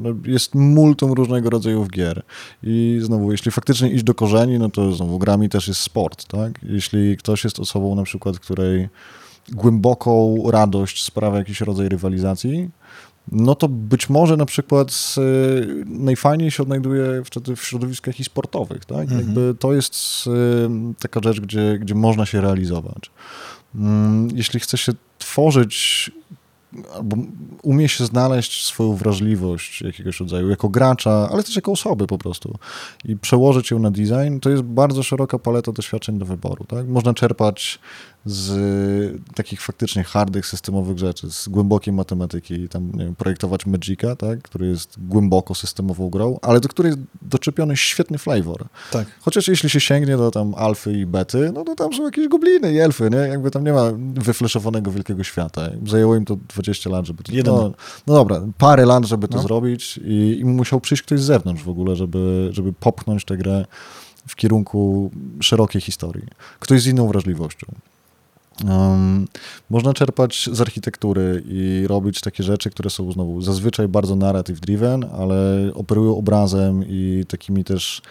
no, 0.00 0.10
jest 0.24 0.54
multum 0.54 1.12
różnego 1.12 1.50
rodzaju 1.50 1.86
gier 1.86 2.22
i 2.62 2.98
znowu, 3.02 3.32
jeśli 3.32 3.50
faktycznie 3.50 3.90
iść 3.90 4.04
do 4.04 4.14
korzeni, 4.14 4.58
no 4.58 4.70
to 4.70 4.92
znowu 4.92 5.18
grami 5.18 5.48
też 5.48 5.68
jest 5.68 5.80
sport, 5.80 6.24
tak? 6.24 6.60
Jeśli 6.62 7.16
ktoś 7.16 7.44
jest 7.44 7.60
osobą 7.60 7.94
na 7.94 8.02
przykład, 8.02 8.38
której 8.38 8.88
głęboką 9.52 10.42
radość 10.50 11.04
sprawia 11.04 11.38
jakiś 11.38 11.60
rodzaj 11.60 11.88
rywalizacji, 11.88 12.70
no 13.32 13.54
to 13.54 13.68
być 13.68 14.10
może 14.10 14.36
na 14.36 14.46
przykład 14.46 15.14
y, 15.18 15.84
najfajniej 15.86 16.50
się 16.50 16.62
odnajduje 16.62 17.22
wtedy 17.24 17.56
w 17.56 17.64
środowiskach 17.64 18.20
i 18.20 18.24
sportowych, 18.24 18.84
tak? 18.84 19.00
Mhm. 19.00 19.20
Jakby 19.20 19.54
to 19.58 19.72
jest 19.72 20.26
y, 20.26 20.30
taka 20.98 21.20
rzecz, 21.24 21.40
gdzie, 21.40 21.78
gdzie 21.78 21.94
można 21.94 22.26
się 22.26 22.40
realizować. 22.40 23.10
Mm, 23.74 24.28
jeśli 24.34 24.60
chce 24.60 24.78
się 24.78 24.92
tworzyć 25.18 26.10
albo 26.94 27.16
umie 27.62 27.88
się 27.88 28.06
znaleźć 28.06 28.64
swoją 28.64 28.94
wrażliwość 28.94 29.82
jakiegoś 29.82 30.20
rodzaju, 30.20 30.48
jako 30.48 30.68
gracza, 30.68 31.28
ale 31.32 31.42
też 31.42 31.56
jako 31.56 31.72
osoby 31.72 32.06
po 32.06 32.18
prostu 32.18 32.58
i 33.04 33.16
przełożyć 33.16 33.70
ją 33.70 33.78
na 33.78 33.90
design, 33.90 34.38
to 34.40 34.50
jest 34.50 34.62
bardzo 34.62 35.02
szeroka 35.02 35.38
paleta 35.38 35.72
doświadczeń 35.72 36.18
do 36.18 36.26
wyboru. 36.26 36.64
Tak? 36.64 36.88
Można 36.88 37.14
czerpać 37.14 37.78
z 38.30 39.22
takich 39.34 39.60
faktycznie 39.62 40.04
hardych, 40.04 40.46
systemowych 40.46 40.98
rzeczy, 40.98 41.30
z 41.30 41.48
głębokiej 41.48 41.94
matematyki, 41.94 42.68
tam 42.68 42.92
nie 42.92 43.04
wiem, 43.04 43.14
projektować 43.14 43.66
Magica, 43.66 44.16
tak, 44.16 44.42
który 44.42 44.66
jest 44.66 44.96
głęboko 45.08 45.54
systemową 45.54 46.10
grą, 46.10 46.38
ale 46.42 46.60
do 46.60 46.68
której 46.68 46.90
jest 46.90 47.02
doczepiony 47.22 47.76
świetny 47.76 48.18
flavor. 48.18 48.66
Tak. 48.92 49.06
Chociaż 49.20 49.48
jeśli 49.48 49.70
się 49.70 49.80
sięgnie 49.80 50.16
do 50.16 50.30
tam 50.30 50.54
alfy 50.54 50.92
i 50.92 51.06
bety, 51.06 51.50
no 51.54 51.64
to 51.64 51.74
tam 51.74 51.94
są 51.94 52.04
jakieś 52.04 52.28
gobliny 52.28 52.72
i 52.72 52.78
elfy, 52.78 53.10
nie? 53.10 53.16
Jakby 53.16 53.50
tam 53.50 53.64
nie 53.64 53.72
ma 53.72 53.90
wyfleszowanego 54.14 54.90
wielkiego 54.92 55.24
świata. 55.24 55.62
Zajęło 55.86 56.16
im 56.16 56.24
to 56.24 56.36
20 56.54 56.90
lat, 56.90 57.06
żeby 57.06 57.22
to... 57.22 57.32
Jeden. 57.32 57.54
No, 57.54 57.72
no 58.06 58.14
dobra, 58.14 58.40
parę 58.58 58.86
lat, 58.86 59.04
żeby 59.04 59.28
to 59.28 59.36
No. 59.36 59.42
zrobić 59.42 60.00
i, 60.04 60.36
i 60.40 60.44
musiał 60.44 60.80
przyjść 60.80 61.02
ktoś 61.02 61.20
z 61.20 61.24
zewnątrz 61.24 61.62
w 61.62 61.68
ogóle, 61.68 61.96
żeby, 61.96 62.48
żeby 62.52 62.72
popchnąć 62.72 63.24
tę 63.24 63.36
grę 63.36 63.64
w 64.26 64.36
kierunku 64.36 65.10
szerokiej 65.40 65.82
historii. 65.82 66.26
Ktoś 66.60 66.82
z 66.82 66.86
inną 66.86 67.08
wrażliwością. 67.08 67.66
Um, 68.64 69.28
można 69.70 69.94
czerpać 69.94 70.48
z 70.52 70.60
architektury 70.60 71.42
i 71.46 71.84
robić 71.88 72.20
takie 72.20 72.42
rzeczy, 72.42 72.70
które 72.70 72.90
są 72.90 73.12
znowu 73.12 73.40
zazwyczaj 73.40 73.88
bardzo 73.88 74.16
narrative 74.16 74.60
driven, 74.60 75.06
ale 75.18 75.70
operują 75.74 76.16
obrazem 76.16 76.84
i 76.88 77.24
takimi 77.28 77.64
też 77.64 78.02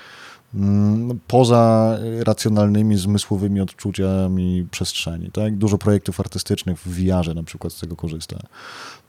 mm, 0.55 1.19
poza 1.28 1.97
racjonalnymi, 2.19 2.97
zmysłowymi 2.97 3.61
odczuciami 3.61 4.67
przestrzeni. 4.72 5.32
Tak? 5.32 5.57
Dużo 5.57 5.78
projektów 5.78 6.19
artystycznych 6.19 6.80
w 6.80 6.88
VR-ze 6.88 7.34
na 7.34 7.43
przykład 7.43 7.74
z 7.74 7.80
tego 7.80 7.95
korzysta. 7.95 8.39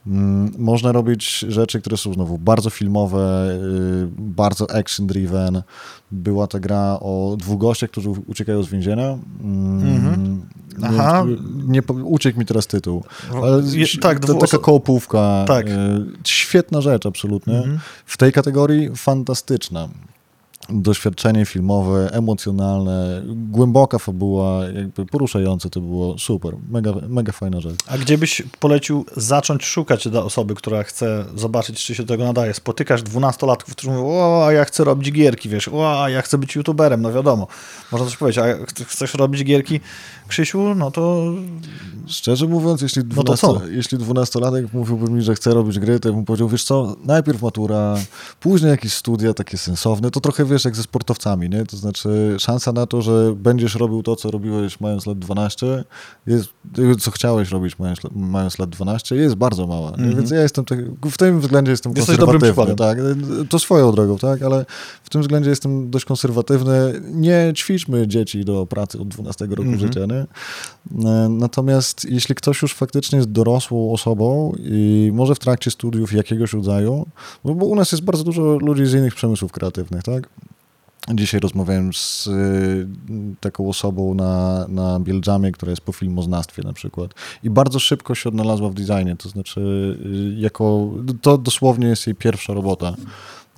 Mm, 0.07 0.51
Można 0.59 0.93
robić 0.93 1.39
rzeczy, 1.49 1.81
które 1.81 1.97
są 1.97 2.13
znowu 2.15 2.39
bardzo 2.39 2.71
filmowe, 2.71 3.51
y, 3.53 4.09
bardzo 4.19 4.67
action-driven. 4.67 5.63
Była 6.13 6.47
ta 6.47 6.61
gra 6.61 6.99
o 7.01 7.37
dwóch 7.39 7.59
gościach, 7.61 7.91
którzy 7.91 8.11
uciekają 8.11 8.63
z 8.63 8.69
więzienia. 8.69 9.19
Mm, 9.45 9.97
Mhm. 9.97 10.43
nie- 10.79 10.89
Aha. 11.01 11.25
Nie, 11.67 11.83
po- 11.83 11.95
uciekł 11.95 12.39
mi 12.39 12.47
teraz 12.47 12.67
tytuł. 12.67 13.05
Ale 13.43 13.63
Je, 13.73 13.87
tak, 14.01 14.21
to, 14.21 14.27
dwu- 14.33 14.41
taka 14.41 14.59
kołpówka. 14.59 15.45
Tak. 15.47 15.67
y, 15.69 15.73
Świetna 16.25 16.81
rzecz, 16.81 17.07
absolutnie. 17.07 17.59
Mhm. 17.59 17.79
W 18.07 18.17
tej 18.17 18.33
kategorii 18.33 18.91
fantastyczna. 18.97 19.89
Doświadczenie 20.71 21.47
filmowe, 21.47 22.11
emocjonalne, 22.13 23.23
głęboka 23.27 23.99
fabuła, 23.99 24.65
jakby 24.65 25.07
poruszające 25.07 25.71
to 25.71 25.81
było 25.81 26.19
super. 26.19 26.55
Mega, 26.71 26.93
mega 27.09 27.33
fajna 27.33 27.61
rzecz. 27.61 27.75
A 27.87 27.99
gdzie 27.99 28.19
byś 28.19 28.43
polecił 28.61 29.05
zacząć 29.17 29.65
szukać 29.65 30.09
dla 30.09 30.23
osoby, 30.23 30.55
która 30.55 30.83
chce 30.83 31.25
zobaczyć, 31.37 31.85
czy 31.85 31.95
się 31.95 32.03
do 32.03 32.09
tego 32.09 32.25
nadaje? 32.25 32.55
Spotykasz 32.55 33.03
dwunastolatków, 33.03 33.75
którzy 33.75 33.91
mówią, 33.91 34.07
o, 34.07 34.47
a 34.47 34.53
ja 34.53 34.65
chcę 34.65 34.85
robić 34.85 35.13
gierki, 35.13 35.49
wiesz, 35.49 35.69
o, 35.69 36.03
a 36.03 36.11
ja 36.11 36.23
chcę 36.23 36.39
być 36.39 36.55
youtuberem, 36.55 37.03
no 37.03 37.13
wiadomo. 37.13 37.47
Można 37.93 38.07
coś 38.07 38.17
powiedzieć, 38.17 38.45
a 38.45 38.45
chcesz 38.85 39.15
robić 39.15 39.45
gierki, 39.45 39.81
Krzysiu, 40.29 40.75
no 40.75 40.91
to 40.91 41.33
Szczerze 42.07 42.47
mówiąc, 42.47 42.83
jeśli, 42.83 43.03
No 43.17 43.23
to 43.23 43.35
12, 43.35 43.47
co? 43.47 43.67
jeśli 43.67 43.99
dwunastolatek 43.99 44.73
mówiłby 44.73 45.11
mi, 45.11 45.23
że 45.23 45.35
chce 45.35 45.55
robić 45.55 45.79
gry, 45.79 46.01
to 46.01 46.09
ja 46.09 46.15
bym 46.15 46.25
powiedział, 46.25 46.49
wiesz 46.49 46.65
co, 46.65 46.97
najpierw 47.05 47.43
matura, 47.43 47.97
później 48.41 48.71
jakieś 48.71 48.93
studia 48.93 49.35
takie 49.35 49.59
sensowne, 49.59 50.11
to 50.11 50.21
trochę 50.21 50.45
wiesz 50.45 50.58
jak 50.65 50.77
ze 50.77 50.83
sportowcami, 50.83 51.51
nie? 51.51 51.65
To 51.65 51.77
znaczy 51.77 52.37
szansa 52.39 52.73
na 52.73 52.87
to, 52.87 53.03
że 53.03 53.35
będziesz 53.37 53.75
robił 53.75 54.03
to, 54.03 54.17
co 54.17 54.31
robiłeś 54.31 54.81
mając 54.81 55.07
lat 55.07 55.19
12, 55.19 55.85
jest, 56.27 56.49
co 57.01 57.11
chciałeś 57.11 57.51
robić 57.51 57.79
mając, 57.79 57.99
mając 58.15 58.59
lat 58.59 58.71
12, 58.71 59.17
jest 59.17 59.35
bardzo 59.35 59.67
mała. 59.67 59.91
Nie? 59.91 59.97
Mhm. 59.97 60.17
Więc 60.17 60.31
ja 60.31 60.43
jestem, 60.43 60.65
tak, 60.65 60.79
w 61.11 61.17
tym 61.17 61.41
względzie 61.41 61.71
jestem 61.71 61.93
Jesteś 61.97 62.17
konserwatywny. 62.17 62.75
Tak, 62.77 62.99
to 63.49 63.59
swoją 63.59 63.93
drogą, 63.93 64.19
tak, 64.19 64.43
ale 64.43 64.67
w 65.05 65.11
tym 65.11 65.21
względzie 65.21 65.51
jestem 65.51 65.91
dość 65.91 66.05
konserwatywny. 66.05 67.01
Nie 67.05 67.53
ćwiczmy 67.57 68.09
dzieci 68.09 68.45
do 68.45 68.67
pracy 68.67 69.01
od 69.01 69.09
12 69.09 69.47
roku 69.47 69.63
Mhm. 69.63 69.79
życia, 69.81 70.01
nie? 70.07 70.27
E, 71.11 71.29
Natomiast 71.29 72.05
jeśli 72.05 72.35
ktoś 72.35 72.63
już 72.63 72.75
faktycznie 72.75 73.17
jest 73.17 73.31
dorosłą 73.33 73.93
osobą 73.93 74.53
i 74.59 75.11
może 75.15 75.35
w 75.35 75.39
trakcie 75.39 75.71
studiów 75.71 76.13
jakiegoś 76.13 76.53
rodzaju, 76.53 77.07
bo, 77.45 77.55
bo 77.55 77.67
u 77.67 77.75
nas 77.75 77.93
jest 77.93 78.05
bardzo 78.05 78.25
dużo 78.25 78.43
ludzi 78.43 78.87
z 78.87 78.95
innych 78.95 79.15
przemysłów 79.15 79.53
kreatywnych, 79.53 80.03
tak? 80.03 80.29
Dzisiaj 81.15 81.41
rozmawiałem 81.41 81.93
z 81.93 82.27
y, 82.27 82.87
taką 83.41 83.69
osobą 83.69 84.15
na, 84.15 84.67
na 84.69 85.01
Bieldżamie, 85.01 85.53
która 85.53 85.71
jest 85.71 85.83
po 85.83 85.93
filmoznawstwie 85.93 86.63
na 86.63 86.73
przykład. 86.73 87.11
I 87.43 87.51
bardzo 87.51 87.79
szybko 87.79 88.15
się 88.15 88.29
odnalazła 88.29 88.69
w 88.69 88.75
designie, 88.75 89.17
to 89.17 89.29
znaczy 89.29 89.61
y, 89.61 90.41
jako, 90.41 90.91
to 91.23 91.39
dosłownie 91.39 91.89
jest 91.89 92.07
jej 92.07 92.17
pierwsza 92.17 92.53
robota 92.53 92.95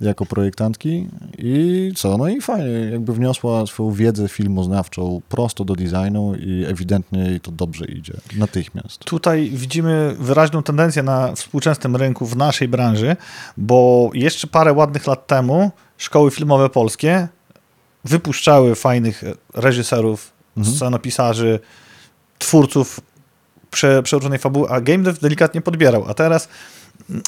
jako 0.01 0.25
projektantki. 0.25 1.07
I 1.37 1.91
co, 1.95 2.17
no 2.17 2.29
i 2.29 2.41
fajnie, 2.41 2.69
jakby 2.91 3.13
wniosła 3.13 3.65
swoją 3.65 3.91
wiedzę 3.91 4.27
filmoznawczą 4.27 5.21
prosto 5.29 5.65
do 5.65 5.75
designu 5.75 6.35
i 6.35 6.65
ewidentnie 6.67 7.19
jej 7.19 7.39
to 7.39 7.51
dobrze 7.51 7.85
idzie, 7.85 8.13
natychmiast. 8.37 8.99
tutaj 8.99 9.49
widzimy 9.53 10.15
wyraźną 10.19 10.63
tendencję 10.63 11.03
na 11.03 11.35
współczesnym 11.35 11.95
rynku 11.95 12.25
w 12.25 12.37
naszej 12.37 12.67
branży, 12.67 13.15
bo 13.57 14.09
jeszcze 14.13 14.47
parę 14.47 14.73
ładnych 14.73 15.07
lat 15.07 15.27
temu 15.27 15.71
szkoły 15.97 16.31
filmowe 16.31 16.69
polskie 16.69 17.27
wypuszczały 18.03 18.75
fajnych 18.75 19.23
reżyserów, 19.53 20.31
Mhm. 20.57 20.75
scenopisarzy, 20.75 21.59
twórców 22.39 22.99
prze, 23.71 24.03
przeróżnej 24.03 24.39
fabuły, 24.39 24.69
a 24.69 24.81
game 24.81 25.03
dev 25.03 25.19
delikatnie 25.21 25.61
podbierał. 25.61 26.05
A 26.07 26.13
teraz 26.13 26.47
mm, 27.09 27.21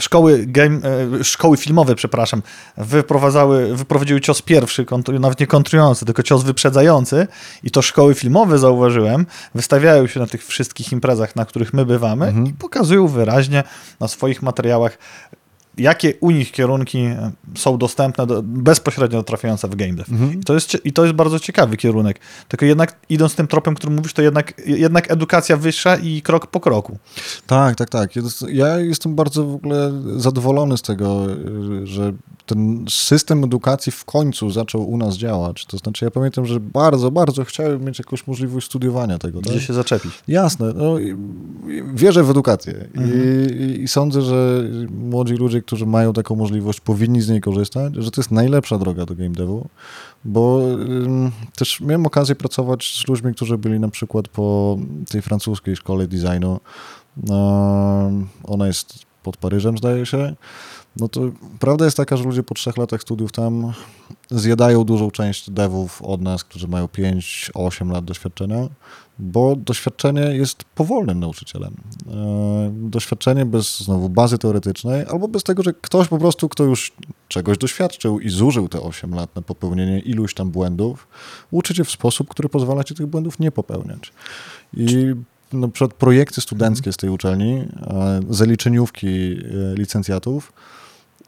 szkoły, 0.00 0.44
game, 0.46 0.78
e, 1.20 1.24
szkoły 1.24 1.56
filmowe, 1.56 1.94
przepraszam, 1.94 2.42
wyprowadzały, 2.76 3.76
wyprowadziły 3.76 4.20
cios 4.20 4.42
pierwszy, 4.42 4.84
kontru, 4.84 5.18
nawet 5.18 5.40
nie 5.40 5.46
kontrujący, 5.46 6.04
tylko 6.04 6.22
cios 6.22 6.42
wyprzedzający 6.42 7.26
i 7.62 7.70
to 7.70 7.82
szkoły 7.82 8.14
filmowe, 8.14 8.58
zauważyłem, 8.58 9.26
wystawiają 9.54 10.06
się 10.06 10.20
na 10.20 10.26
tych 10.26 10.46
wszystkich 10.46 10.92
imprezach, 10.92 11.36
na 11.36 11.44
których 11.44 11.72
my 11.72 11.86
bywamy 11.86 12.26
Mhm. 12.26 12.46
i 12.46 12.52
pokazują 12.52 13.08
wyraźnie 13.08 13.64
na 14.00 14.08
swoich 14.08 14.42
materiałach, 14.42 14.98
jakie 15.78 16.14
u 16.20 16.30
nich 16.30 16.52
kierunki 16.52 16.98
są 17.54 17.78
dostępne, 17.78 18.26
do, 18.26 18.42
bezpośrednio 18.42 19.22
trafiające 19.22 19.68
w 19.68 19.76
game 19.76 19.92
dev. 19.92 20.12
Mhm. 20.12 20.40
I 20.40 20.44
to, 20.44 20.54
jest, 20.54 20.76
I 20.84 20.92
to 20.92 21.04
jest 21.04 21.16
bardzo 21.16 21.40
ciekawy 21.40 21.76
kierunek. 21.76 22.20
Tylko 22.48 22.66
jednak 22.66 22.96
idąc 23.08 23.34
tym 23.34 23.46
tropem, 23.46 23.74
który 23.74 23.92
mówisz, 23.92 24.12
to 24.12 24.22
jednak, 24.22 24.54
jednak 24.66 25.10
edukacja 25.10 25.56
wyższa 25.56 25.96
i 25.96 26.22
krok 26.22 26.46
po 26.46 26.60
kroku. 26.60 26.98
Tak, 27.46 27.76
tak, 27.76 27.88
tak. 27.88 28.10
Ja 28.48 28.78
jestem 28.78 29.14
bardzo 29.14 29.46
w 29.46 29.54
ogóle 29.54 29.92
zadowolony 30.16 30.78
z 30.78 30.82
tego, 30.82 31.26
że 31.84 32.12
ten 32.54 32.84
system 32.88 33.44
edukacji 33.44 33.92
w 33.92 34.04
końcu 34.04 34.50
zaczął 34.50 34.90
u 34.90 34.96
nas 34.96 35.16
działać. 35.16 35.66
To 35.66 35.76
znaczy, 35.76 36.04
ja 36.04 36.10
pamiętam, 36.10 36.46
że 36.46 36.60
bardzo, 36.60 37.10
bardzo 37.10 37.44
chciałem 37.44 37.84
mieć 37.84 37.98
jakąś 37.98 38.26
możliwość 38.26 38.66
studiowania 38.66 39.18
tego. 39.18 39.40
Tak? 39.42 39.52
Gdzie 39.52 39.60
się 39.60 39.74
zaczepić. 39.74 40.12
Jasne. 40.28 40.72
No, 40.76 40.96
wierzę 41.94 42.24
w 42.24 42.30
edukację 42.30 42.70
Mhm. 42.94 43.10
I, 43.60 43.82
i, 43.82 43.88
sądzę, 43.88 44.22
że 44.22 44.64
młodzi 44.90 45.34
ludzie, 45.34 45.62
którzy 45.62 45.86
mają 45.86 46.12
taką 46.12 46.36
możliwość, 46.36 46.80
powinni 46.80 47.20
z 47.20 47.28
niej 47.28 47.40
korzystać, 47.40 47.94
że 47.96 48.10
to 48.10 48.20
jest 48.20 48.30
najlepsza 48.30 48.78
droga 48.78 49.06
do 49.06 49.14
game 49.14 49.30
devu, 49.30 49.68
bo 50.24 50.60
ym, 50.70 51.30
też 51.56 51.80
miałem 51.80 52.06
okazję 52.06 52.34
pracować 52.34 53.02
z 53.04 53.08
ludźmi, 53.08 53.34
którzy 53.34 53.58
byli 53.58 53.80
na 53.80 53.88
przykład 53.88 54.28
po 54.28 54.78
tej 55.10 55.22
francuskiej 55.22 55.76
szkole 55.76 56.08
designu. 56.08 56.60
Ym, 57.18 58.28
ona 58.44 58.66
jest 58.66 59.09
pod 59.22 59.36
Paryżem, 59.36 59.78
zdaje 59.78 60.06
się. 60.06 60.34
No 60.96 61.08
to 61.08 61.20
prawda 61.58 61.84
jest 61.84 61.96
taka, 61.96 62.16
że 62.16 62.24
ludzie 62.24 62.42
po 62.42 62.54
trzech 62.54 62.76
latach 62.76 63.02
studiów 63.02 63.32
tam 63.32 63.72
zjadają 64.30 64.84
dużą 64.84 65.10
część 65.10 65.50
devów 65.50 66.02
od 66.02 66.20
nas, 66.20 66.44
którzy 66.44 66.68
mają 66.68 66.86
5-8 66.86 67.90
lat 67.92 68.04
doświadczenia, 68.04 68.68
bo 69.18 69.56
doświadczenie 69.56 70.20
jest 70.20 70.64
powolnym 70.64 71.20
nauczycielem. 71.20 71.74
E, 72.10 72.70
Doświadczenie 72.90 73.46
bez 73.46 73.80
znowu 73.80 74.08
bazy 74.08 74.38
teoretycznej, 74.38 75.04
albo 75.10 75.28
bez 75.28 75.42
tego, 75.42 75.62
że 75.62 75.72
ktoś 75.72 76.08
po 76.08 76.18
prostu, 76.18 76.48
kto 76.48 76.64
już 76.64 76.92
czegoś 77.28 77.58
doświadczył 77.58 78.20
i 78.20 78.28
zużył 78.28 78.68
te 78.68 78.80
8 78.80 79.14
lat 79.14 79.36
na 79.36 79.42
popełnienie 79.42 80.00
iluś 80.00 80.34
tam 80.34 80.50
błędów, 80.50 81.08
uczy 81.50 81.74
cię 81.74 81.84
w 81.84 81.90
sposób, 81.90 82.28
który 82.28 82.48
pozwala 82.48 82.84
ci 82.84 82.94
tych 82.94 83.06
błędów 83.06 83.38
nie 83.38 83.52
popełniać. 83.52 84.12
I 84.74 85.14
na 85.52 85.68
przykład 85.68 85.94
projekty 85.94 86.40
studenckie 86.40 86.92
z 86.92 86.96
tej 86.96 87.10
uczelni, 87.10 87.52
e, 87.54 88.20
zaliczeniówki 88.30 89.08
e, 89.08 89.38
licencjatów, 89.74 90.52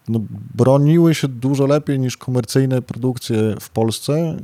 no, 0.08 0.20
broniły 0.54 1.14
się 1.14 1.28
dużo 1.28 1.66
lepiej 1.66 1.98
niż 1.98 2.16
komercyjne 2.16 2.82
produkcje 2.82 3.54
w 3.60 3.70
Polsce. 3.70 4.36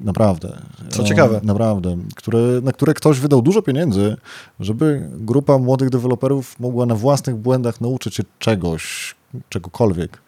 Naprawdę. 0.00 0.62
Co 0.90 1.02
E, 1.02 1.06
ciekawe. 1.06 1.40
Naprawdę. 1.44 1.96
Które, 2.16 2.38
na 2.62 2.72
które 2.72 2.94
ktoś 2.94 3.20
wydał 3.20 3.42
dużo 3.42 3.62
pieniędzy, 3.62 4.16
żeby 4.60 5.08
grupa 5.12 5.58
młodych 5.58 5.90
deweloperów 5.90 6.60
mogła 6.60 6.86
na 6.86 6.94
własnych 6.94 7.36
błędach 7.36 7.80
nauczyć 7.80 8.14
się 8.14 8.22
czegoś, 8.38 9.14
czegokolwiek. 9.48 10.18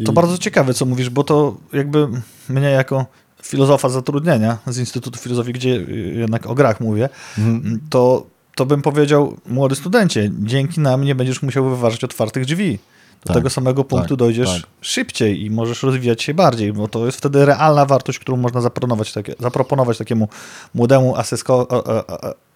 I- 0.00 0.04
To 0.04 0.12
bardzo 0.12 0.38
ciekawe, 0.38 0.74
co 0.74 0.86
mówisz, 0.86 1.10
bo 1.10 1.24
to 1.24 1.56
jakby 1.72 2.08
mnie 2.48 2.68
jako 2.70 3.06
filozofa 3.44 3.88
zatrudnienia 3.88 4.58
z 4.66 4.78
Instytutu 4.78 5.18
Filozofii, 5.18 5.52
gdzie 5.52 5.70
y, 5.70 6.14
jednak 6.18 6.46
o 6.46 6.54
grach 6.54 6.80
mówię, 6.80 7.08
Mhm. 7.38 7.80
to, 7.90 8.26
to 8.56 8.66
bym 8.66 8.82
powiedział, 8.82 9.36
młody 9.46 9.74
studencie, 9.74 10.30
dzięki 10.38 10.80
nam 10.80 11.04
nie 11.04 11.14
będziesz 11.14 11.42
musiał 11.42 11.70
wyważać 11.70 12.04
otwartych 12.04 12.44
drzwi. 12.44 12.78
Do 13.24 13.28
Tak, 13.28 13.36
tego 13.36 13.50
samego 13.50 13.84
punktu 13.84 14.08
tak, 14.08 14.18
dojdziesz 14.18 14.52
tak. 14.62 14.70
szybciej 14.80 15.44
i 15.44 15.50
możesz 15.50 15.82
rozwijać 15.82 16.22
się 16.22 16.34
bardziej, 16.34 16.72
bo 16.72 16.88
to 16.88 17.06
jest 17.06 17.18
wtedy 17.18 17.44
realna 17.44 17.86
wartość, 17.86 18.18
którą 18.18 18.36
można 18.36 18.60
zaproponować, 18.60 19.12
takie, 19.12 19.34
zaproponować 19.40 19.98
takiemu 19.98 20.28
młodemu 20.74 21.16
asesko, 21.16 21.68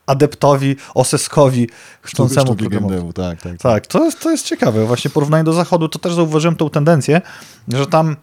adeptowi, 0.07 0.77
oseskowi, 0.95 1.69
chcącemu 2.03 2.55
devu, 2.89 3.13
tak, 3.13 3.43
tak. 3.43 3.59
Tak, 3.59 3.87
to 3.87 4.05
jest, 4.05 4.21
to 4.21 4.31
jest 4.31 4.47
ciekawe. 4.47 4.87
Właśnie 4.87 5.11
porównanie 5.11 5.45
do 5.45 5.53
zachodu, 5.53 5.89
to 5.89 5.99
też 5.99 6.15
zauważyłem 6.15 6.57
tą 6.57 6.71
tendencję, 6.71 7.21
że 7.69 7.87
tam 7.87 8.17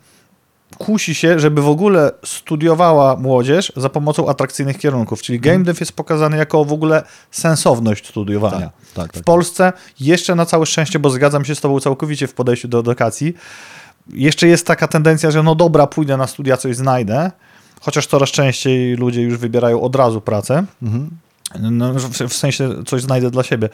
kusi 0.78 1.16
się, 1.16 1.40
żeby 1.40 1.62
w 1.62 1.68
ogóle 1.68 2.12
studiowała 2.26 3.16
młodzież 3.16 3.74
za 3.76 3.90
pomocą 3.90 4.30
atrakcyjnych 4.30 4.78
kierunków, 4.78 5.22
czyli 5.22 5.40
game 5.40 5.64
dev 5.64 5.80
jest 5.80 5.92
pokazany 5.94 6.38
jako 6.38 6.66
w 6.66 6.74
ogóle 6.74 7.04
sensowność 7.32 8.08
studiowania. 8.08 8.60
Tak, 8.60 8.72
tak, 8.94 9.14
tak. 9.14 9.22
W 9.22 9.26
Polsce 9.26 9.74
jeszcze 10.00 10.36
na 10.36 10.46
całe 10.46 10.66
szczęście, 10.66 11.00
bo 11.00 11.10
zgadzam 11.10 11.46
się 11.46 11.56
z 11.56 11.62
tobą 11.62 11.80
całkowicie 11.80 12.28
w 12.28 12.34
podejściu 12.34 12.68
do 12.68 12.80
edukacji, 12.80 13.34
jeszcze 14.14 14.48
jest 14.48 14.68
taka 14.68 14.88
tendencja, 14.88 15.32
że 15.32 15.44
no 15.44 15.56
dobra, 15.56 15.88
pójdę 15.88 16.18
na 16.18 16.28
studia, 16.28 16.58
coś 16.58 16.76
znajdę, 16.76 17.32
chociaż 17.82 18.08
coraz 18.08 18.30
częściej 18.30 18.96
ludzie 18.96 19.22
już 19.22 19.38
wybierają 19.38 19.82
od 19.82 19.96
razu 19.96 20.22
pracę, 20.22 20.64
Mhm. 20.84 21.10
No, 21.60 21.94
w, 21.94 22.10
w 22.10 22.34
sensie 22.34 22.84
coś 22.86 23.02
znajdę 23.02 23.32
dla 23.32 23.44
siebie 23.44 23.70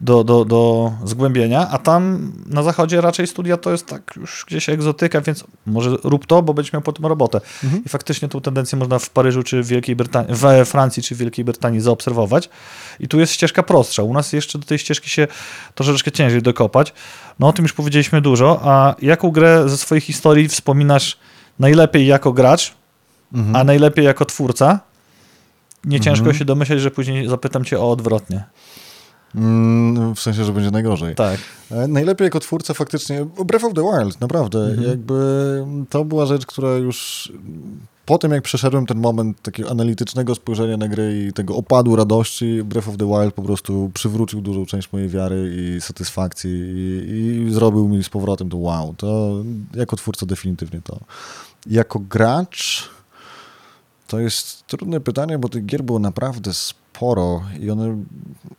do, 0.00 0.24
do, 0.24 0.44
do 0.44 0.92
zgłębienia, 1.04 1.68
a 1.70 1.78
tam 1.78 2.32
na 2.46 2.62
zachodzie 2.62 3.00
raczej 3.00 3.26
studia 3.26 3.56
to 3.56 3.70
jest 3.70 3.86
tak 3.86 4.12
już 4.16 4.44
gdzieś 4.48 4.68
egzotyka, 4.68 5.20
więc 5.20 5.44
może 5.66 5.90
rób 6.04 6.26
to, 6.26 6.42
bo 6.42 6.54
będziesz 6.54 6.72
miał 6.72 6.82
potem 6.82 7.06
robotę. 7.06 7.40
Mhm. 7.64 7.84
I 7.84 7.88
faktycznie 7.88 8.28
tą 8.28 8.40
tendencję 8.40 8.78
można 8.78 8.98
w 8.98 9.10
Paryżu, 9.10 9.42
czy 9.42 9.62
w 9.62 9.66
Wielkiej 9.66 9.96
Brytanii, 9.96 10.34
we 10.34 10.64
Francji, 10.64 11.02
czy 11.02 11.14
w 11.14 11.18
Wielkiej 11.18 11.44
Brytanii 11.44 11.80
zaobserwować. 11.80 12.48
I 13.00 13.08
tu 13.08 13.20
jest 13.20 13.32
ścieżka 13.32 13.62
prostsza. 13.62 14.02
U 14.02 14.14
nas 14.14 14.32
jeszcze 14.32 14.58
do 14.58 14.66
tej 14.66 14.78
ścieżki 14.78 15.10
się 15.10 15.26
troszeczkę 15.74 16.12
ciężej 16.12 16.42
dokopać. 16.42 16.92
No 17.38 17.48
o 17.48 17.52
tym 17.52 17.62
już 17.62 17.72
powiedzieliśmy 17.72 18.20
dużo, 18.20 18.60
a 18.64 18.94
jaką 19.02 19.30
grę 19.30 19.68
ze 19.68 19.76
swojej 19.76 20.00
historii 20.00 20.48
wspominasz 20.48 21.18
najlepiej 21.58 22.06
jako 22.06 22.32
gracz, 22.32 22.74
Mhm. 23.32 23.56
a 23.56 23.64
najlepiej 23.64 24.04
jako 24.04 24.24
twórca? 24.24 24.80
Nie 25.86 26.00
ciężko 26.00 26.20
Mhm. 26.20 26.36
się 26.38 26.44
domyśleć, 26.44 26.80
że 26.80 26.90
później 26.90 27.28
zapytam 27.28 27.64
cię 27.64 27.80
o 27.80 27.90
odwrotnie. 27.90 28.44
Mm, 29.34 30.14
w 30.14 30.20
sensie, 30.20 30.44
że 30.44 30.52
będzie 30.52 30.70
najgorzej. 30.70 31.14
Tak. 31.14 31.38
E, 31.70 31.88
Najlepiej 31.88 32.24
jako 32.24 32.40
twórca 32.40 32.74
faktycznie 32.74 33.26
Breath 33.44 33.64
of 33.64 33.74
the 33.74 33.82
Wild, 33.82 34.20
naprawdę. 34.20 34.58
Mhm. 34.64 34.88
Jakby 34.88 35.64
to 35.90 36.04
była 36.04 36.26
rzecz, 36.26 36.46
która 36.46 36.70
już 36.70 37.32
po 38.06 38.18
tym, 38.18 38.32
jak 38.32 38.42
przeszedłem 38.42 38.86
ten 38.86 38.98
moment 38.98 39.42
takiego 39.42 39.70
analitycznego 39.70 40.34
spojrzenia 40.34 40.76
na 40.76 40.88
gry 40.88 41.26
i 41.28 41.32
tego 41.32 41.56
opadu 41.56 41.96
radości, 41.96 42.62
Breath 42.64 42.88
of 42.88 42.96
the 42.96 43.06
Wild 43.06 43.34
po 43.34 43.42
prostu 43.42 43.90
przywrócił 43.94 44.40
dużą 44.40 44.66
część 44.66 44.92
mojej 44.92 45.08
wiary 45.08 45.54
i 45.56 45.80
satysfakcji 45.80 46.50
i, 46.50 47.46
i 47.48 47.52
zrobił 47.52 47.88
mi 47.88 48.04
z 48.04 48.08
powrotem 48.08 48.48
to 48.48 48.56
wow. 48.56 48.94
To 48.96 49.36
jako 49.74 49.96
twórca 49.96 50.26
definitywnie 50.26 50.80
to. 50.84 51.00
Jako 51.66 51.98
gracz 51.98 52.90
to 54.06 54.20
jest 54.20 54.66
trudne 54.66 55.00
pytanie, 55.00 55.38
bo 55.38 55.48
tych 55.48 55.66
gier 55.66 55.82
było 55.82 55.98
naprawdę 55.98 56.54
sporo 56.54 57.42
i 57.60 57.70
one 57.70 58.04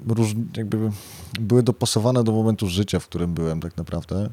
róż, 0.07 0.35
jakby 0.57 0.91
były 1.39 1.63
dopasowane 1.63 2.23
do 2.23 2.31
momentu 2.31 2.67
życia, 2.67 2.99
w 2.99 3.07
którym 3.07 3.33
byłem 3.33 3.61
tak 3.61 3.77
naprawdę. 3.77 4.29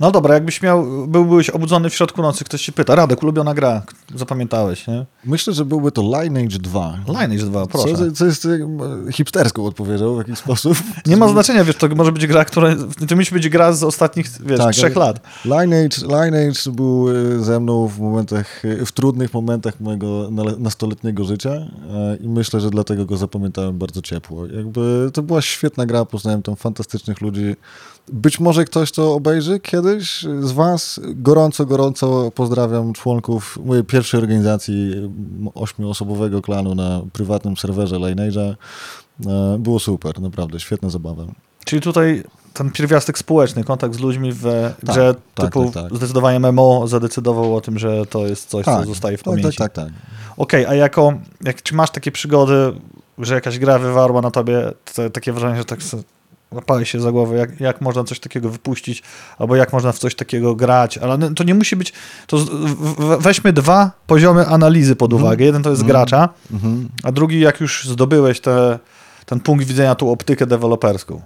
No 0.00 0.10
dobra, 0.10 0.34
jakbyś 0.34 0.62
miał, 0.62 1.06
był, 1.08 1.24
byłeś 1.24 1.50
obudzony 1.50 1.90
w 1.90 1.94
środku 1.94 2.22
nocy, 2.22 2.44
ktoś 2.44 2.62
ci 2.62 2.72
pyta, 2.72 2.94
Radek, 2.94 3.22
ulubiona 3.22 3.54
gra, 3.54 3.82
zapamiętałeś, 4.14 4.86
nie? 4.86 5.06
Myślę, 5.24 5.52
że 5.52 5.64
byłby 5.64 5.92
to 5.92 6.02
Lineage 6.02 6.58
2. 6.58 6.98
Lineage 7.06 7.44
2, 7.44 7.66
proszę. 7.66 7.94
Co, 7.94 8.12
co 8.12 8.26
jest 8.26 8.48
hipsterską 9.12 9.66
odpowiedzią 9.66 10.14
w 10.14 10.18
jakiś 10.18 10.38
sposób. 10.38 10.78
Nie 11.06 11.16
ma 11.16 11.28
znaczenia, 11.28 11.64
wiesz, 11.64 11.76
to 11.76 11.88
może 11.88 12.12
być 12.12 12.26
gra, 12.26 12.44
która, 12.44 12.76
to 13.08 13.16
musi 13.16 13.34
być 13.34 13.48
gra 13.48 13.72
z 13.72 13.84
ostatnich, 13.84 14.26
wiesz, 14.40 14.58
Tak, 14.58 14.74
trzech 14.74 14.96
lat. 14.96 15.20
Lineage, 15.44 15.96
Lineage 16.02 16.72
był 16.72 17.08
e, 17.10 17.44
ze 17.44 17.60
mną 17.60 17.88
w 17.88 17.98
momentach, 17.98 18.64
e, 18.64 18.86
w 18.86 18.92
trudnych 18.92 19.34
momentach 19.34 19.80
mojego 19.80 20.30
nastoletniego 20.58 21.24
życia 21.24 21.50
e, 21.50 22.16
i 22.20 22.28
myślę, 22.28 22.60
że 22.60 22.70
dlatego 22.70 23.06
go 23.06 23.16
zapamiętałem 23.16 23.78
bardzo 23.78 24.02
ciepło. 24.02 24.46
Jakby 24.46 25.10
to 25.12 25.22
była 25.22 25.42
świetna 25.42 25.86
gra, 25.86 26.04
poznałem 26.04 26.42
tam 26.42 26.56
fantastycznych 26.56 27.20
ludzi. 27.20 27.56
Być 28.12 28.40
może 28.40 28.64
ktoś 28.64 28.92
to 28.92 29.14
obejrzy 29.14 29.60
kiedyś 29.60 30.22
z 30.40 30.52
was. 30.52 31.00
Gorąco, 31.04 31.66
gorąco 31.66 32.30
pozdrawiam 32.30 32.92
członków 32.92 33.58
mojej 33.64 33.84
pierwszej 33.84 34.20
organizacji 34.20 35.10
ośmioosobowego 35.54 36.42
klanu 36.42 36.74
na 36.74 37.02
prywatnym 37.12 37.56
serwerze 37.56 37.96
Lineage'a. 37.96 38.54
E, 39.26 39.58
Było 39.58 39.78
super, 39.78 40.20
naprawdę, 40.20 40.60
świetna 40.60 40.90
zabawa. 40.90 41.24
Czyli 41.64 41.82
tutaj 41.82 42.24
ten 42.54 42.70
pierwiastek 42.70 43.18
społeczny, 43.18 43.64
kontakt 43.64 43.94
z 43.94 44.00
ludźmi 44.00 44.32
w 44.32 44.72
grze 44.82 45.14
tak, 45.34 45.46
typu 45.46 45.70
tak, 45.70 45.82
tak. 45.82 45.96
zdecydowanie 45.96 46.40
MMO 46.40 46.88
zadecydował 46.88 47.56
o 47.56 47.60
tym, 47.60 47.78
że 47.78 48.06
to 48.06 48.26
jest 48.26 48.48
coś, 48.48 48.64
co 48.64 48.84
zostaje 48.84 49.16
w 49.16 49.22
tak, 49.22 49.34
pamięci. 49.34 49.58
tak, 49.58 49.72
tak, 49.72 49.86
tak. 49.86 49.94
Okej, 50.36 50.66
a 50.66 50.74
jako, 50.74 51.14
jak, 51.40 51.62
czy 51.62 51.74
masz 51.74 51.90
takie 51.90 52.12
przygody, 52.12 52.72
że 53.18 53.34
jakaś 53.34 53.58
gra 53.58 53.78
wywarła 53.78 54.20
na 54.20 54.30
tobie 54.30 54.72
te, 54.94 55.10
takie 55.10 55.32
wrażenie, 55.32 55.58
że 55.58 55.64
tak 55.64 55.78
łapałeś 56.54 56.90
się 56.90 57.00
za 57.00 57.12
głowę, 57.12 57.36
jak, 57.36 57.60
jak 57.60 57.80
można 57.80 58.04
coś 58.04 58.20
takiego 58.20 58.50
wypuścić, 58.50 59.02
albo 59.38 59.56
jak 59.56 59.72
można 59.72 59.92
w 59.92 59.98
coś 59.98 60.14
takiego 60.14 60.54
grać, 60.54 60.98
ale 60.98 61.34
to 61.34 61.44
nie 61.44 61.54
musi 61.54 61.76
być, 61.76 61.92
to 62.26 62.36
weźmy 63.18 63.52
dwa 63.52 63.90
poziomy 64.06 64.46
analizy 64.46 64.96
pod 64.96 65.12
Mhm. 65.12 65.26
uwagę. 65.26 65.44
Jeden 65.44 65.62
to 65.62 65.70
jest 65.70 65.82
Mhm. 65.82 65.92
gracza, 65.92 66.28
Mhm. 66.52 66.88
a 67.02 67.12
drugi 67.12 67.40
jak 67.40 67.60
już 67.60 67.84
zdobyłeś 67.84 68.40
te, 68.40 68.78
ten 69.26 69.40
punkt 69.40 69.64
widzenia, 69.66 69.94
tą 69.94 70.10
optykę 70.12 70.46
deweloperską. 70.46 71.22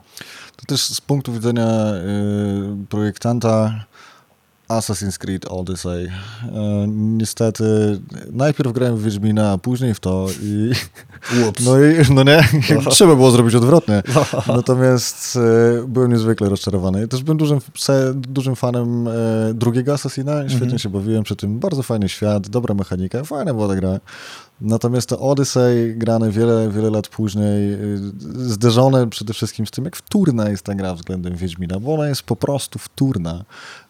To 0.56 0.66
też 0.66 0.82
z 0.86 1.00
punktu 1.00 1.32
widzenia 1.32 1.66
y, 2.82 2.86
projektanta 2.88 3.84
Assassin's 4.68 5.18
Creed 5.18 5.46
Odyssey. 5.48 6.04
Y, 6.06 6.10
niestety 6.88 7.64
najpierw 8.32 8.72
grałem 8.72 8.96
w 8.96 9.02
Wiedźmina, 9.02 9.50
a 9.52 9.58
później 9.58 9.94
w 9.94 10.00
to 10.00 10.26
i 10.42 10.72
Ups. 11.48 11.64
no, 11.64 11.80
i, 11.84 12.14
no 12.14 12.22
nie, 12.22 12.48
trzeba 12.90 13.14
było 13.16 13.30
zrobić 13.30 13.54
odwrotnie. 13.54 14.02
Natomiast 14.48 15.36
y, 15.82 15.88
byłem 15.88 16.12
niezwykle 16.12 16.48
rozczarowany. 16.48 17.08
Też 17.08 17.22
byłem 17.22 17.38
dużym, 17.38 17.58
dużym 18.14 18.56
fanem 18.56 19.08
y, 19.08 19.10
drugiego 19.54 19.92
Assassina, 19.92 20.40
świetnie 20.48 20.64
Mhm. 20.64 20.78
się 20.78 20.88
bawiłem 20.88 21.22
przy 21.24 21.36
tym, 21.36 21.58
bardzo 21.58 21.82
fajny 21.82 22.08
świat, 22.08 22.48
dobra 22.48 22.74
mechanika, 22.74 23.24
fajna 23.24 23.54
była 23.54 23.68
ta 23.68 23.74
gra. 23.76 24.00
Natomiast 24.60 25.08
to 25.08 25.18
Odyssey 25.18 25.94
grane 25.96 26.30
wiele, 26.30 26.70
wiele 26.70 26.90
lat 26.90 27.08
później, 27.08 27.72
y, 27.72 27.98
zderzone 28.36 29.10
przede 29.10 29.32
wszystkim 29.32 29.66
z 29.66 29.70
tym, 29.70 29.84
jak 29.84 29.96
wtórna 29.96 30.50
jest 30.50 30.62
ta 30.62 30.74
gra 30.74 30.94
względem 30.94 31.36
Wiedźmina, 31.36 31.80
bo 31.80 31.94
ona 31.94 32.08
jest 32.08 32.22
po 32.22 32.36
prostu 32.36 32.78
wtórna. 32.78 33.44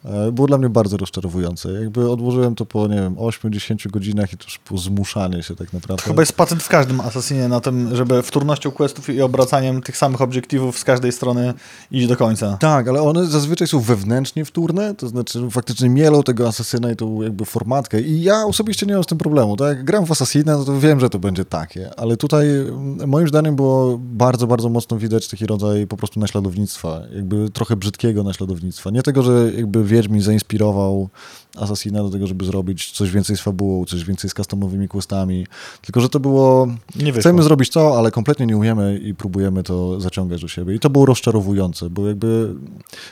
E, 0.04 0.32
Było 0.32 0.46
dla 0.46 0.58
mnie 0.58 0.68
bardzo 0.68 0.96
rozczarowujące. 0.96 1.72
Jakby 1.72 2.10
odłożyłem 2.10 2.54
to 2.54 2.66
po, 2.66 2.88
nie 2.88 2.96
wiem, 2.96 3.14
8-10 3.14 3.90
godzinach 3.90 4.32
i 4.32 4.36
to 4.36 4.44
już 4.44 4.60
było 4.68 4.80
zmuszanie 4.80 5.42
się 5.42 5.56
tak 5.56 5.72
naprawdę. 5.72 6.02
Chyba 6.02 6.22
jest 6.22 6.32
patent 6.32 6.62
w 6.62 6.68
każdym 6.68 7.00
Assassinie 7.00 7.48
na 7.48 7.60
tym, 7.60 7.96
żeby 7.96 8.22
wtórnością 8.22 8.70
questów 8.70 9.08
i 9.08 9.22
obracaniem 9.22 9.82
tych 9.82 9.96
samych 9.96 10.20
obiektywów 10.22 10.78
z 10.78 10.84
każdej 10.84 11.12
strony 11.12 11.54
iść 11.90 12.06
do 12.06 12.16
końca. 12.16 12.56
Tak, 12.60 12.88
ale 12.88 13.02
one 13.02 13.26
zazwyczaj 13.26 13.68
są 13.68 13.80
wewnętrznie 13.80 14.44
wtórne, 14.44 14.94
to 14.94 15.08
znaczy 15.08 15.50
faktycznie 15.50 15.90
mielą 15.90 16.22
tego 16.22 16.48
asasyna 16.48 16.90
i 16.90 16.96
tą 16.96 17.22
jakby 17.22 17.44
formatkę. 17.44 18.00
I 18.00 18.22
ja 18.22 18.44
osobiście 18.44 18.86
nie 18.86 18.94
mam 18.94 19.04
z 19.04 19.06
tym 19.06 19.18
problemu. 19.18 19.56
Tak? 19.56 19.84
Gram 19.84 20.06
w 20.06 20.12
Assassina, 20.12 20.53
no 20.56 20.64
to 20.64 20.80
wiem, 20.80 21.00
że 21.00 21.10
to 21.10 21.18
będzie 21.18 21.44
takie. 21.44 21.90
Ale 21.96 22.16
tutaj 22.16 22.48
mm, 22.48 23.08
moim 23.08 23.28
zdaniem 23.28 23.56
było 23.56 23.98
bardzo, 23.98 24.46
bardzo 24.46 24.68
mocno 24.68 24.98
widać 24.98 25.28
taki 25.28 25.46
rodzaj 25.46 25.86
po 25.86 25.96
prostu 25.96 26.20
naśladownictwa. 26.20 27.00
Jakby 27.14 27.50
trochę 27.50 27.76
brzydkiego 27.76 28.22
naśladownictwa. 28.22 28.90
Nie 28.90 29.02
tego, 29.02 29.22
że 29.22 29.52
jakby 29.56 29.84
Wiedźmin 29.84 30.22
zainspirował 30.22 31.08
Assassina 31.56 32.02
do 32.02 32.10
tego, 32.10 32.26
żeby 32.26 32.44
zrobić 32.44 32.90
coś 32.90 33.10
więcej 33.10 33.36
z 33.36 33.40
fabułą, 33.40 33.84
coś 33.84 34.04
więcej 34.04 34.30
z 34.30 34.34
customowymi 34.34 34.88
questami, 34.88 35.46
tylko 35.82 36.00
że 36.00 36.08
to 36.08 36.20
było 36.20 36.66
Nie 36.96 37.04
wyszło. 37.12 37.20
Chcemy 37.20 37.42
zrobić 37.42 37.70
to, 37.70 37.98
ale 37.98 38.10
kompletnie 38.10 38.46
nie 38.46 38.56
umiemy 38.56 38.98
i 38.98 39.14
próbujemy 39.14 39.62
to 39.62 40.00
zaciągać 40.00 40.40
do 40.42 40.48
siebie. 40.48 40.74
I 40.74 40.78
to 40.80 40.90
było 40.90 41.06
rozczarowujące, 41.06 41.90
bo 41.90 42.08
jakby 42.08 42.54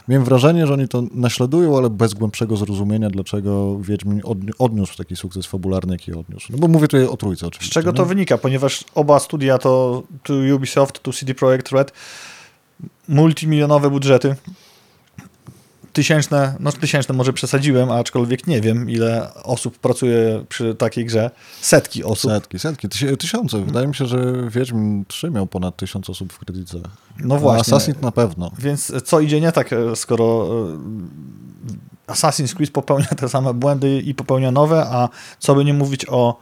miałem 0.08 0.24
wrażenie, 0.24 0.66
że 0.66 0.72
oni 0.74 0.88
to 0.88 1.02
naśladują, 1.14 1.76
ale 1.78 1.90
bez 1.90 2.14
głębszego 2.14 2.56
zrozumienia, 2.56 3.10
dlaczego 3.10 3.78
Wiedźmin 3.80 4.20
odni- 4.20 4.50
odniósł 4.58 4.96
taki 4.96 5.16
sukces 5.16 5.46
fabularny, 5.46 5.92
jaki 5.94 6.12
odniósł. 6.12 6.52
No 6.52 6.58
bo 6.58 6.68
mówię 6.68 6.88
tutaj 6.88 7.06
o 7.06 7.16
trójce 7.16 7.40
Z 7.46 7.48
oczywiście. 7.48 7.74
czego 7.74 7.92
to 7.92 8.02
nie? 8.02 8.08
wynika? 8.08 8.38
Ponieważ 8.38 8.84
oba 8.94 9.18
studia 9.18 9.58
to 9.58 10.02
tu 10.22 10.34
Ubisoft, 10.56 11.00
tu 11.02 11.12
CD 11.12 11.34
Projekt 11.34 11.68
Red, 11.72 11.92
multimilionowe 13.08 13.90
budżety, 13.90 14.36
tysięczne, 15.92 16.54
no 16.60 16.72
tysięczne 16.72 17.14
może 17.14 17.32
przesadziłem, 17.32 17.90
aczkolwiek 17.90 18.46
nie 18.46 18.60
wiem, 18.60 18.90
ile 18.90 19.34
osób 19.34 19.78
pracuje 19.78 20.44
przy 20.48 20.74
takiej 20.74 21.04
grze. 21.04 21.30
Setki 21.60 22.04
osób. 22.04 22.30
Setki, 22.30 22.58
setki, 22.58 22.88
tysi- 22.88 23.16
tysiące. 23.16 23.64
Wydaje 23.64 23.86
mi 23.86 23.94
się, 23.94 24.06
że 24.06 24.18
Wiedźmin 24.50 25.04
3 25.08 25.30
miał 25.30 25.46
ponad 25.46 25.76
tysiąc 25.76 26.10
osób 26.10 26.32
w 26.32 26.38
kredytach. 26.38 26.92
No 27.18 27.36
właśnie. 27.38 27.74
Assassin 27.74 27.94
na 28.02 28.12
pewno. 28.12 28.50
Więc 28.58 28.92
co 29.04 29.20
idzie 29.20 29.40
nie 29.40 29.52
tak, 29.52 29.72
e, 29.72 29.96
skoro 29.96 30.48
e, 32.08 32.12
Assassin's 32.12 32.54
Creed 32.54 32.70
popełnia 32.70 33.06
te 33.06 33.28
same 33.28 33.54
błędy 33.54 34.00
i 34.00 34.14
popełnia 34.14 34.50
nowe, 34.50 34.86
a 34.86 35.08
co 35.38 35.54
by 35.54 35.64
nie 35.64 35.74
mówić 35.74 36.06
o 36.08 36.38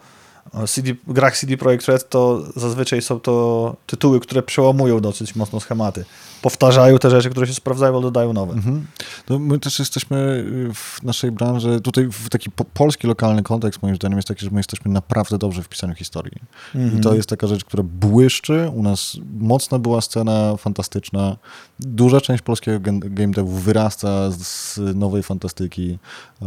o 0.53 0.67
CD, 0.67 0.93
grach 1.07 1.39
CD 1.39 1.57
Projekt 1.57 1.87
Red, 1.87 2.09
to 2.09 2.43
zazwyczaj 2.57 3.03
są 3.03 3.21
to 3.21 3.77
tytuły, 3.87 4.21
które 4.21 4.43
przełamują 4.43 5.01
dosyć 5.01 5.37
mocno 5.37 5.61
schematy. 5.61 6.05
Powtarzają 6.43 6.99
te 6.99 7.11
rzeczy, 7.11 7.31
które 7.31 7.47
się 7.47 7.55
sprawdzają, 7.55 7.93
ale 7.93 8.03
dodają 8.03 8.33
nowe. 8.33 8.53
Mhm. 8.53 8.87
No 9.29 9.39
my 9.39 9.59
też 9.59 9.79
jesteśmy 9.79 10.45
w 10.75 11.03
naszej 11.03 11.31
branży, 11.31 11.81
tutaj 11.81 12.09
w 12.13 12.29
taki 12.29 12.51
po, 12.51 12.65
polski, 12.65 13.07
lokalny 13.07 13.43
kontekst 13.43 13.83
moim 13.83 13.97
zdaniem 13.97 14.19
jest 14.19 14.29
taki, 14.29 14.45
że 14.45 14.51
my 14.51 14.57
jesteśmy 14.57 14.91
naprawdę 14.91 15.39
dobrze 15.39 15.63
w 15.63 15.69
pisaniu 15.69 15.95
historii. 15.95 16.37
Mhm. 16.75 16.99
I 16.99 17.03
to 17.03 17.15
jest 17.15 17.29
taka 17.29 17.47
rzecz, 17.47 17.65
która 17.65 17.83
błyszczy. 17.83 18.71
U 18.75 18.83
nas 18.83 19.17
mocna 19.39 19.79
była 19.79 20.01
scena 20.01 20.57
fantastyczna. 20.57 21.37
Duża 21.81 22.21
część 22.21 22.43
polskiego 22.43 22.81
game 23.03 23.33
devu 23.33 23.51
wyrasta 23.51 24.31
z, 24.31 24.75
z 24.75 24.97
nowej 24.97 25.23
fantastyki, 25.23 25.99
e, 26.43 26.47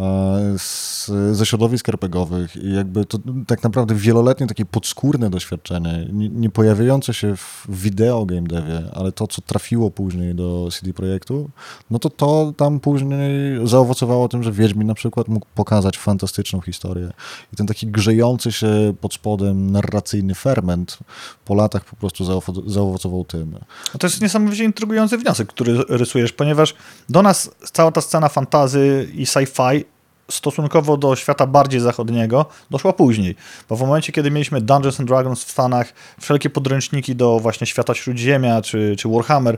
z, 0.58 1.12
ze 1.32 1.46
środowisk 1.46 1.90
RPGowych 1.90 2.56
i 2.56 2.74
jakby 2.74 3.06
to 3.06 3.18
tak 3.48 3.64
naprawdę 3.64 3.96
wieloletnie 3.96 4.48
takie 4.48 4.66
podskórne 4.66 5.30
doświadczenie, 5.30 6.08
nie, 6.12 6.30
nie 6.30 6.50
pojawiające 6.50 7.14
się 7.14 7.36
w 7.36 7.66
wideo 7.70 8.26
game 8.26 8.48
devie, 8.48 8.90
ale 8.94 9.12
to, 9.12 9.28
co 9.28 9.42
trafiło 9.42 9.83
później 9.92 10.36
do 10.36 10.70
CD 10.72 10.94
Projektu, 10.94 11.50
no 11.92 12.00
to 12.00 12.10
to 12.10 12.54
tam 12.58 12.80
później 12.80 13.20
zaowocowało 13.64 14.28
tym, 14.30 14.44
że 14.44 14.52
Wiedźmin 14.52 14.88
na 14.88 14.94
przykład 14.94 15.28
mógł 15.28 15.46
pokazać 15.56 15.98
fantastyczną 15.98 16.62
historię. 16.62 17.10
I 17.54 17.56
ten 17.56 17.68
taki 17.68 17.88
grzejący 17.88 18.52
się 18.52 18.94
pod 19.02 19.14
spodem 19.14 19.72
narracyjny 19.72 20.36
ferment 20.36 20.98
po 21.46 21.56
latach 21.56 21.86
po 21.86 21.96
prostu 21.96 22.24
zaowo- 22.24 22.70
zaowocował 22.70 23.26
tym. 23.26 23.52
No 23.94 24.00
To 24.00 24.08
jest 24.08 24.22
niesamowicie 24.22 24.64
intrygujący 24.64 25.18
wniosek, 25.18 25.48
który 25.48 25.84
rysujesz, 25.90 26.32
ponieważ 26.34 26.76
do 27.10 27.22
nas 27.22 27.52
cała 27.74 27.92
ta 27.92 28.02
scena 28.02 28.30
fantazy 28.30 29.10
i 29.14 29.26
sci-fi 29.26 29.84
stosunkowo 30.32 30.98
do 30.98 31.16
świata 31.16 31.48
bardziej 31.48 31.80
zachodniego 31.80 32.46
doszła 32.72 32.94
później. 32.94 33.36
Bo 33.70 33.76
w 33.76 33.82
momencie, 33.82 34.12
kiedy 34.12 34.32
mieliśmy 34.32 34.62
Dungeons 34.62 35.00
and 35.00 35.10
Dragons 35.10 35.44
w 35.44 35.52
Stanach, 35.52 35.94
wszelkie 36.22 36.50
podręczniki 36.50 37.16
do 37.16 37.40
właśnie 37.40 37.68
świata 37.68 37.94
Śródziemia 37.94 38.62
czy, 38.62 38.96
czy 39.00 39.10
Warhammer, 39.10 39.58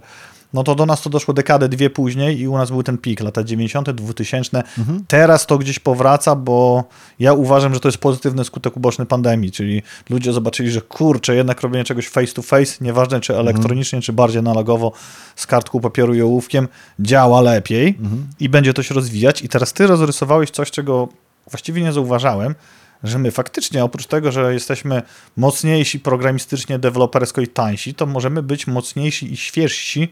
no 0.55 0.63
to 0.63 0.75
do 0.75 0.85
nas 0.85 1.01
to 1.01 1.09
doszło 1.09 1.33
dekadę, 1.33 1.69
dwie 1.69 1.89
później 1.89 2.39
i 2.39 2.47
u 2.47 2.57
nas 2.57 2.71
był 2.71 2.83
ten 2.83 2.97
pik, 2.97 3.19
lata 3.19 3.43
90., 3.43 3.91
2000. 3.91 4.63
Teraz 5.07 5.45
to 5.45 5.57
gdzieś 5.57 5.79
powraca, 5.79 6.35
bo 6.35 6.83
ja 7.19 7.33
uważam, 7.33 7.73
że 7.73 7.79
to 7.79 7.87
jest 7.87 7.97
pozytywny 7.97 8.43
skutek 8.43 8.77
uboczny 8.77 9.05
pandemii, 9.05 9.51
czyli 9.51 9.81
ludzie 10.09 10.33
zobaczyli, 10.33 10.71
że 10.71 10.81
kurczę, 10.81 11.35
jednak 11.35 11.61
robienie 11.61 11.83
czegoś 11.83 12.07
face 12.07 12.33
to 12.33 12.41
face, 12.41 12.75
nieważne 12.81 13.19
czy 13.19 13.37
elektronicznie, 13.37 14.01
czy 14.01 14.13
bardziej 14.13 14.39
analogowo, 14.39 14.91
z 15.35 15.47
kartką 15.47 15.79
papieru 15.79 16.13
i 16.13 16.21
ołówkiem, 16.21 16.67
działa 16.99 17.41
lepiej 17.41 17.97
i 18.39 18.49
będzie 18.49 18.73
to 18.73 18.83
się 18.83 18.95
rozwijać. 18.95 19.41
I 19.41 19.49
teraz 19.49 19.73
ty 19.73 19.87
rozrysowałeś 19.87 20.51
coś, 20.51 20.71
czego 20.71 21.07
właściwie 21.51 21.81
nie 21.81 21.93
zauważałem, 21.93 22.55
że 23.03 23.19
my 23.19 23.31
faktycznie, 23.31 23.83
oprócz 23.83 24.05
tego, 24.07 24.31
że 24.31 24.53
jesteśmy 24.53 25.01
mocniejsi 25.37 25.99
programistycznie, 25.99 26.79
dewelopersko 26.79 27.41
i 27.41 27.47
tańsi, 27.47 27.93
to 27.93 28.05
możemy 28.05 28.43
być 28.43 28.67
mocniejsi 28.67 29.33
i 29.33 29.37
świeżsi 29.37 30.09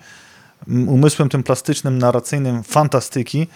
umysłem 0.67 1.29
tym 1.29 1.43
plastycznym, 1.43 1.97
narracyjnym 1.97 2.63
fantastyki 2.63 3.47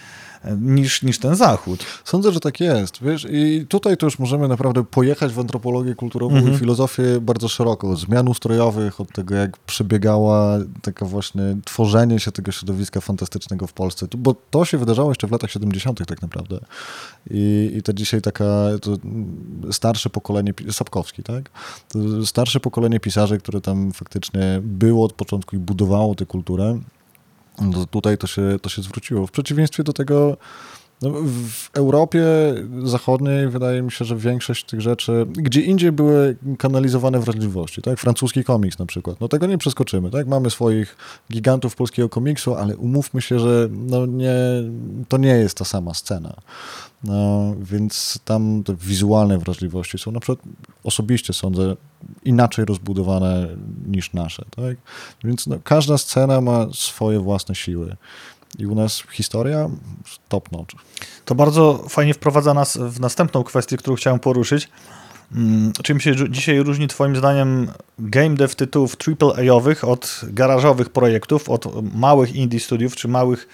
e, 0.44 0.56
niż, 0.60 1.02
niż 1.02 1.18
ten 1.18 1.36
zachód. 1.36 1.84
Sądzę, 2.04 2.32
że 2.32 2.40
tak 2.40 2.60
jest. 2.60 3.02
Wiesz, 3.02 3.26
i 3.30 3.66
tutaj 3.68 3.96
to 3.96 4.06
już 4.06 4.18
możemy 4.18 4.48
naprawdę 4.48 4.84
pojechać 4.84 5.32
w 5.32 5.38
antropologię 5.38 5.94
kulturową 5.94 6.36
Mhm. 6.36 6.54
i 6.54 6.58
filozofię 6.58 7.20
bardzo 7.20 7.48
szeroko. 7.48 7.90
Od 7.90 7.98
zmian 7.98 8.28
ustrojowych, 8.28 9.00
od 9.00 9.12
tego, 9.12 9.34
jak 9.34 9.58
przebiegała 9.58 10.58
taka 10.82 11.06
właśnie 11.06 11.42
tworzenie 11.64 12.20
się 12.20 12.32
tego 12.32 12.52
środowiska 12.52 13.00
fantastycznego 13.00 13.66
w 13.66 13.72
Polsce. 13.72 14.06
Bo 14.18 14.34
to 14.50 14.64
się 14.64 14.78
wydarzało 14.78 15.10
jeszcze 15.10 15.26
w 15.26 15.30
latach 15.32 15.50
70. 15.50 16.06
tak 16.06 16.22
naprawdę. 16.22 16.58
I, 17.30 17.72
i 17.76 17.82
to 17.82 17.92
dzisiaj 17.92 18.22
taka 18.22 18.44
to 18.82 18.90
mm, 18.90 19.72
starsze 19.72 20.10
pokolenie, 20.10 20.54
Sapkowski, 20.70 21.22
tak? 21.22 21.50
To 21.88 22.26
starsze 22.26 22.60
pokolenie 22.60 23.00
pisarzy, 23.00 23.38
które 23.38 23.60
tam 23.60 23.92
faktycznie 23.92 24.60
było 24.62 25.04
od 25.04 25.12
początku 25.12 25.56
i 25.56 25.58
budowało 25.58 26.14
tę 26.14 26.26
kulturę. 26.26 26.78
No 27.60 27.86
tutaj 27.86 28.18
to 28.18 28.26
się, 28.26 28.58
to 28.62 28.68
się 28.68 28.82
zwróciło. 28.82 29.26
W 29.26 29.30
przeciwieństwie 29.30 29.82
do 29.82 29.92
tego, 29.92 30.36
no, 31.02 31.10
w 31.24 31.70
Europie 31.76 32.24
Zachodniej 32.84 33.48
wydaje 33.48 33.82
mi 33.82 33.92
się, 33.92 34.04
że 34.04 34.16
większość 34.16 34.64
tych 34.64 34.80
rzeczy, 34.80 35.26
gdzie 35.28 35.60
indziej 35.60 35.92
były 35.92 36.36
kanalizowane 36.58 37.20
wrażliwości, 37.20 37.82
tak? 37.82 37.98
Francuski 37.98 38.44
komiks 38.44 38.78
na 38.78 38.86
przykład. 38.86 39.20
No 39.20 39.28
tego 39.28 39.46
nie 39.46 39.58
przeskoczymy, 39.58 40.10
tak? 40.10 40.26
Mamy 40.26 40.50
swoich 40.50 40.96
gigantów 41.32 41.76
polskiego 41.76 42.08
komiksu, 42.08 42.54
ale 42.54 42.76
umówmy 42.76 43.22
się, 43.22 43.38
że 43.38 43.68
no 43.70 44.06
nie, 44.06 44.34
to 45.08 45.16
nie 45.16 45.28
jest 45.28 45.58
ta 45.58 45.64
sama 45.64 45.94
scena. 45.94 46.34
No, 47.04 47.54
więc 47.60 48.18
tam 48.24 48.62
te 48.64 48.74
wizualne 48.74 49.38
wrażliwości 49.38 49.98
są 49.98 50.12
na 50.12 50.20
przykład 50.20 50.48
osobiście 50.84 51.32
sądzę 51.32 51.76
inaczej 52.24 52.64
rozbudowane 52.64 53.48
niż 53.86 54.12
nasze, 54.12 54.44
tak? 54.56 54.76
Więc 55.24 55.46
no, 55.46 55.58
każda 55.64 55.98
scena 55.98 56.40
ma 56.40 56.66
swoje 56.72 57.20
własne 57.20 57.54
siły. 57.54 57.96
I 58.58 58.66
u 58.66 58.74
nas 58.74 59.02
historia 59.10 59.70
top 60.28 60.52
notch. 60.52 60.74
To 61.24 61.34
bardzo 61.34 61.84
fajnie 61.88 62.14
wprowadza 62.14 62.54
nas 62.54 62.76
w 62.76 63.00
następną 63.00 63.44
kwestię, 63.44 63.76
którą 63.76 63.96
chciałem 63.96 64.20
poruszyć. 64.20 64.68
Mm, 65.32 65.72
Czym 65.82 66.00
się 66.00 66.30
dzisiaj 66.30 66.58
różni 66.58 66.88
Twoim 66.88 67.16
zdaniem 67.16 67.70
game 67.98 68.34
dev 68.36 68.54
tytułów 68.54 68.96
AAA-owych 69.20 69.84
od 69.84 70.20
garażowych 70.22 70.90
projektów, 70.90 71.48
od 71.48 71.94
małych 71.94 72.34
indie 72.34 72.60
studiów, 72.60 72.96
czy 72.96 73.08
małych, 73.08 73.48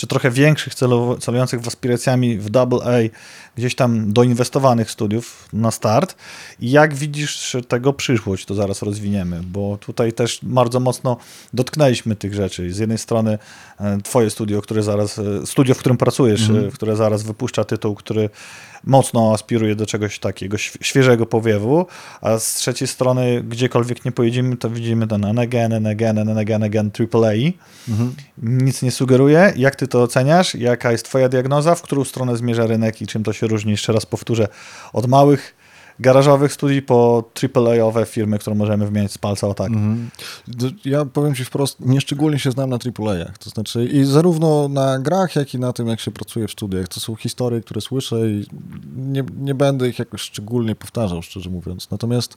czy 0.00 0.06
trochę 0.06 0.30
większych, 0.30 0.74
celujących 1.20 1.60
w 1.60 1.68
aspiracjami 1.68 2.38
w 2.38 2.56
AA, 2.56 2.98
gdzieś 3.56 3.74
tam 3.74 4.12
doinwestowanych 4.12 4.90
studiów 4.90 5.48
na 5.52 5.70
start? 5.70 6.14
I 6.60 6.70
jak 6.70 6.94
widzisz 6.94 7.56
tego 7.68 7.92
przyszłość, 7.92 8.44
to 8.44 8.54
zaraz 8.54 8.82
rozwiniemy, 8.82 9.40
bo 9.44 9.78
tutaj 9.80 10.12
też 10.12 10.38
bardzo 10.42 10.80
mocno 10.80 11.16
dotknęliśmy 11.52 12.16
tych 12.16 12.34
rzeczy. 12.34 12.72
Z 12.72 12.78
jednej 12.78 12.98
strony 12.98 13.38
e, 13.80 13.98
Twoje 14.02 14.30
studio, 14.30 14.62
które 14.62 14.82
zaraz, 14.82 15.18
e, 15.18 15.46
studio, 15.46 15.74
w 15.74 15.78
którym 15.78 15.96
pracujesz, 15.96 16.50
e, 16.50 16.70
które 16.74 16.96
zaraz 16.96 17.22
wypuszcza 17.22 17.64
tytuł, 17.64 17.94
który 17.94 18.30
mocno 18.84 19.32
aspiruje 19.34 19.74
do 19.74 19.86
czegoś 19.86 20.18
takiego 20.18 20.56
św- 20.56 20.78
świeżego 20.80 21.26
powiewu, 21.26 21.86
a 22.20 22.38
z 22.38 22.54
trzeciej 22.54 22.88
strony, 22.88 23.42
gdziekolwiek 23.48 24.04
nie 24.04 24.12
pojedziemy, 24.12 24.56
to 24.56 24.70
widzimy 24.70 25.06
ten 25.06 25.38
again, 25.38 25.72
and 25.72 25.86
again, 25.86 26.62
again 26.62 26.90
AAA. 27.14 27.32
Nic 28.42 28.82
nie 28.82 28.90
sugeruje. 28.90 29.52
Jak 29.56 29.76
ty 29.76 29.88
to 29.88 30.02
oceniasz? 30.02 30.54
Jaka 30.54 30.92
jest 30.92 31.04
twoja 31.04 31.28
diagnoza? 31.28 31.74
W 31.74 31.82
którą 31.82 32.04
stronę 32.04 32.36
zmierza 32.36 32.66
rynek 32.66 33.02
i 33.02 33.06
czym 33.06 33.22
to 33.22 33.32
się 33.32 33.46
różni? 33.46 33.70
Jeszcze 33.70 33.92
raz 33.92 34.06
powtórzę. 34.06 34.48
Od 34.92 35.06
małych 35.06 35.54
garażowych 36.00 36.52
studii 36.52 36.82
po 36.82 37.24
AAA-owe 37.54 38.06
firmy, 38.06 38.38
które 38.38 38.56
możemy 38.56 38.86
wymieniać 38.86 39.12
z 39.12 39.18
palca 39.18 39.48
o 39.48 39.54
tak. 39.54 39.68
Mhm. 39.68 40.10
Ja 40.84 41.04
powiem 41.04 41.34
ci 41.34 41.44
wprost, 41.44 41.80
nieszczególnie 41.80 42.38
się 42.38 42.50
znam 42.50 42.70
na 42.70 42.76
AAA-ach. 42.76 43.38
To 43.38 43.50
znaczy 43.50 43.84
i 43.84 44.04
zarówno 44.04 44.68
na 44.68 44.98
grach, 44.98 45.36
jak 45.36 45.54
i 45.54 45.58
na 45.58 45.72
tym, 45.72 45.88
jak 45.88 46.00
się 46.00 46.10
pracuje 46.10 46.48
w 46.48 46.50
studiach. 46.50 46.88
To 46.88 47.00
są 47.00 47.16
historie, 47.16 47.60
które 47.60 47.80
słyszę 47.80 48.30
i 48.30 48.46
nie, 48.96 49.24
nie 49.38 49.54
będę 49.54 49.88
ich 49.88 49.98
jakoś 49.98 50.20
szczególnie 50.20 50.74
powtarzał, 50.74 51.22
szczerze 51.22 51.50
mówiąc. 51.50 51.90
Natomiast 51.90 52.36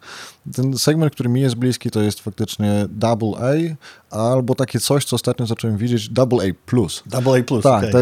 ten 0.54 0.78
segment, 0.78 1.14
który 1.14 1.30
mi 1.30 1.42
jest 1.42 1.56
bliski, 1.56 1.92
to 1.92 2.02
jest 2.02 2.20
faktycznie 2.20 2.86
double 2.90 3.32
A, 3.38 3.76
albo 4.14 4.56
takie 4.56 4.80
coś, 4.80 5.06
co 5.06 5.16
ostatnio 5.16 5.46
zacząłem 5.46 5.78
widzieć, 5.78 6.10
double 6.10 6.50
A+. 6.50 6.54
plus. 6.66 7.04
Double 7.06 7.34
A+. 7.34 7.62
Tak, 7.62 7.78
okej. 7.78 7.92
tak, 7.92 8.02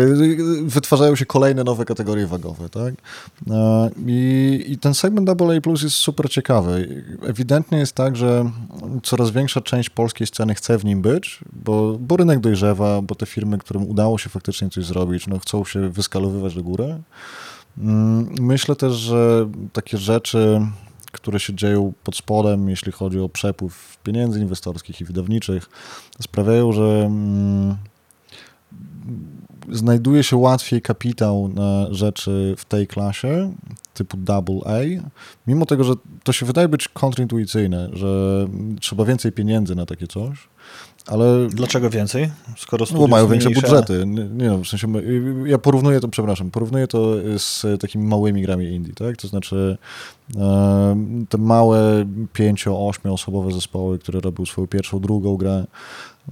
wytwarzają 0.63 1.15
się 1.15 1.25
kolejne 1.25 1.63
nowe 1.63 1.85
kategorie 1.85 2.27
wagowe, 2.27 2.69
tak? 2.69 2.93
E, 3.51 3.89
I, 4.07 4.63
I 4.67 4.77
ten 4.77 4.93
segment 4.93 5.29
AA 5.29 5.61
Plus 5.63 5.83
jest 5.83 5.95
super 5.95 6.29
ciekawy. 6.29 7.03
Ewidentnie 7.27 7.77
jest 7.77 7.93
tak, 7.93 8.15
że 8.15 8.51
coraz 9.03 9.31
większa 9.31 9.61
część 9.61 9.89
polskiej 9.89 10.27
sceny 10.27 10.55
chce 10.55 10.77
w 10.77 10.85
nim 10.85 11.01
być, 11.01 11.39
bo, 11.53 11.97
bo 11.99 12.17
rynek 12.17 12.39
dojrzewa, 12.39 13.01
bo 13.01 13.15
te 13.15 13.25
firmy, 13.25 13.57
którym 13.57 13.89
udało 13.89 14.17
się 14.17 14.29
faktycznie 14.29 14.69
coś 14.69 14.85
zrobić, 14.85 15.27
no 15.27 15.39
chcą 15.39 15.65
się 15.65 15.89
wyskalowywać 15.89 16.55
do 16.55 16.63
góry. 16.63 17.01
Mm, 17.77 18.29
Myślę 18.39 18.75
też, 18.75 18.93
że 18.93 19.49
takie 19.73 19.97
rzeczy, 19.97 20.61
które 21.11 21.39
się 21.39 21.53
dzieją 21.53 21.93
pod 22.03 22.15
spodem, 22.15 22.69
jeśli 22.69 22.91
chodzi 22.91 23.19
o 23.19 23.29
przepływ 23.29 23.97
pieniędzy 24.03 24.39
inwestorskich 24.39 25.01
i 25.01 25.05
wydawniczych, 25.05 25.69
sprawiają, 26.21 26.71
że 26.71 27.03
mm, 27.05 27.75
znajduje 29.69 30.23
się 30.23 30.37
łatwiej 30.37 30.81
kapitał 30.81 31.47
na 31.47 31.87
rzeczy 31.93 32.55
w 32.57 32.65
tej 32.65 32.87
klasie, 32.87 33.53
typu 33.93 34.17
double 34.17 34.59
A, 34.65 34.79
mimo 35.47 35.65
tego, 35.65 35.83
że 35.83 35.93
to 36.23 36.33
się 36.33 36.45
wydaje 36.45 36.67
być 36.67 36.87
kontrintuicyjne, 36.87 37.89
że 37.93 38.47
trzeba 38.79 39.05
więcej 39.05 39.31
pieniędzy 39.31 39.75
na 39.75 39.85
takie 39.85 40.07
coś, 40.07 40.47
ale 41.07 41.47
Dlaczego 41.47 41.89
więcej? 41.89 42.31
Skoro 42.57 42.85
no, 42.93 42.99
bo 42.99 43.07
mają 43.07 43.27
większe 43.27 43.49
mniejsze, 43.49 43.67
budżety. 43.67 44.05
Nie, 44.05 44.23
nie 44.23 44.47
no, 44.47 44.57
w 44.57 44.67
sensie, 44.67 44.87
ja 45.45 45.57
porównuję 45.57 45.99
to, 45.99 46.07
przepraszam, 46.07 46.51
porównuję 46.51 46.87
to 46.87 47.15
z 47.37 47.65
takimi 47.81 48.07
małymi 48.07 48.41
grami 48.41 48.65
indie, 48.65 48.93
tak? 48.93 49.17
To 49.17 49.27
znaczy 49.27 49.77
e, 50.37 50.95
te 51.29 51.37
małe 51.37 52.05
pięcio, 52.33 52.87
ośmioosobowe 52.87 53.51
zespoły, 53.51 53.99
które 53.99 54.19
robią 54.19 54.45
swoją 54.45 54.67
pierwszą, 54.67 54.99
drugą 54.99 55.37
grę. 55.37 55.65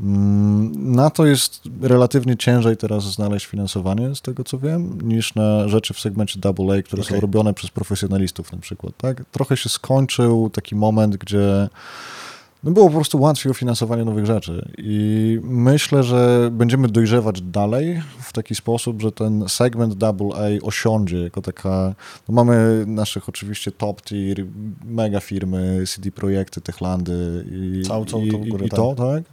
Mm, 0.01 0.95
Na 0.95 1.09
to 1.09 1.25
jest 1.25 1.61
relatywnie 1.81 2.37
ciężej 2.37 2.77
teraz 2.77 3.03
znaleźć 3.03 3.45
finansowanie, 3.45 4.15
z 4.15 4.21
tego 4.21 4.43
co 4.43 4.57
wiem, 4.59 4.97
niż 5.03 5.35
na 5.35 5.67
rzeczy 5.67 5.93
w 5.93 5.99
segmencie 5.99 6.39
AA, 6.43 6.81
które 6.81 7.03
są 7.03 7.07
Okej. 7.09 7.21
robione 7.21 7.39
robione 7.39 7.53
przez 7.53 7.69
profesjonalistów 7.69 8.51
na 8.51 8.57
przykład, 8.57 8.93
tak? 8.97 9.25
Trochę 9.31 9.57
się 9.57 9.69
skończył 9.69 10.49
taki 10.49 10.75
moment, 10.75 11.17
gdzie 11.17 11.69
no 12.63 12.71
było 12.71 12.87
po 12.87 12.95
prostu 12.95 13.21
łatwiej 13.21 13.51
o 13.51 13.53
finansowanie 13.53 14.05
nowych 14.05 14.25
rzeczy 14.25 14.71
i 14.77 15.39
myślę, 15.43 16.03
że 16.03 16.49
będziemy 16.51 16.87
dojrzewać 16.87 17.41
dalej 17.41 18.01
w 18.21 18.33
taki 18.33 18.55
sposób, 18.55 19.01
że 19.01 19.11
ten 19.11 19.45
segment 19.47 20.03
AA 20.03 20.47
osiądzie 20.61 21.17
jako 21.17 21.41
taka, 21.41 21.95
no 22.29 22.35
mamy 22.35 22.83
naszych 22.87 23.29
oczywiście 23.29 23.71
top 23.71 24.01
tier, 24.01 24.45
mega 24.85 25.19
firmy, 25.19 25.83
CD 25.87 26.11
Projekty, 26.11 26.61
Techlandy 26.61 27.45
i, 27.51 27.81
Całą- 27.87 28.05
całą 28.05 28.23
i, 28.23 28.49
górę, 28.49 28.63
i, 28.63 28.67
i 28.67 28.69
to, 28.69 28.95
tak? 28.95 29.23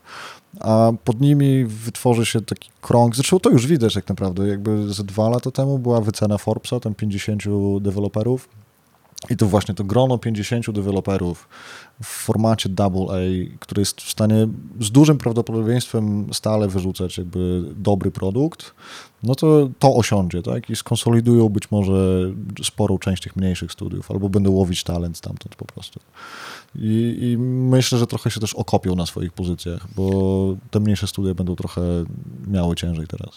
A 0.61 0.93
pod 1.05 1.21
nimi 1.21 1.65
wytworzy 1.65 2.27
się 2.27 2.41
taki 2.41 2.71
krąg, 2.81 3.17
zresztą 3.17 3.41
to 3.41 3.51
już 3.51 3.67
widać 3.67 3.95
tak 3.95 4.09
naprawdę, 4.09 4.49
jakby 4.49 4.95
ze 4.95 5.05
dwa 5.05 5.29
lata 5.29 5.51
temu 5.51 5.79
była 5.79 6.01
wycena 6.01 6.39
Forbesa, 6.39 6.81
tam 6.81 6.95
50 6.95 7.43
deweloperów 7.81 8.49
i 9.31 9.37
to 9.37 9.47
właśnie 9.47 9.75
to 9.75 9.85
grono 9.85 10.19
50 10.19 10.71
deweloperów 10.71 11.49
w 12.03 12.07
formacie 12.07 12.71
AA, 12.79 13.17
który 13.61 13.81
jest 13.81 14.01
w 14.01 14.11
stanie 14.11 14.49
z 14.81 14.91
dużym 14.91 15.19
prawdopodobieństwem 15.19 16.29
stale 16.33 16.69
wyrzucać 16.69 17.19
jakby 17.19 17.65
dobry 17.77 18.11
produkt, 18.11 18.75
no 19.23 19.35
to 19.35 19.69
to 19.79 19.95
osiądzie, 19.95 20.43
tak? 20.43 20.71
I 20.71 20.77
skonsolidują 20.77 21.49
być 21.49 21.71
może 21.71 22.33
sporą 22.65 22.99
część 22.99 23.23
tych 23.23 23.37
mniejszych 23.37 23.73
studiów, 23.73 24.11
albo 24.11 24.29
będą 24.29 24.51
łowić 24.51 24.85
talent 24.85 25.17
stamtąd 25.17 25.55
po 25.55 25.65
prostu. 25.65 26.01
I, 26.75 27.19
I 27.21 27.39
myślę, 27.39 27.99
że 27.99 28.07
trochę 28.07 28.31
się 28.31 28.41
też 28.41 28.55
okopią 28.55 28.95
na 28.95 29.07
swoich 29.07 29.33
pozycjach, 29.33 29.87
bo 29.97 30.57
te 30.71 30.81
mniejsze 30.81 31.07
studia 31.07 31.35
będą 31.35 31.57
trochę 31.57 31.81
miały 32.47 32.77
ciężej 32.77 33.07
teraz. 33.07 33.31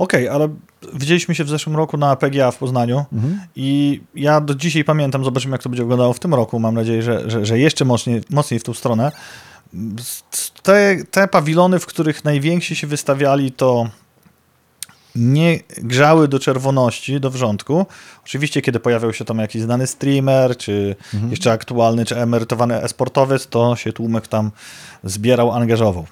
Okej, 0.00 0.28
ale 0.28 0.48
widzieliśmy 0.94 1.34
się 1.34 1.44
w 1.44 1.48
zeszłym 1.48 1.76
roku 1.76 1.96
na 1.96 2.16
PGA 2.16 2.50
w 2.50 2.56
Poznaniu 2.56 3.04
i 3.56 4.00
ja 4.14 4.40
do 4.40 4.54
dzisiaj 4.54 4.84
pamiętam, 4.84 5.24
zobaczymy 5.24 5.54
jak 5.54 5.62
to 5.62 5.68
będzie 5.68 5.82
wyglądało 5.82 6.12
w 6.12 6.18
tym 6.18 6.34
roku, 6.34 6.60
mam 6.60 6.74
nadzieję, 6.74 7.02
że, 7.02 7.30
że, 7.30 7.46
że 7.46 7.58
jeszcze 7.58 7.84
mocniej, 7.84 8.20
mocniej 8.30 8.60
w 8.60 8.64
tą 8.64 8.74
stronę. 8.74 9.12
Te, 10.62 10.96
te 11.10 11.28
pawilony, 11.28 11.78
w 11.78 11.86
których 11.86 12.24
najwięksi 12.24 12.76
się 12.76 12.86
wystawiali, 12.86 13.52
to 13.52 13.88
nie 15.14 15.58
grzały 15.78 16.28
do 16.28 16.38
czerwoności, 16.38 17.20
do 17.20 17.30
wrzątku. 17.30 17.86
Oczywiście, 18.24 18.62
kiedy 18.62 18.80
pojawiał 18.80 19.12
się 19.12 19.24
tam 19.24 19.38
jakiś 19.38 19.62
znany 19.62 19.86
streamer, 19.86 20.56
czy 20.56 20.96
jeszcze 21.30 21.52
aktualny, 21.52 22.04
czy 22.04 22.16
emerytowany 22.16 22.82
esportowiec, 22.82 23.46
to 23.46 23.76
się 23.76 23.92
tłumek 23.92 24.28
tam 24.28 24.50
zbierał, 25.04 25.52
angażował. 25.52 26.06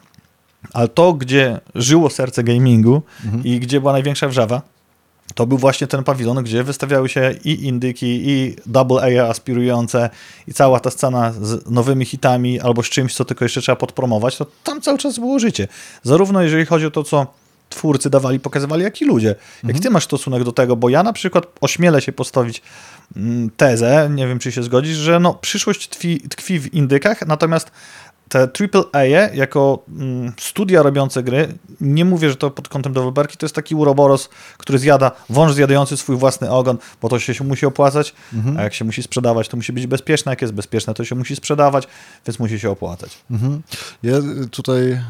Ale 0.73 0.89
to, 0.89 1.13
gdzie 1.13 1.61
żyło 1.75 2.11
serce 2.11 2.45
gamingu 2.45 3.03
i 3.45 3.61
gdzie 3.61 3.81
była 3.81 3.93
największa 3.93 4.29
wrzawa, 4.29 4.63
to 5.35 5.47
był 5.47 5.59
właśnie 5.59 5.87
ten 5.87 6.05
pawilon, 6.05 6.43
gdzie 6.43 6.65
wystawiały 6.65 7.09
się 7.09 7.35
i 7.45 7.67
indyki, 7.67 8.31
i 8.31 8.57
double 8.67 9.21
A 9.21 9.29
aspirujące, 9.29 10.11
i 10.47 10.53
cała 10.55 10.81
ta 10.81 10.91
scena 10.91 11.33
z 11.33 11.71
nowymi 11.71 12.05
hitami, 12.05 12.61
albo 12.61 12.83
z 12.83 12.87
czymś, 12.87 13.15
co 13.15 13.25
tylko 13.25 13.45
jeszcze 13.45 13.61
trzeba 13.61 13.77
podpromować, 13.77 14.37
to 14.37 14.47
tam 14.65 14.81
cały 14.81 14.99
czas 14.99 15.19
było 15.19 15.39
życie. 15.39 15.69
Zarówno 16.03 16.43
jeżeli 16.43 16.67
chodzi 16.67 16.87
o 16.87 16.91
to, 16.91 17.05
co 17.05 17.27
twórcy 17.69 18.11
dawali, 18.11 18.41
pokazywali, 18.41 18.83
jak 18.83 19.01
i 19.01 19.05
ludzie. 19.05 19.35
Jak 19.65 19.79
ty 19.79 19.91
masz 19.91 20.05
stosunek 20.05 20.45
do 20.45 20.53
tego? 20.53 20.77
Bo 20.77 20.89
ja 20.89 21.03
na 21.03 21.13
przykład 21.13 21.47
ośmielę 21.61 22.01
się 22.01 22.13
postawić 22.13 22.63
mm, 23.17 23.51
tezę, 23.57 24.11
nie 24.15 24.29
wiem, 24.29 24.39
czy 24.39 24.53
się 24.53 24.63
zgodzisz, 24.63 24.97
że 24.97 25.21
no, 25.21 25.35
przyszłość 25.35 25.89
tkwi, 25.89 26.21
tkwi 26.21 26.61
w 26.61 26.75
indykach, 26.75 27.27
natomiast 27.27 27.71
te 28.29 28.49
AAA 28.73 29.05
jako 29.35 29.85
mm, 29.89 30.33
studia 30.41 30.83
robiące 30.83 31.23
gry, 31.23 31.55
nie 31.81 32.05
mówię, 32.05 32.31
że 32.31 32.37
to 32.37 32.51
pod 32.51 32.69
kątem 32.69 32.93
deweloperki, 32.93 33.37
to 33.37 33.47
jest 33.47 33.55
taki 33.55 33.75
uroboros, 33.75 34.29
który 34.59 34.79
zjada, 34.79 35.11
wąż 35.31 35.53
zjadający 35.53 35.97
swój 35.97 36.17
własny 36.17 36.51
ogon, 36.51 36.79
bo 37.03 37.09
to 37.09 37.19
się, 37.19 37.45
musi 37.45 37.67
opłacać, 37.67 38.15
a 38.59 38.63
jak 38.63 38.75
się 38.75 38.85
musi 38.85 39.03
sprzedawać, 39.03 39.49
to 39.49 39.57
musi 39.57 39.73
być 39.73 39.87
bezpieczne, 39.87 40.33
jak 40.33 40.43
jest 40.43 40.55
bezpieczne, 40.55 40.95
to 40.95 41.05
się 41.05 41.15
musi 41.15 41.37
sprzedawać, 41.37 41.89
więc 42.27 42.39
musi 42.39 42.61
się 42.61 42.71
opłacać. 42.71 43.19
Mhm. 43.31 43.63
Ja 44.03 44.13
tutaj 44.51 44.91
e, 44.91 45.01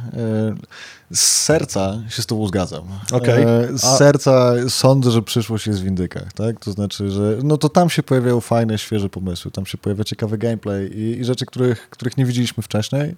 z 1.14 1.20
serca 1.20 2.02
się 2.08 2.22
z 2.22 2.26
tobą 2.26 2.46
zgadzam. 2.46 2.82
Okej. 3.12 3.42
E, 3.42 3.78
z 3.78 3.84
A- 3.84 3.96
serca 3.96 4.52
sądzę, 4.68 5.10
że 5.10 5.22
przyszłość 5.22 5.66
jest 5.66 5.80
w 5.82 5.86
indykach, 5.86 6.32
tak? 6.32 6.60
To 6.60 6.72
znaczy, 6.72 7.10
że 7.10 7.38
no 7.42 7.56
to 7.56 7.68
tam 7.68 7.90
się 7.90 8.02
pojawiają 8.02 8.40
fajne, 8.40 8.78
świeże 8.78 9.08
pomysły, 9.08 9.50
tam 9.50 9.66
się 9.66 9.78
pojawia 9.78 10.04
ciekawy 10.04 10.38
gameplay 10.38 10.86
i, 10.86 11.20
i 11.20 11.24
rzeczy, 11.24 11.46
których, 11.46 11.90
których 11.90 12.16
nie 12.16 12.24
widzieliśmy 12.24 12.62
wcześniej, 12.62 13.14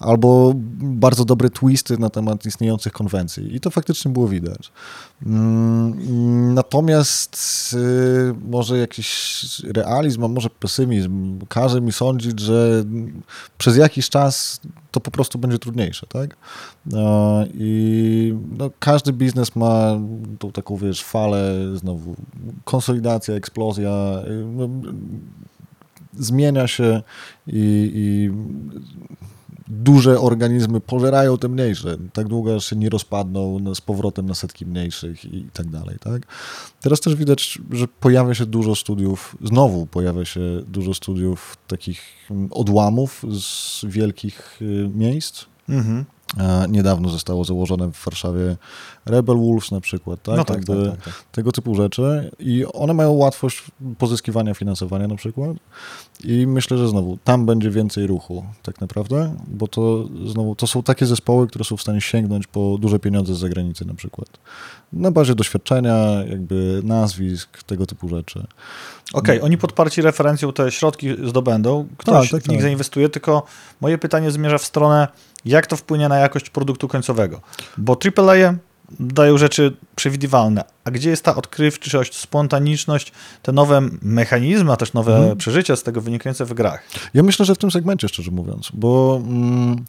albo 0.00 0.52
bardzo 0.80 1.24
dobre 1.24 1.50
twisty 1.50 1.98
na 1.98 2.10
temat 2.10 2.46
istniejących 2.46 2.92
konwencji 2.92 3.56
i 3.56 3.60
to 3.60 3.70
faktycznie 3.70 4.10
było 4.10 4.28
widać. 4.28 4.72
Mm, 5.26 6.54
Natomiast 6.54 7.36
y, 7.74 8.34
może 8.48 8.78
jakiś 8.78 9.38
realizm, 9.74 10.24
a 10.24 10.28
może 10.28 10.50
pesymizm 10.50 11.38
każe 11.48 11.80
mi 11.80 11.92
sądzić, 11.92 12.40
że 12.40 12.84
przez 13.58 13.76
jakiś 13.76 14.08
czas 14.08 14.60
to 14.90 15.00
po 15.00 15.10
prostu 15.10 15.38
będzie 15.38 15.58
trudniejsze, 15.58 16.06
tak? 16.06 16.36
E, 16.92 17.46
I 17.54 18.34
no, 18.58 18.70
każdy 18.78 19.12
biznes 19.12 19.56
ma 19.56 19.98
tą 20.38 20.52
taką, 20.52 20.76
wiesz, 20.76 21.04
falę, 21.04 21.54
znowu 21.74 22.16
konsolidacja, 22.64 23.34
eksplozja, 23.34 24.22
no, 24.44 24.68
zmienia 26.18 26.66
się 26.66 27.02
i, 27.46 27.92
i 27.94 28.30
duże 29.70 30.20
organizmy 30.20 30.80
pożerają 30.80 31.38
te 31.38 31.48
mniejsze, 31.48 31.96
tak 32.12 32.28
długo 32.28 32.56
aż 32.56 32.64
się 32.64 32.76
nie 32.76 32.88
rozpadną 32.88 33.58
no, 33.58 33.74
z 33.74 33.80
powrotem 33.80 34.26
na 34.26 34.34
setki 34.34 34.66
mniejszych 34.66 35.24
i, 35.24 35.36
i 35.36 35.50
tak 35.52 35.66
dalej, 35.66 35.96
tak? 36.00 36.22
Teraz 36.80 37.00
też 37.00 37.14
widać, 37.14 37.58
że 37.70 37.88
pojawia 37.88 38.34
się 38.34 38.46
dużo 38.46 38.74
studiów, 38.74 39.36
znowu 39.42 39.86
pojawia 39.86 40.24
się 40.24 40.40
dużo 40.66 40.94
studiów 40.94 41.56
takich 41.66 42.00
mm, 42.30 42.48
odłamów 42.52 43.24
z 43.40 43.84
wielkich 43.84 44.58
y, 44.62 44.90
miejsc. 44.94 45.44
Mhm. 45.68 46.04
E, 46.38 46.66
Niedawno 46.68 47.08
zostało 47.08 47.44
założone 47.44 47.92
w 47.92 48.04
Warszawie 48.04 48.56
Rebel 49.08 49.36
Wolves 49.36 49.70
na 49.70 49.80
przykład, 49.80 50.22
tak? 50.22 50.36
No 50.36 50.44
tak, 50.44 50.64
tak, 50.64 50.76
tak, 50.90 51.04
tak. 51.04 51.24
Tego 51.32 51.52
typu 51.52 51.74
rzeczy 51.74 52.30
i 52.38 52.64
one 52.72 52.94
mają 52.94 53.12
łatwość 53.12 53.62
pozyskiwania 53.98 54.54
finansowania 54.54 55.08
na 55.08 55.16
przykład 55.16 55.56
i 56.24 56.46
myślę, 56.46 56.78
że 56.78 56.88
znowu 56.88 57.18
tam 57.24 57.46
będzie 57.46 57.70
więcej 57.70 58.06
ruchu 58.06 58.44
tak 58.62 58.80
naprawdę, 58.80 59.34
bo 59.46 59.68
to 59.68 60.04
znowu 60.26 60.54
to 60.54 60.66
są 60.66 60.82
takie 60.82 61.06
zespoły, 61.06 61.48
które 61.48 61.64
są 61.64 61.76
w 61.76 61.82
stanie 61.82 62.00
sięgnąć 62.00 62.46
po 62.46 62.78
duże 62.80 62.98
pieniądze 62.98 63.34
z 63.34 63.38
zagranicy 63.38 63.84
na 63.84 63.94
przykład. 63.94 64.28
Na 64.92 65.10
bazie 65.10 65.34
doświadczenia, 65.34 65.94
jakby 66.28 66.80
nazwisk, 66.84 67.62
tego 67.62 67.86
typu 67.86 68.08
rzeczy. 68.08 68.46
Okej, 69.12 69.40
oni 69.40 69.58
podparci 69.58 70.02
referencją 70.02 70.52
te 70.52 70.70
środki 70.70 71.08
zdobędą, 71.28 71.88
ktoś 71.98 72.30
Tak, 72.30 72.40
tak, 72.40 72.42
w 72.42 72.48
nich 72.48 72.58
tak. 72.58 72.62
zainwestuje, 72.62 73.08
tylko 73.08 73.42
moje 73.80 73.98
pytanie 73.98 74.30
zmierza 74.30 74.58
w 74.58 74.64
stronę, 74.64 75.08
jak 75.44 75.66
to 75.66 75.76
wpłynie 75.76 76.08
na 76.08 76.16
jakość 76.16 76.50
produktu 76.50 76.88
końcowego. 76.88 77.40
Bo 77.78 77.96
AAA 78.16 78.54
dają 79.00 79.38
rzeczy 79.38 79.76
przewidywalne, 79.96 80.64
a 80.84 80.90
gdzie 80.90 81.10
jest 81.10 81.24
ta 81.24 81.36
odkrywczość, 81.36 82.14
spontaniczność, 82.16 83.12
te 83.42 83.52
nowe 83.52 83.80
mechanizmy, 84.02 84.72
a 84.72 84.76
też 84.76 84.92
nowe 84.92 85.16
Mhm. 85.16 85.36
przeżycia 85.36 85.76
z 85.76 85.82
tego 85.82 86.00
wynikające 86.00 86.44
w 86.44 86.54
grach? 86.54 86.82
Ja 87.14 87.22
myślę, 87.22 87.44
że 87.46 87.54
w 87.54 87.58
tym 87.58 87.70
segmencie, 87.70 88.08
szczerze 88.08 88.30
mówiąc, 88.30 88.68
bo 88.74 89.20
mm, 89.26 89.84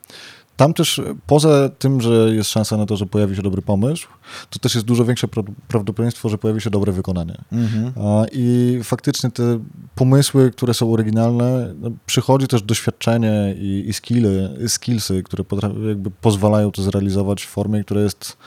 tam 0.58 0.74
też 0.74 1.02
poza 1.28 1.70
tym, 1.70 2.02
że 2.02 2.10
jest 2.36 2.50
szansa 2.50 2.78
na 2.78 2.86
to, 2.86 2.98
że 2.98 3.06
pojawi 3.06 3.36
się 3.36 3.42
dobry 3.42 3.62
pomysł, 3.62 4.08
to 4.50 4.60
też 4.60 4.76
jest 4.76 4.88
dużo 4.88 5.06
większe 5.06 5.28
pra- 5.28 5.52
prawdopodobieństwo, 5.68 6.30
że 6.30 6.38
pojawi 6.38 6.62
się 6.62 6.70
dobre 6.70 6.92
wykonanie. 6.92 7.38
Mhm. 7.52 7.94
A, 8.08 8.26
I 8.32 8.80
faktycznie 8.84 9.32
te 9.32 9.60
pomysły, 9.96 10.52
które 10.52 10.74
są 10.74 10.94
oryginalne, 10.94 11.74
no, 11.82 11.92
przychodzi 12.06 12.48
też 12.48 12.62
doświadczenie 12.62 13.56
i, 13.60 13.86
i 13.88 13.94
skilly, 13.94 14.50
skillsy, 14.68 15.24
które 15.24 15.44
jakby 15.88 16.12
pozwalają 16.12 16.72
to 16.72 16.82
zrealizować 16.82 17.44
w 17.44 17.50
formie, 17.50 17.84
która 17.84 18.02
jest 18.02 18.38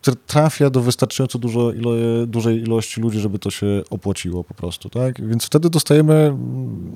która 0.00 0.16
trafia 0.26 0.70
do 0.70 0.80
wystarczająco 0.80 1.38
dużo 1.38 1.72
ilo, 1.72 1.92
dużej 2.26 2.62
ilości 2.62 3.00
ludzi, 3.00 3.20
żeby 3.20 3.38
to 3.38 3.50
się 3.50 3.82
opłaciło 3.90 4.44
po 4.44 4.54
prostu, 4.54 4.90
tak? 4.90 5.28
Więc 5.28 5.44
wtedy 5.44 5.70
dostajemy 5.70 6.14
mm, 6.14 6.92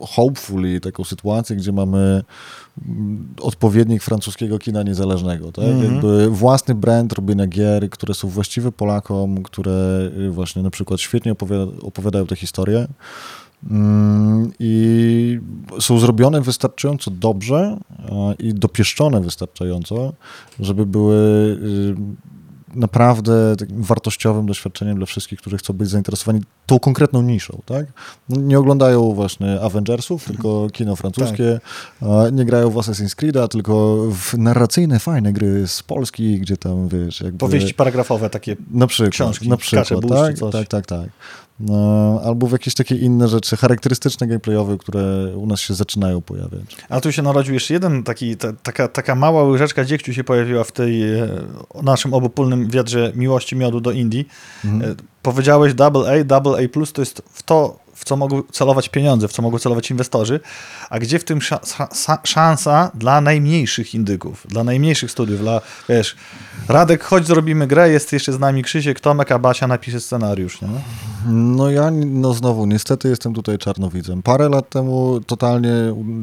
hopefully 0.00 0.80
taką 0.80 1.04
sytuację, 1.04 1.56
gdzie 1.56 1.72
mamy 1.72 2.22
mm, 2.88 3.34
odpowiednik 3.40 4.02
francuskiego 4.02 4.58
kina 4.58 4.82
niezależnego, 4.82 5.52
tak? 5.52 5.64
Mhm. 5.64 5.94
Jakby 5.94 6.30
własny 6.30 6.74
brand 6.74 7.12
robienia 7.12 7.46
gier, 7.46 7.90
które 7.90 8.14
są 8.14 8.28
właściwe 8.28 8.72
Polakom, 8.72 9.42
które 9.42 10.10
y, 10.18 10.30
właśnie 10.30 10.62
na 10.62 10.70
przykład 10.70 11.00
świetnie 11.00 11.32
opowiada, 11.32 11.72
opowiadają 11.82 12.26
te 12.26 12.36
historie 12.36 12.78
mm, 12.78 12.88
i 14.58 15.40
są 15.80 15.98
zrobione 15.98 16.40
wystarczająco 16.40 17.10
dobrze 17.10 17.76
i 18.38 18.54
dopieszczone 18.54 19.20
wystarczająco, 19.20 20.12
żeby 20.60 20.86
były 20.86 21.16
y, 21.16 22.28
naprawdę 22.74 23.54
wartościowym 23.70 24.46
doświadczeniem 24.46 24.96
dla 24.96 25.06
wszystkich, 25.06 25.38
którzy 25.38 25.58
chcą 25.58 25.74
być 25.74 25.88
zainteresowani 25.88 26.40
tą 26.66 26.78
konkretną 26.78 27.22
niszą, 27.22 27.62
tak? 27.66 27.86
No, 28.28 28.40
Nie 28.40 28.58
oglądają 28.58 29.12
właśnie 29.12 29.60
Avengersów, 29.60 30.24
tylko 30.24 30.66
kino 30.72 30.96
francuskie, 30.96 31.60
a 32.00 32.30
nie 32.32 32.44
grają 32.44 32.70
w 32.70 32.74
Assassin's 32.74 33.16
Creed'a, 33.16 33.48
tylko 33.48 33.96
w 34.12 34.38
narracyjne, 34.38 34.98
fajne 34.98 35.32
gry 35.32 35.68
z 35.68 35.82
Polski, 35.82 36.40
gdzie 36.40 36.56
tam, 36.56 36.88
wiesz, 36.88 37.20
jakby... 37.20 37.38
Powieści 37.38 37.74
paragrafowe 37.74 38.30
takie. 38.30 38.56
Na 38.70 38.86
przykład, 38.86 39.12
książki, 39.12 39.48
na 39.48 39.56
przykład, 39.56 39.88
tak, 40.08 40.38
coś. 40.38 40.52
tak, 40.52 40.68
tak, 40.68 40.86
tak. 40.86 41.08
No, 41.60 42.20
albo 42.24 42.46
w 42.46 42.52
jakieś 42.52 42.74
takie 42.74 42.94
inne 42.94 43.28
rzeczy 43.28 43.56
charakterystyczne 43.56 44.26
gameplayowe, 44.26 44.78
które 44.78 45.32
u 45.36 45.46
nas 45.46 45.60
się 45.60 45.74
zaczynają 45.74 46.20
pojawiać. 46.20 46.76
A 46.88 47.00
tu 47.00 47.12
się 47.12 47.22
narodził 47.22 47.54
jeszcze 47.54 47.74
jeden 47.74 48.02
taki, 48.02 48.36
ta, 48.36 48.52
taka, 48.52 48.88
taka 48.88 49.14
mała 49.14 49.42
łyżeczka 49.42 49.84
dziegciu 49.84 50.12
się 50.12 50.24
pojawiła 50.24 50.64
w 50.64 50.72
tej 50.72 51.18
e, 51.18 51.28
naszym 51.82 52.14
obopólnym 52.14 52.70
wiadrze 52.70 53.12
miłości 53.14 53.56
miodu 53.56 53.80
do 53.80 53.90
Indii. 53.90 54.28
Mhm. 54.64 54.92
E, 54.92 54.94
powiedziałeś 55.22 55.74
double 55.74 56.20
A, 56.20 56.24
double 56.24 56.52
A+, 56.52 56.86
to 56.92 57.02
jest 57.02 57.22
w 57.32 57.42
to, 57.42 57.78
w 57.98 58.04
co 58.04 58.16
mogą 58.16 58.42
celować 58.52 58.88
pieniądze, 58.88 59.28
w 59.28 59.32
co 59.32 59.42
mogą 59.42 59.58
celować 59.58 59.90
inwestorzy, 59.90 60.40
a 60.90 60.98
gdzie 60.98 61.18
w 61.18 61.24
tym 61.24 61.42
sza, 61.42 61.60
sza, 61.94 62.18
szansa 62.24 62.90
dla 62.94 63.20
najmniejszych 63.20 63.94
indyków, 63.94 64.46
dla 64.48 64.64
najmniejszych 64.64 65.10
studiów, 65.10 65.40
dla, 65.40 65.60
wiesz, 65.88 66.16
Radek, 66.68 67.04
chodź 67.04 67.26
zrobimy 67.26 67.66
grę, 67.66 67.90
jest 67.90 68.12
jeszcze 68.12 68.32
z 68.32 68.38
nami 68.38 68.62
Krzysiek, 68.62 69.00
Tomek, 69.00 69.32
a 69.32 69.38
Basia 69.38 69.66
napisze 69.66 70.00
scenariusz, 70.00 70.62
nie? 70.62 70.68
No 71.32 71.70
ja, 71.70 71.90
no 72.06 72.34
znowu, 72.34 72.66
niestety 72.66 73.08
jestem 73.08 73.34
tutaj 73.34 73.58
czarnowidzem. 73.58 74.22
Parę 74.22 74.48
lat 74.48 74.68
temu 74.68 75.20
totalnie, 75.26 75.72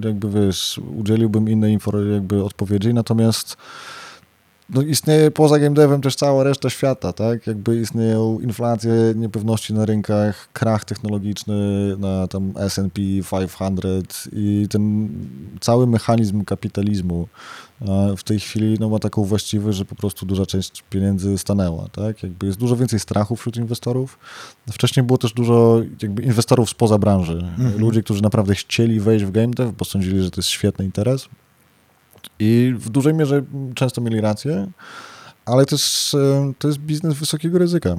jakby 0.04 0.30
wiesz, 0.30 0.82
udzieliłbym 0.96 1.50
innej 1.50 1.78
jakby 2.14 2.44
odpowiedzi, 2.44 2.94
natomiast 2.94 3.58
no 4.70 4.82
istnieje 4.82 5.32
poza 5.32 5.59
game 5.59 5.76
devem 5.76 6.01
też 6.01 6.16
cała 6.16 6.43
reszta 6.43 6.70
świata, 6.70 7.13
tak? 7.13 7.47
Jakby 7.47 7.82
istnieją 7.82 8.39
inflacje, 8.39 8.91
niepewności 9.16 9.74
na 9.74 9.86
rynkach, 9.86 10.49
krach 10.53 10.86
technologiczny 10.86 11.55
na 11.97 12.28
tam 12.28 12.53
S&P 12.55 13.01
500 13.30 14.28
i 14.34 14.68
ten 14.70 15.09
cały 15.61 15.88
mechanizm 15.88 16.43
kapitalizmu 16.43 17.28
w 18.18 18.24
tej 18.24 18.39
chwili 18.39 18.78
no, 18.80 18.89
ma 18.89 18.99
taką 18.99 19.24
właściwość, 19.24 19.78
że 19.78 19.86
po 19.86 19.95
prostu 19.95 20.26
duża 20.26 20.45
część 20.45 20.84
pieniędzy 20.89 21.38
stanęła, 21.38 21.88
tak? 21.91 22.24
Jakby 22.24 22.45
jest 22.45 22.59
dużo 22.59 22.76
więcej 22.76 22.99
strachu 22.99 23.36
wśród 23.36 23.57
inwestorów. 23.57 24.20
Wcześniej 24.72 25.05
było 25.05 25.18
też 25.18 25.34
dużo 25.34 25.82
jakby 26.01 26.24
inwestorów 26.24 26.70
spoza 26.70 26.97
branży. 26.97 27.34
Mhm. 27.34 27.80
Ludzi, 27.80 28.03
którzy 28.03 28.22
naprawdę 28.22 28.55
chcieli 28.55 28.99
wejść 28.99 29.26
w 29.26 29.32
game 29.32 29.47
dev, 29.53 29.74
bo 29.78 29.86
sądzili, 29.86 30.24
że 30.24 30.32
to 30.32 30.41
jest 30.41 30.49
świetny 30.49 30.86
interes. 30.86 31.28
I 32.40 32.74
w 32.78 32.90
dużej 32.90 33.14
mierze 33.14 33.44
często 33.76 34.02
mieli 34.02 34.22
rację, 34.22 34.68
ale 35.46 35.66
też 35.66 36.14
e, 36.14 36.54
to 36.60 36.68
jest 36.68 36.80
biznes 36.80 37.14
wysokiego 37.14 37.60
ryzyka. 37.60 37.96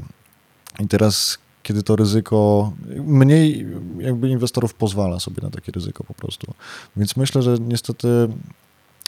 I 0.81 0.89
teraz, 0.89 1.39
kiedy 1.62 1.83
to 1.83 1.97
ryzyko, 1.97 2.72
mniej 3.07 3.66
jakby 3.99 4.29
inwestorów 4.29 4.74
pozwala 4.74 5.20
sobie 5.20 5.43
na 5.43 5.51
takie 5.51 5.72
ryzyko 5.72 6.05
po 6.05 6.14
prostu. 6.14 6.55
Więc 6.97 7.16
myślę, 7.16 7.43
że 7.43 7.57
niestety 7.61 8.09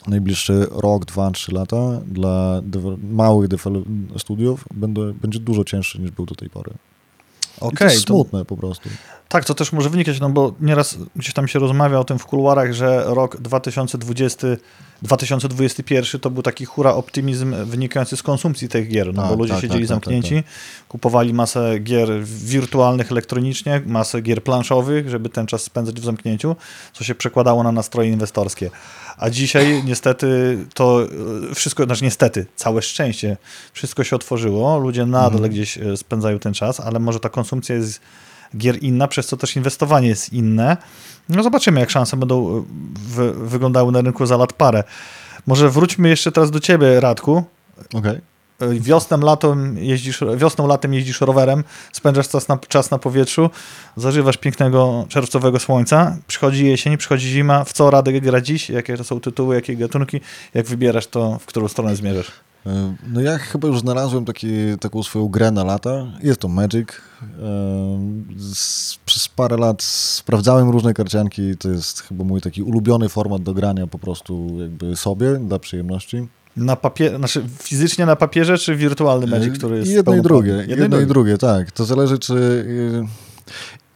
najbliższy 0.07 0.67
rok, 0.71 1.05
dwa, 1.05 1.31
trzy 1.31 1.55
lata 1.55 2.01
dla 2.07 2.63
małych 3.11 3.51
studiów 4.19 4.65
będzie 5.23 5.41
dużo 5.41 5.65
cięższy 5.65 6.01
niż 6.01 6.11
był 6.11 6.27
do 6.27 6.35
tej 6.35 6.51
pory. 6.51 6.71
I 7.59 7.61
to 7.61 7.67
Okej, 7.67 7.91
jest 7.91 8.07
smutne 8.07 8.45
po 8.45 8.57
prostu. 8.57 8.89
Tak, 9.29 9.45
to 9.45 9.55
też 9.55 9.73
może 9.73 9.91
wynikać, 9.91 10.21
no 10.21 10.31
bo 10.31 10.55
nieraz 10.61 10.97
gdzieś 11.17 11.35
tam 11.35 11.49
się 11.49 11.59
rozmawia 11.59 11.99
o 11.99 12.05
tym 12.05 12.19
w 12.19 12.27
kuluarach, 12.27 12.73
że 12.73 13.05
rok 13.07 13.37
2020, 13.37 14.47
2021 15.03 16.21
to 16.21 16.31
był 16.31 16.43
taki 16.43 16.65
hura 16.65 16.95
optymizm 16.95 17.55
wynikający 17.65 18.17
z 18.17 18.23
konsumpcji 18.23 18.69
tych 18.69 18.89
gier, 18.89 19.15
no 19.15 19.23
Tak, 19.23 19.31
bo 19.31 19.37
ludzie 19.37 19.53
tak, 19.53 19.63
siedzieli 19.63 19.89
tak, 19.89 19.89
tak, 19.89 19.95
zamknięci, 19.95 20.43
kupowali 20.89 21.35
masę 21.35 21.79
gier 21.79 22.25
wirtualnych 22.25 23.13
elektronicznie, 23.13 23.83
masę 23.87 24.21
gier 24.21 24.43
planszowych, 24.43 25.09
żeby 25.09 25.29
ten 25.29 25.47
czas 25.47 25.63
spędzać 25.63 26.01
w 26.01 26.05
zamknięciu, 26.05 26.57
co 26.93 27.05
się 27.05 27.15
przekładało 27.15 27.63
na 27.63 27.73
nastroje 27.73 28.11
inwestorskie. 28.11 28.71
A 29.19 29.31
dzisiaj 29.31 29.83
niestety 29.85 30.59
to 30.75 31.03
e, 31.51 31.55
wszystko, 31.55 31.85
znaczy 31.85 32.05
niestety, 32.05 32.47
całe 32.57 32.83
szczęście, 32.83 33.37
wszystko 33.73 34.05
się 34.05 34.17
otworzyło, 34.17 34.79
ludzie 34.79 35.07
nadal 35.07 35.33
Mhm. 35.33 35.51
gdzieś 35.51 35.79
e, 35.79 35.97
spędzają 35.97 36.39
ten 36.39 36.55
czas, 36.55 36.81
ale 36.81 36.99
może 36.99 37.21
ta 37.21 37.29
konsumpcja 37.29 37.75
jest 37.75 38.01
gier 38.57 38.83
inna, 38.83 39.09
przez 39.09 39.27
co 39.27 39.37
też 39.37 39.57
inwestowanie 39.57 40.09
jest 40.09 40.33
inne. 40.33 40.77
No 41.29 41.43
zobaczymy, 41.43 41.81
jak 41.81 41.91
szanse 41.91 42.17
będą 42.17 42.59
e, 42.59 42.65
wy, 43.09 43.33
wyglądały 43.33 43.93
na 43.93 44.01
rynku 44.01 44.27
za 44.27 44.37
lat 44.37 44.53
parę. 44.53 44.85
Może 45.47 45.71
wróćmy 45.71 46.09
jeszcze 46.09 46.33
teraz 46.33 46.51
do 46.51 46.61
ciebie, 46.61 47.01
Radku. 47.01 47.45
Okej. 47.95 48.21
E, 48.59 48.75
Wiosną, 48.75 49.19
latem 49.19 49.79
jeździsz, 49.79 50.21
wiosną, 50.37 50.67
latem 50.67 50.95
jeździsz 50.95 51.21
rowerem, 51.21 51.65
spędzasz 51.93 52.29
czas 52.29 52.49
na, 52.49 52.59
czas 52.59 52.91
na 52.91 52.99
powietrzu, 52.99 53.51
zażywasz 53.97 54.37
pięknego 54.37 55.07
czerwcowego 55.09 55.59
słońca, 55.59 56.17
przychodzi 56.27 56.67
jesień, 56.67 56.97
przychodzi 56.97 57.29
zima, 57.29 57.65
w 57.65 57.73
co 57.73 57.91
Radek 57.91 58.21
gra 58.21 58.41
dziś, 58.41 58.71
jakie 58.71 58.97
to 58.97 59.05
są 59.05 59.21
tytuły, 59.21 59.55
jakie 59.55 59.77
gatunki, 59.77 60.21
jak 60.55 60.67
wybierasz 60.67 61.07
to, 61.07 61.39
w 61.39 61.47
którą 61.47 61.69
stronę 61.69 61.97
zmierzasz? 61.97 62.33
E, 62.67 62.95
No 63.07 63.21
ja 63.21 63.39
chyba 63.39 63.69
już 63.69 63.81
znalazłem 63.81 64.25
taki, 64.25 64.49
taką 64.81 65.03
swoją 65.03 65.29
grę 65.29 65.51
na 65.51 65.65
lata. 65.65 66.07
Jest 66.23 66.41
to 66.41 66.49
Magic. 66.49 66.89
E, 66.89 67.29
Przez 69.05 69.29
parę 69.29 69.57
lat 69.57 69.83
sprawdzałem 69.83 70.71
różne 70.71 70.95
karcianki. 70.95 71.57
To 71.57 71.69
jest 71.69 72.01
chyba 72.01 72.25
mój 72.25 72.41
taki 72.41 72.63
ulubiony 72.63 73.09
format 73.09 73.43
do 73.43 73.55
grania 73.55 73.87
po 73.87 73.99
prostu 73.99 74.57
jakby 74.61 74.97
sobie, 74.97 75.35
dla 75.35 75.59
przyjemności. 75.59 76.29
Na 76.59 76.77
papier, 76.77 77.17
znaczy 77.17 77.45
fizycznie 77.63 78.07
na 78.07 78.17
papierze, 78.17 78.59
czy 78.59 78.77
wirtualny 78.77 79.27
Magic, 79.27 79.59
który 79.59 79.77
jest 79.77 79.91
I 79.91 79.95
jedno 79.95 80.17
i 80.17 80.23
drugie. 80.23 80.65
Jedno, 80.69 81.01
i 81.01 81.07
drugie, 81.07 81.39
tak. 81.39 81.71
To 81.71 81.85
zależy, 81.85 82.19
czy... 82.19 82.65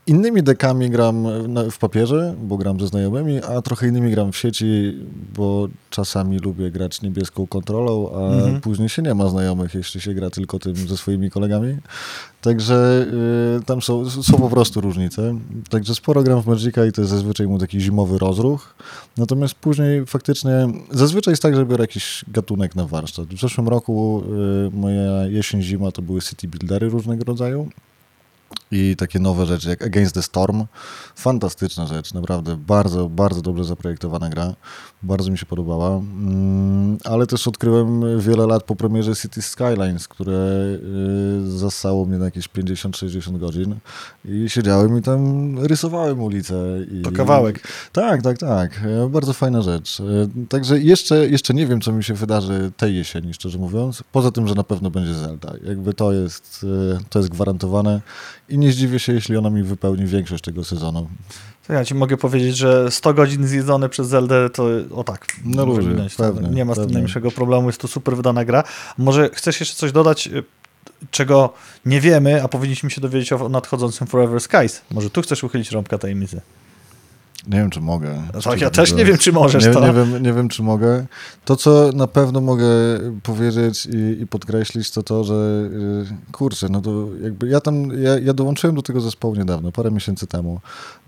Innymi 0.06 0.42
dekami 0.42 0.90
gram 0.90 1.26
w 1.70 1.78
papierze, 1.78 2.34
bo 2.42 2.56
gram 2.56 2.80
ze 2.80 2.86
znajomymi, 2.86 3.40
a 3.42 3.62
trochę 3.62 3.88
innymi 3.88 4.10
gram 4.10 4.32
w 4.32 4.36
sieci, 4.36 4.98
bo 5.36 5.68
czasami 5.90 6.38
lubię 6.38 6.70
grać 6.70 7.02
niebieską 7.02 7.46
kontrolą, 7.46 8.10
a 8.14 8.18
Mhm. 8.34 8.60
później 8.60 8.88
się 8.88 9.02
nie 9.02 9.14
ma 9.14 9.28
znajomych, 9.28 9.74
jeśli 9.74 10.00
się 10.00 10.14
gra 10.14 10.30
tylko 10.30 10.58
tym 10.58 10.76
ze 10.76 10.96
swoimi 10.96 11.30
kolegami. 11.30 11.76
Także 12.40 13.06
y, 13.60 13.64
tam 13.64 13.82
są, 13.82 14.10
są 14.10 14.38
po 14.38 14.48
prostu 14.50 14.80
różnice. 14.80 15.38
Także 15.70 15.94
sporo 15.94 16.22
gram 16.22 16.42
w 16.42 16.46
Magica 16.46 16.86
i 16.86 16.92
to 16.92 17.00
jest 17.00 17.10
zazwyczaj 17.10 17.46
mu 17.46 17.58
taki 17.58 17.80
zimowy 17.80 18.18
rozruch. 18.18 18.74
Natomiast 19.16 19.54
później 19.54 20.06
faktycznie, 20.06 20.68
zazwyczaj 20.90 21.32
jest 21.32 21.42
tak, 21.42 21.56
że 21.56 21.66
biorę 21.66 21.82
jakiś 21.84 22.24
gatunek 22.28 22.76
na 22.76 22.86
warsztat. 22.86 23.26
W 23.26 23.40
zeszłym 23.40 23.68
roku 23.68 24.22
y, 24.66 24.76
moja 24.76 25.26
jesień-zima 25.26 25.92
to 25.92 26.02
były 26.02 26.20
city 26.20 26.48
buildery 26.48 26.88
różnego 26.88 27.24
rodzaju. 27.24 27.68
I 28.72 28.96
takie 28.96 29.18
nowe 29.18 29.46
rzeczy 29.46 29.68
jak 29.68 29.82
Against 29.82 30.14
the 30.14 30.22
Storm. 30.22 30.64
Fantastyczna 31.16 31.86
rzecz, 31.86 32.14
naprawdę 32.14 32.56
bardzo, 32.56 33.08
bardzo 33.08 33.42
dobrze 33.42 33.64
zaprojektowana 33.64 34.28
gra. 34.28 34.54
Bardzo 35.02 35.30
mi 35.30 35.38
się 35.38 35.46
podobała. 35.46 35.88
Mm, 35.88 36.98
Ale 37.04 37.26
też 37.26 37.48
odkryłem 37.48 38.20
wiele 38.20 38.46
lat 38.46 38.62
po 38.62 38.76
premierze 38.76 39.16
City 39.16 39.42
Skylines, 39.42 40.08
które 40.08 40.32
y, 41.46 41.58
zasało 41.58 42.04
mnie 42.06 42.18
na 42.18 42.24
jakieś 42.24 42.48
50-60 42.48 43.38
godzin. 43.38 43.76
I 44.24 44.44
siedziałem 44.48 44.98
i 44.98 45.02
tam 45.02 45.58
rysowałem 45.58 46.20
ulicę. 46.20 46.54
I... 46.92 47.02
To 47.02 47.12
kawałek. 47.12 47.68
Tak, 47.92 48.22
tak, 48.22 48.38
tak. 48.38 48.80
E, 48.84 49.08
Bardzo 49.08 49.32
fajna 49.32 49.62
rzecz. 49.62 50.00
E, 50.00 50.04
Także 50.48 50.80
jeszcze, 50.80 51.28
jeszcze 51.28 51.54
nie 51.54 51.66
wiem, 51.66 51.80
co 51.80 51.92
mi 51.92 52.04
się 52.04 52.14
wydarzy 52.14 52.72
tej 52.76 52.96
jesieni, 52.96 53.34
szczerze 53.34 53.58
mówiąc. 53.58 54.04
Poza 54.12 54.30
tym, 54.30 54.48
że 54.48 54.54
na 54.54 54.64
pewno 54.64 54.90
będzie 54.90 55.14
Zelda. 55.14 55.52
Jakby 55.64 55.94
to 55.94 56.12
jest, 56.12 56.66
e, 56.94 56.98
to 57.10 57.18
jest 57.18 57.28
gwarantowane 57.30 58.00
i 58.48 58.61
nie 58.62 58.72
zdziwię 58.72 58.98
się, 58.98 59.12
jeśli 59.12 59.36
ona 59.36 59.50
mi 59.50 59.62
wypełni 59.62 60.06
większość 60.06 60.44
tego 60.44 60.64
sezonu. 60.64 61.08
To 61.66 61.72
ja 61.72 61.84
ci 61.84 61.94
mogę 61.94 62.16
powiedzieć, 62.16 62.56
że 62.56 62.90
100 62.90 63.14
godzin 63.14 63.46
zjedzone 63.46 63.88
przez 63.88 64.08
Zeldę 64.08 64.50
to 64.50 64.66
o 64.94 65.04
tak. 65.04 65.26
No 65.44 65.66
ludzie, 65.66 65.88
pewnie, 66.16 66.48
Nie 66.48 66.64
ma 66.64 66.74
z 66.74 66.76
tym 66.76 66.90
najmniejszego 66.90 67.30
problemu, 67.30 67.68
jest 67.68 67.80
to 67.80 67.88
super 67.88 68.16
wydana 68.16 68.44
gra. 68.44 68.64
Może 68.98 69.30
chcesz 69.32 69.60
jeszcze 69.60 69.76
coś 69.76 69.92
dodać, 69.92 70.26
y, 70.26 70.44
czego 71.10 71.52
nie 71.86 72.00
wiemy, 72.00 72.42
a 72.42 72.48
powinniśmy 72.48 72.90
się 72.90 73.00
dowiedzieć 73.00 73.32
o 73.32 73.48
nadchodzącym 73.48 74.06
Forever 74.06 74.40
Skies. 74.40 74.82
Może 74.90 75.10
tu 75.10 75.22
chcesz 75.22 75.44
uchylić 75.44 75.70
rąbka 75.70 75.98
tajemnicy. 75.98 76.40
Nie 77.46 77.58
wiem, 77.58 77.70
czy 77.70 77.80
mogę. 77.80 78.22
Tak, 78.44 78.60
ja 78.60 78.70
też 78.70 78.92
nie 78.92 79.04
wiem, 79.04 79.18
czy 79.18 79.32
możesz 79.32 79.66
nie, 79.66 79.72
to. 79.72 79.86
nie, 79.86 79.92
wiem, 79.92 80.22
nie 80.22 80.32
wiem, 80.32 80.48
czy 80.48 80.62
mogę. 80.62 81.06
To, 81.44 81.56
co 81.56 81.90
na 81.94 82.06
pewno 82.06 82.40
mogę 82.40 82.66
powiedzieć 83.22 83.86
i, 83.86 84.22
i 84.22 84.26
podkreślić, 84.26 84.90
to 84.90 85.02
to, 85.02 85.24
że 85.24 85.34
y, 85.34 86.32
kurczę, 86.32 86.68
no 86.70 86.80
to 86.80 87.08
jakby 87.22 87.48
ja 87.48 87.60
tam, 87.60 88.02
ja, 88.02 88.18
ja 88.18 88.32
dołączyłem 88.32 88.76
do 88.76 88.82
tego 88.82 89.00
zespołu 89.00 89.34
niedawno, 89.34 89.72
parę 89.72 89.90
miesięcy 89.90 90.26
temu, 90.26 90.60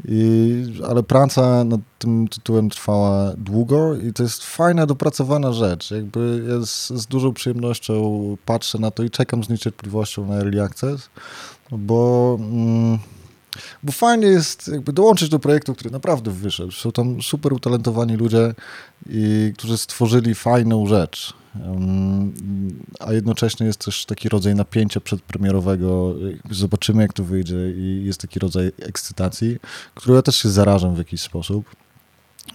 I, 0.09 0.65
ale 0.89 1.03
praca 1.03 1.65
nad 1.65 1.81
tym 1.99 2.29
tytułem 2.29 2.71
trwała 2.71 3.33
długo 3.37 3.97
i 3.97 4.13
to 4.13 4.23
jest 4.23 4.45
fajna, 4.45 4.87
dopracowana 4.87 5.53
rzecz. 5.53 5.91
Jakby 5.91 6.45
ja 6.49 6.67
z, 6.67 6.89
z 6.89 7.07
dużą 7.07 7.33
przyjemnością 7.33 8.23
patrzę 8.47 8.79
na 8.79 8.91
to 8.91 9.03
i 9.03 9.11
czekam 9.11 9.45
z 9.45 9.49
niecierpliwością 9.49 10.27
na 10.27 10.35
Early 10.35 10.63
Access, 10.63 11.09
bo... 11.71 12.37
Mm, 12.41 12.99
bo 13.83 13.93
fajnie 13.93 14.27
jest 14.27 14.69
jakby 14.69 14.93
dołączyć 14.93 15.29
do 15.29 15.39
projektu, 15.39 15.75
który 15.75 15.91
naprawdę 15.91 16.31
wyszedł. 16.31 16.73
Są 16.73 16.93
tam 16.93 17.23
super 17.23 17.53
utalentowani 17.53 18.17
ludzie, 18.17 18.55
i, 19.11 19.53
którzy 19.59 19.79
stworzyli 19.79 20.35
fajną 20.35 20.87
rzecz. 20.87 21.35
A 23.01 23.13
jednocześnie 23.13 23.67
jest 23.67 23.85
też 23.85 24.07
taki 24.07 24.29
rodzaj 24.29 24.55
napięcia 24.55 25.01
przedpremierowego. 25.01 26.15
Zobaczymy, 26.51 27.03
jak 27.03 27.13
to 27.13 27.25
wyjdzie, 27.25 27.71
i 27.77 28.03
jest 28.05 28.21
taki 28.21 28.39
rodzaj 28.39 28.73
ekscytacji, 28.83 29.57
którą 29.95 30.15
ja 30.15 30.23
też 30.23 30.37
się 30.37 30.51
zarażam 30.51 30.95
w 30.95 30.99
jakiś 30.99 31.21
sposób. 31.21 31.65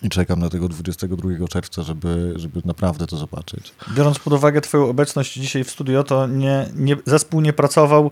I 0.01 0.09
czekam 0.09 0.39
na 0.39 0.49
tego 0.49 0.69
22 0.69 1.47
czerwca, 1.47 1.83
żeby, 1.83 2.33
żeby 2.35 2.61
naprawdę 2.65 3.07
to 3.07 3.17
zobaczyć. 3.17 3.73
Biorąc 3.95 4.19
pod 4.19 4.33
uwagę 4.33 4.61
twoją 4.61 4.89
obecność 4.89 5.33
dzisiaj 5.33 5.63
w 5.63 5.71
studio, 5.71 6.03
to 6.03 6.27
nie, 6.27 6.69
nie, 6.75 6.97
zespół 7.05 7.41
nie 7.41 7.53
pracował 7.53 8.11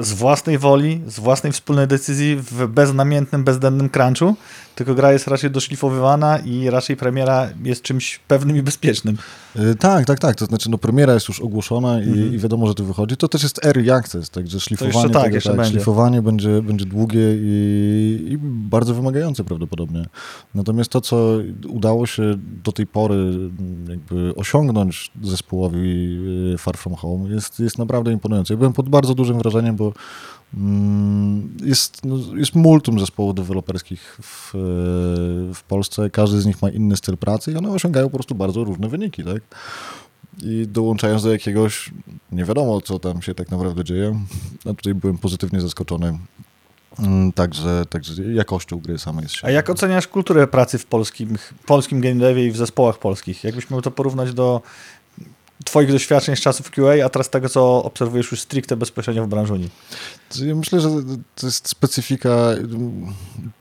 z 0.00 0.12
własnej 0.12 0.58
woli, 0.58 1.00
z 1.06 1.20
własnej 1.20 1.52
wspólnej 1.52 1.86
decyzji 1.86 2.36
w 2.36 2.66
beznamiętnym, 2.66 3.44
bezdennym 3.44 3.90
crunchu, 3.90 4.36
tylko 4.74 4.94
gra 4.94 5.12
jest 5.12 5.26
raczej 5.28 5.50
doszlifowywana 5.50 6.38
i 6.38 6.70
raczej 6.70 6.96
premiera 6.96 7.48
jest 7.64 7.82
czymś 7.82 8.18
pewnym 8.28 8.56
i 8.56 8.62
bezpiecznym. 8.62 9.16
Y, 9.56 9.74
Tak, 9.74 10.06
tak, 10.06 10.18
tak. 10.18 10.36
To 10.36 10.46
znaczy, 10.46 10.70
no 10.70 10.78
premiera 10.78 11.14
jest 11.14 11.28
już 11.28 11.40
ogłoszona 11.40 12.00
i, 12.00 12.08
Mhm. 12.08 12.34
i 12.34 12.38
wiadomo, 12.38 12.66
że 12.66 12.74
to 12.74 12.84
wychodzi. 12.84 13.16
To 13.16 13.28
też 13.28 13.42
jest 13.42 13.64
early 13.64 13.94
access, 13.94 14.30
także 14.30 14.60
szlifowanie, 14.60 15.10
tak, 15.10 15.22
tego, 15.22 15.34
jeszcze 15.34 15.50
tak, 15.50 15.56
będzie. 15.58 15.72
szlifowanie 15.72 16.22
będzie, 16.22 16.62
będzie 16.62 16.84
długie 16.84 17.20
i, 17.34 18.26
i 18.30 18.38
bardzo 18.42 18.94
wymagające 18.94 19.44
prawdopodobnie. 19.44 20.06
Natomiast 20.54 20.90
to, 20.90 21.00
co 21.00 21.38
udało 21.68 22.06
się 22.06 22.34
do 22.64 22.72
tej 22.72 22.86
pory 22.86 23.14
mm, 23.14 23.86
jakby 23.88 24.34
osiągnąć 24.36 25.10
zespołowi 25.22 26.18
y, 26.54 26.58
Far 26.58 26.76
From 26.76 26.94
Home 26.94 27.30
jest, 27.30 27.60
jest 27.60 27.78
naprawdę 27.78 28.12
imponujące. 28.12 28.54
Ja 28.54 28.58
byłem 28.58 28.72
pod 28.72 28.88
bardzo 28.88 29.14
dużym 29.14 29.38
wrażeniem, 29.38 29.76
bo 29.76 29.92
jest, 31.62 32.04
no, 32.04 32.36
jest 32.36 32.54
multum 32.54 33.00
zespołów 33.00 33.34
deweloperskich 33.34 34.18
w, 34.22 34.50
w 35.54 35.62
Polsce. 35.62 36.10
Każdy 36.10 36.40
z 36.40 36.46
nich 36.46 36.62
ma 36.62 36.70
inny 36.70 36.96
styl 36.96 37.16
pracy 37.16 37.52
i 37.52 37.56
one 37.56 37.70
osiągają 37.70 38.06
po 38.08 38.16
prostu 38.16 38.34
bardzo 38.34 38.64
różne 38.64 38.88
wyniki, 38.88 39.24
tak? 39.24 39.42
I 40.42 40.66
dołączając 40.68 41.22
do 41.22 41.32
jakiegoś, 41.32 41.90
nie 42.32 42.44
wiadomo 42.44 42.80
co 42.80 42.98
tam 42.98 43.22
się 43.22 43.34
tak 43.34 43.50
naprawdę 43.50 43.84
dzieje, 43.84 44.20
a 44.70 44.74
tutaj 44.74 44.94
byłem 44.94 45.18
pozytywnie 45.18 45.60
zaskoczony. 45.60 46.18
Mm, 46.98 47.32
Także, 47.32 47.84
także 47.90 48.22
jakością 48.22 48.78
gry 48.78 48.98
samej 48.98 49.22
jest 49.22 49.34
A 49.42 49.50
jak 49.50 49.70
oceniasz 49.70 50.06
kulturę 50.08 50.46
pracy 50.46 50.78
w 50.78 50.86
polskim, 50.86 51.38
polskim 51.66 52.00
game 52.00 52.14
devie 52.14 52.46
i 52.46 52.50
w 52.50 52.56
zespołach 52.56 52.98
polskich? 52.98 53.44
Jakbyś 53.44 53.70
mógł 53.70 53.82
to 53.82 53.90
porównać 53.90 54.34
do 54.34 54.62
twoich 55.64 55.92
doświadczeń 55.92 56.36
z 56.36 56.40
czasów 56.40 56.70
QA, 56.70 57.04
a 57.04 57.08
teraz 57.08 57.30
tego, 57.30 57.48
co 57.48 57.84
obserwujesz 57.84 58.30
już 58.30 58.40
stricte 58.40 58.76
bezpośrednio 58.76 59.24
w 59.24 59.28
branżuni? 59.28 59.68
Ja 60.40 60.54
myślę, 60.54 60.80
że 60.80 60.88
to 61.34 61.46
jest 61.46 61.68
specyfika. 61.68 62.30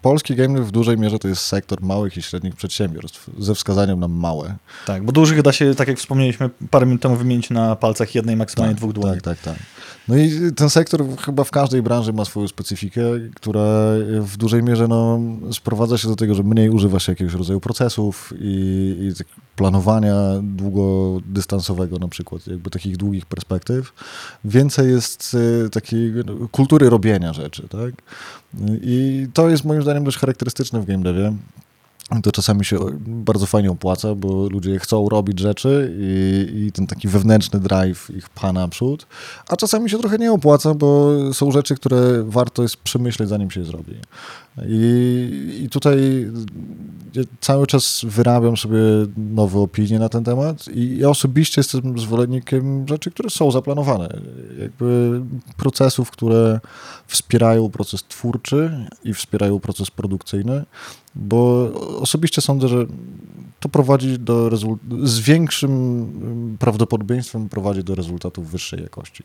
Polski 0.01 0.35
game 0.35 0.53
dev 0.53 0.65
w 0.65 0.71
dużej 0.71 0.97
mierze 0.97 1.19
to 1.19 1.27
jest 1.27 1.41
sektor 1.41 1.81
małych 1.81 2.17
i 2.17 2.21
średnich 2.21 2.55
przedsiębiorstw, 2.55 3.29
ze 3.39 3.55
wskazaniem 3.55 3.99
na 3.99 4.07
małe. 4.07 4.55
Tak, 4.85 5.03
bo 5.03 5.11
dużych 5.11 5.41
da 5.41 5.51
się, 5.51 5.75
tak 5.75 5.87
jak 5.87 5.97
wspomnieliśmy 5.97 6.49
parę 6.69 6.85
minut 6.85 7.01
temu, 7.01 7.15
wymienić 7.15 7.49
na 7.49 7.75
palcach 7.75 8.15
jednej, 8.15 8.35
maksymalnie 8.35 8.75
dwóch 8.75 8.93
dłoni. 8.93 9.21
Tak, 9.21 9.23
tak, 9.23 9.55
tak. 9.55 9.63
No 10.07 10.17
i 10.17 10.51
ten 10.55 10.69
sektor 10.69 11.03
chyba 11.25 11.43
w 11.43 11.51
każdej 11.51 11.81
branży 11.81 12.13
ma 12.13 12.25
swoją 12.25 12.47
specyfikę, 12.47 13.01
która 13.35 13.61
w 14.21 14.37
dużej 14.37 14.63
mierze 14.63 14.87
no, 14.87 15.19
sprowadza 15.51 15.97
się 15.97 16.07
do 16.07 16.15
tego, 16.15 16.35
że 16.35 16.43
mniej 16.43 16.69
używa 16.69 16.99
się 16.99 17.11
jakiegoś 17.11 17.33
rodzaju 17.33 17.59
procesów 17.59 18.33
i, 18.39 18.95
i 19.11 19.15
tak 19.17 19.27
planowania 19.55 20.15
długodystansowego 20.43 21.99
na 21.99 22.07
przykład, 22.07 22.47
jakby 22.47 22.69
takich 22.69 22.97
długich 22.97 23.25
perspektyw. 23.25 23.93
Więcej 24.45 24.91
jest 24.91 25.33
y, 25.65 25.69
takiej 25.69 26.11
no, 26.25 26.47
kultury 26.61 26.89
robienia 26.89 27.33
rzeczy, 27.33 27.67
tak? 27.67 27.93
I 28.81 29.27
to 29.33 29.49
jest 29.49 29.65
moim 29.65 29.81
zdaniem 29.81 30.03
dość 30.03 30.17
charakterystyczne 30.17 30.81
w 30.81 30.85
game 30.85 31.03
devie. 31.03 31.33
To 32.23 32.31
czasami 32.31 32.65
się 32.65 32.79
bardzo 33.07 33.45
fajnie 33.45 33.71
opłaca, 33.71 34.15
bo 34.15 34.49
ludzie 34.49 34.79
chcą 34.79 35.09
robić 35.09 35.39
rzeczy 35.39 35.93
i, 35.99 36.63
i 36.67 36.71
ten 36.71 36.87
taki 36.87 37.07
wewnętrzny 37.07 37.59
drive 37.59 38.09
ich 38.09 38.29
pcha 38.29 38.53
naprzód, 38.53 39.07
a 39.47 39.55
czasami 39.55 39.89
się 39.89 39.97
trochę 39.97 40.17
nie 40.17 40.31
opłaca, 40.31 40.73
bo 40.73 41.13
są 41.33 41.51
rzeczy, 41.51 41.75
które 41.75 42.23
warto 42.23 42.61
jest 42.61 42.77
przemyśleć, 42.77 43.29
zanim 43.29 43.51
się 43.51 43.59
je 43.59 43.65
zrobi. 43.65 43.95
I, 44.67 45.61
I 45.63 45.69
tutaj 45.69 46.27
cały 47.39 47.67
czas 47.67 48.01
wyrabiam 48.03 48.57
sobie 48.57 48.79
nowe 49.17 49.59
opinie 49.59 49.99
na 49.99 50.09
ten 50.09 50.23
temat 50.23 50.67
i 50.67 50.97
ja 50.97 51.09
osobiście 51.09 51.59
jestem 51.59 51.99
zwolennikiem 51.99 52.87
rzeczy, 52.87 53.11
które 53.11 53.29
są 53.29 53.51
zaplanowane. 53.51 54.19
Jakby 54.59 55.21
procesów, 55.57 56.11
które 56.11 56.59
wspierają 57.07 57.69
proces 57.69 58.03
twórczy 58.03 58.87
i 59.03 59.13
wspierają 59.13 59.59
proces 59.59 59.91
produkcyjny, 59.91 60.65
bo 61.15 61.71
osobiście 61.99 62.41
sądzę, 62.41 62.67
że 62.67 62.85
to 63.59 63.69
prowadzi 63.69 64.19
do 64.19 64.49
rezultatów, 64.49 65.09
z 65.09 65.19
większym 65.19 65.71
mm, 65.71 66.57
prawdopodobieństwem 66.57 67.49
prowadzi 67.49 67.83
do 67.83 67.95
rezultatów 67.95 68.51
wyższej 68.51 68.81
jakości. 68.81 69.23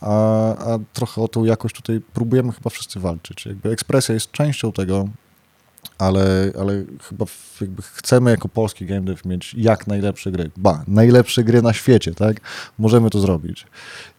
A, 0.00 0.10
a 0.56 0.78
trochę 0.92 1.22
o 1.22 1.28
tą 1.28 1.44
jakość 1.44 1.76
tutaj 1.76 2.00
próbujemy 2.14 2.52
chyba 2.52 2.70
wszyscy 2.70 3.00
walczyć. 3.00 3.46
Jakby 3.46 3.70
ekspresja 3.70 4.14
jest 4.14 4.30
częścią 4.30 4.72
tego, 4.72 5.08
ale, 5.98 6.52
ale 6.60 6.84
chyba 7.02 7.24
jakby 7.60 7.82
chcemy 7.82 8.30
jako 8.30 8.48
polski 8.48 8.86
game 8.86 9.00
dev 9.00 9.20
mieć 9.24 9.54
jak 9.54 9.86
najlepsze 9.86 10.30
gry. 10.30 10.50
Ba, 10.56 10.84
najlepsze 10.88 11.44
gry 11.44 11.62
na 11.62 11.72
świecie, 11.72 12.14
tak? 12.14 12.40
Możemy 12.78 13.10
to 13.10 13.20
zrobić. 13.20 13.66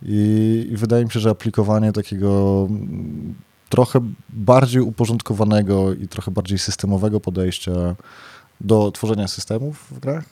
I, 0.01 0.67
i 0.71 0.77
wydaje 0.77 1.05
mi 1.05 1.11
się, 1.11 1.19
że 1.19 1.29
aplikowanie 1.29 1.91
takiego 1.91 2.65
mm, 2.69 3.35
trochę 3.69 3.99
bardziej 4.29 4.81
uporządkowanego 4.81 5.93
i 5.93 6.07
trochę 6.07 6.31
bardziej 6.31 6.59
systemowego 6.59 7.19
podejścia 7.19 7.71
do 8.61 8.91
tworzenia 8.91 9.27
systemów 9.27 9.87
w 9.91 9.99
grach, 9.99 10.25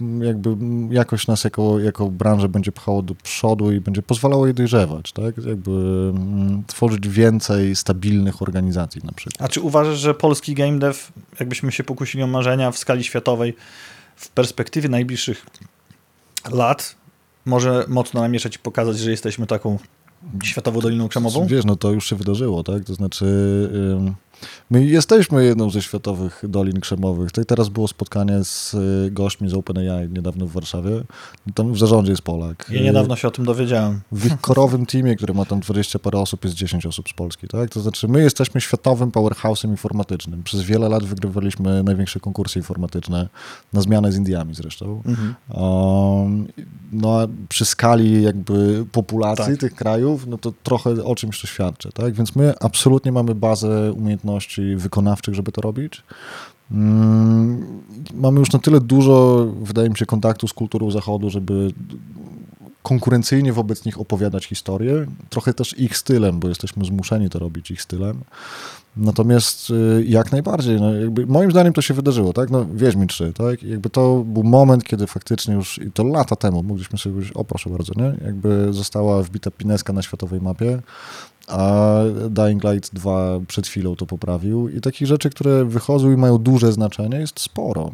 m, 0.00 0.22
jakby 0.30 0.56
jakoś 0.90 1.26
nas 1.26 1.44
jako, 1.44 1.78
jako 1.78 2.08
branżę 2.08 2.48
będzie 2.48 2.72
pchało 2.72 3.02
do 3.02 3.14
przodu 3.14 3.72
i 3.72 3.80
będzie 3.80 4.02
pozwalało 4.02 4.46
jej 4.46 4.54
dojrzewać, 4.54 5.12
tak? 5.12 5.36
Jakby 5.36 5.70
mm, 5.70 6.64
tworzyć 6.66 7.08
więcej 7.08 7.76
stabilnych 7.76 8.42
organizacji 8.42 9.00
na 9.04 9.12
przykład. 9.12 9.42
A 9.42 9.52
czy 9.52 9.60
uważasz, 9.60 9.98
że 9.98 10.14
polski 10.14 10.54
game 10.54 10.78
dev, 10.78 10.98
jakbyśmy 11.40 11.72
się 11.72 11.84
pokusili 11.84 12.24
o 12.24 12.26
marzenia 12.26 12.70
w 12.70 12.78
skali 12.78 13.04
światowej, 13.04 13.56
w 14.16 14.28
perspektywie 14.28 14.88
najbliższych 14.88 15.46
lat, 16.50 16.94
może 17.44 17.84
mocno 17.88 18.20
namieszać 18.20 18.56
i 18.56 18.58
pokazać, 18.58 18.98
że 18.98 19.10
jesteśmy 19.10 19.46
taką 19.46 19.78
światową 20.44 20.80
doliną 20.80 21.08
krzemową? 21.08 21.46
Wiesz, 21.46 21.64
no 21.64 21.76
to 21.76 21.92
już 21.92 22.08
się 22.08 22.16
wydarzyło, 22.16 22.64
tak? 22.64 22.84
To 22.84 22.94
znaczy, 22.94 23.26
my 24.70 24.84
jesteśmy 24.84 25.44
jedną 25.44 25.70
ze 25.70 25.82
światowych 25.82 26.42
dolin 26.48 26.80
krzemowych. 26.80 27.30
Teraz 27.32 27.68
było 27.68 27.88
spotkanie 27.88 28.44
z 28.44 28.74
y, 28.74 29.10
gośćmi 29.10 29.48
z 29.48 29.54
OpenAI 29.54 30.08
niedawno 30.08 30.46
w 30.46 30.52
Warszawie. 30.52 30.90
Tam 31.54 31.72
w 31.72 31.78
zarządzie 31.78 32.12
jest 32.12 32.22
Polak. 32.22 32.66
Ja 32.70 32.82
niedawno 32.82 33.16
się 33.16 33.28
o 33.28 33.30
tym 33.30 33.44
dowiedziałem. 33.44 34.00
W 34.12 34.26
ich 34.26 34.40
korowym 34.40 34.86
teamie, 34.86 35.16
który 35.16 35.34
ma 35.34 35.44
tam 35.44 35.60
20 35.60 35.98
parę 35.98 36.18
osób, 36.18 36.44
jest 36.44 36.56
10 36.56 36.86
osób 36.86 37.08
z 37.08 37.12
Polski, 37.12 37.48
tak? 37.48 37.70
To 37.70 37.80
znaczy, 37.80 38.08
my 38.08 38.22
jesteśmy 38.22 38.60
światowym 38.60 39.10
powerhouse'em 39.10 39.68
informatycznym. 39.68 40.42
Przez 40.42 40.62
wiele 40.62 40.88
lat 40.88 41.04
wygrywaliśmy 41.04 41.82
największe 41.82 42.20
konkursy 42.20 42.58
informatyczne, 42.58 43.28
na 43.72 43.80
zmianę 43.80 44.12
z 44.12 44.16
Indiami 44.16 44.54
zresztą. 44.54 45.02
Mhm. 45.06 45.34
Um, 45.48 46.48
no 46.92 47.20
a 47.20 47.26
przy 47.48 47.64
skali 47.64 48.22
jakby 48.22 48.86
populacji 48.92 49.44
Tak. 49.44 49.60
tych 49.60 49.74
krajów, 49.74 50.26
no 50.26 50.38
to 50.38 50.52
trochę 50.62 51.04
o 51.04 51.14
czymś 51.14 51.40
to 51.40 51.46
świadczy, 51.46 51.92
tak? 51.94 52.14
Więc 52.14 52.36
my 52.36 52.54
absolutnie 52.60 53.12
mamy 53.12 53.34
bazę 53.34 53.92
umiejętności 53.92 54.29
wykonawczych, 54.76 55.34
żeby 55.34 55.52
to 55.52 55.60
robić. 55.60 56.02
Mm, 56.72 57.82
mamy 58.14 58.40
już 58.40 58.52
na 58.52 58.58
tyle 58.58 58.80
dużo, 58.80 59.46
wydaje 59.62 59.90
mi 59.90 59.96
się, 59.96 60.06
kontaktu 60.06 60.48
z 60.48 60.52
kulturą 60.52 60.90
Zachodu, 60.90 61.30
żeby 61.30 61.72
konkurencyjnie 62.82 63.52
wobec 63.52 63.84
nich 63.84 64.00
opowiadać 64.00 64.46
historię, 64.46 65.06
trochę 65.28 65.54
też 65.54 65.78
ich 65.78 65.96
stylem, 65.96 66.40
bo 66.40 66.48
jesteśmy 66.48 66.84
zmuszeni 66.84 67.30
to 67.30 67.38
robić 67.38 67.70
ich 67.70 67.82
stylem. 67.82 68.20
Natomiast 69.00 69.70
y, 69.70 70.04
jak 70.08 70.32
najbardziej, 70.32 70.80
no 70.80 70.94
jakby 70.94 71.26
moim 71.26 71.50
zdaniem 71.50 71.72
to 71.72 71.82
się 71.82 71.94
wydarzyło, 71.94 72.32
tak? 72.32 72.50
No 72.50 72.66
Wiedźmin 72.74 73.08
3, 73.08 73.32
tak? 73.32 73.62
Jakby 73.62 73.90
to 73.90 74.24
był 74.26 74.42
moment, 74.42 74.84
kiedy 74.84 75.06
faktycznie 75.06 75.54
już, 75.54 75.78
i 75.78 75.92
to 75.92 76.04
lata 76.04 76.36
temu, 76.36 76.62
mogliśmy 76.62 76.98
sobie 76.98 77.12
powiedzieć, 77.12 77.36
o 77.36 77.44
proszę 77.44 77.70
bardzo, 77.70 77.92
nie? 77.96 78.26
Jakby 78.26 78.72
została 78.72 79.22
wbita 79.22 79.50
pineska 79.50 79.92
na 79.92 80.02
światowej 80.02 80.40
mapie, 80.40 80.82
a 81.48 81.98
Dying 82.30 82.64
Light 82.64 82.94
2 82.94 83.40
przed 83.48 83.66
chwilą 83.66 83.96
to 83.96 84.06
poprawił 84.06 84.68
i 84.68 84.80
takich 84.80 85.08
rzeczy, 85.08 85.30
które 85.30 85.64
wychodzą 85.64 86.10
i 86.10 86.16
mają 86.16 86.38
duże 86.38 86.72
znaczenie 86.72 87.16
jest 87.16 87.40
sporo. 87.40 87.90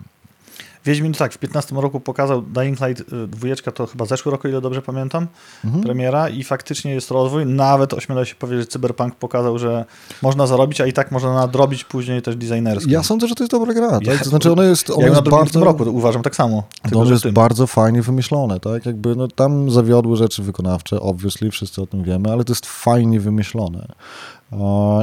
Wiedźmin 0.86 1.12
tak, 1.12 1.32
w 1.32 1.38
15 1.38 1.74
roku 1.74 2.00
pokazał 2.00 2.42
Dying 2.42 2.80
Light 2.80 3.12
y, 3.12 3.26
dwójeczka, 3.28 3.72
to 3.72 3.86
chyba 3.86 4.04
zeszły 4.04 4.32
rok, 4.32 4.44
ile 4.44 4.60
dobrze 4.60 4.82
pamiętam, 4.82 5.26
Mhm. 5.64 5.84
premiera 5.84 6.28
i 6.28 6.44
faktycznie 6.44 6.94
jest 6.94 7.10
rozwój. 7.10 7.46
Nawet 7.46 7.94
ośmielę 7.94 8.26
się 8.26 8.34
powiedzieć, 8.34 8.60
że 8.62 8.66
Cyberpunk 8.66 9.14
pokazał, 9.14 9.58
że 9.58 9.84
można 10.22 10.46
zarobić, 10.46 10.80
a 10.80 10.86
i 10.86 10.92
tak 10.92 11.12
można 11.12 11.34
nadrobić 11.34 11.84
później 11.84 12.22
też 12.22 12.36
designersko. 12.36 12.90
Ja 12.90 13.02
sądzę, 13.02 13.28
że 13.28 13.34
to 13.34 13.44
jest 13.44 13.50
dobra 13.50 13.74
gra. 13.74 13.90
Tak? 13.90 14.06
Ja- 14.06 14.18
to 14.18 14.24
znaczy 14.30 14.52
ona 14.52 14.64
jest, 14.64 14.90
ona 14.90 15.02
Ja 15.02 15.08
jest 15.08 15.28
bardzo... 15.28 15.64
roku, 15.64 15.82
uważam 15.82 16.22
tak 16.22 16.36
samo. 16.36 16.62
Tylko, 16.82 17.06
że 17.06 17.12
jest 17.12 17.30
bardzo 17.30 17.66
fajnie 17.66 18.02
wymyślone, 18.02 18.60
tak? 18.60 18.86
Jakby 18.86 19.16
no, 19.16 19.28
tam 19.28 19.70
zawiodły 19.70 20.16
rzeczy 20.16 20.42
wykonawcze, 20.42 21.00
obviously, 21.00 21.50
wszyscy 21.50 21.82
o 21.82 21.86
tym 21.86 22.02
wiemy, 22.02 22.32
ale 22.32 22.44
to 22.44 22.52
jest 22.52 22.66
fajnie 22.66 23.20
wymyślone. 23.20 23.86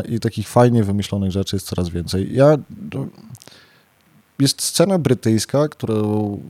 I 0.09 0.19
takich 0.19 0.47
fajnie 0.47 0.83
wymyślonych 0.83 1.31
rzeczy 1.31 1.55
jest 1.55 1.67
coraz 1.67 1.89
więcej. 1.89 2.29
Ja... 2.35 2.57
Jest 4.39 4.61
scena 4.61 4.99
brytyjska, 4.99 5.67
która 5.67 5.95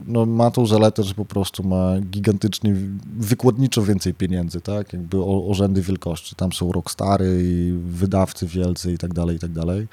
no, 0.06 0.26
ma 0.26 0.50
tą 0.50 0.66
zaletę, 0.66 1.02
że 1.02 1.14
po 1.14 1.24
prostu 1.24 1.62
ma 1.62 2.00
gigantycznie, 2.00 2.74
wykładniczo 3.16 3.82
więcej 3.82 4.14
pieniędzy, 4.14 4.60
tak? 4.60 4.92
Jakby 4.92 5.18
o, 5.18 5.46
o 5.46 5.68
wielkości. 5.68 6.36
Tam 6.36 6.52
są 6.52 6.72
rockstary 6.72 7.42
i 7.44 7.78
wydawcy 7.84 8.46
wielcy 8.46 8.92
i 8.92 8.98
tak 8.98 9.14
dalej, 9.14 9.36
i 9.36 9.38
tak 9.38 9.52
dalej. 9.52 9.86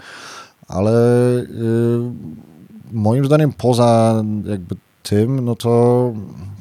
Ale 0.67 0.91
y, 1.39 1.45
moim 2.91 3.25
zdaniem 3.25 3.53
poza 3.53 4.23
jakby 4.45 4.75
tym, 5.03 5.45
no 5.45 5.55
to 5.55 6.13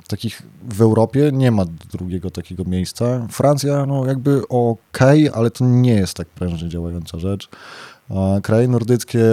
takich 0.09 0.43
w 0.71 0.83
Europie 0.83 1.31
nie 1.33 1.51
ma 1.51 1.65
drugiego 1.93 2.31
takiego 2.31 2.65
miejsca. 2.65 3.27
Francja, 3.31 3.87
no 3.87 4.07
jakby 4.07 4.49
okej, 4.49 5.29
okay, 5.29 5.33
ale 5.39 5.51
to 5.51 5.65
nie 5.65 5.95
jest 5.95 6.15
tak 6.15 6.29
prężnie 6.29 6.69
działająca 6.69 7.19
rzecz. 7.19 7.49
A 8.11 8.41
kraje 8.41 8.69
nordyckie 8.69 9.25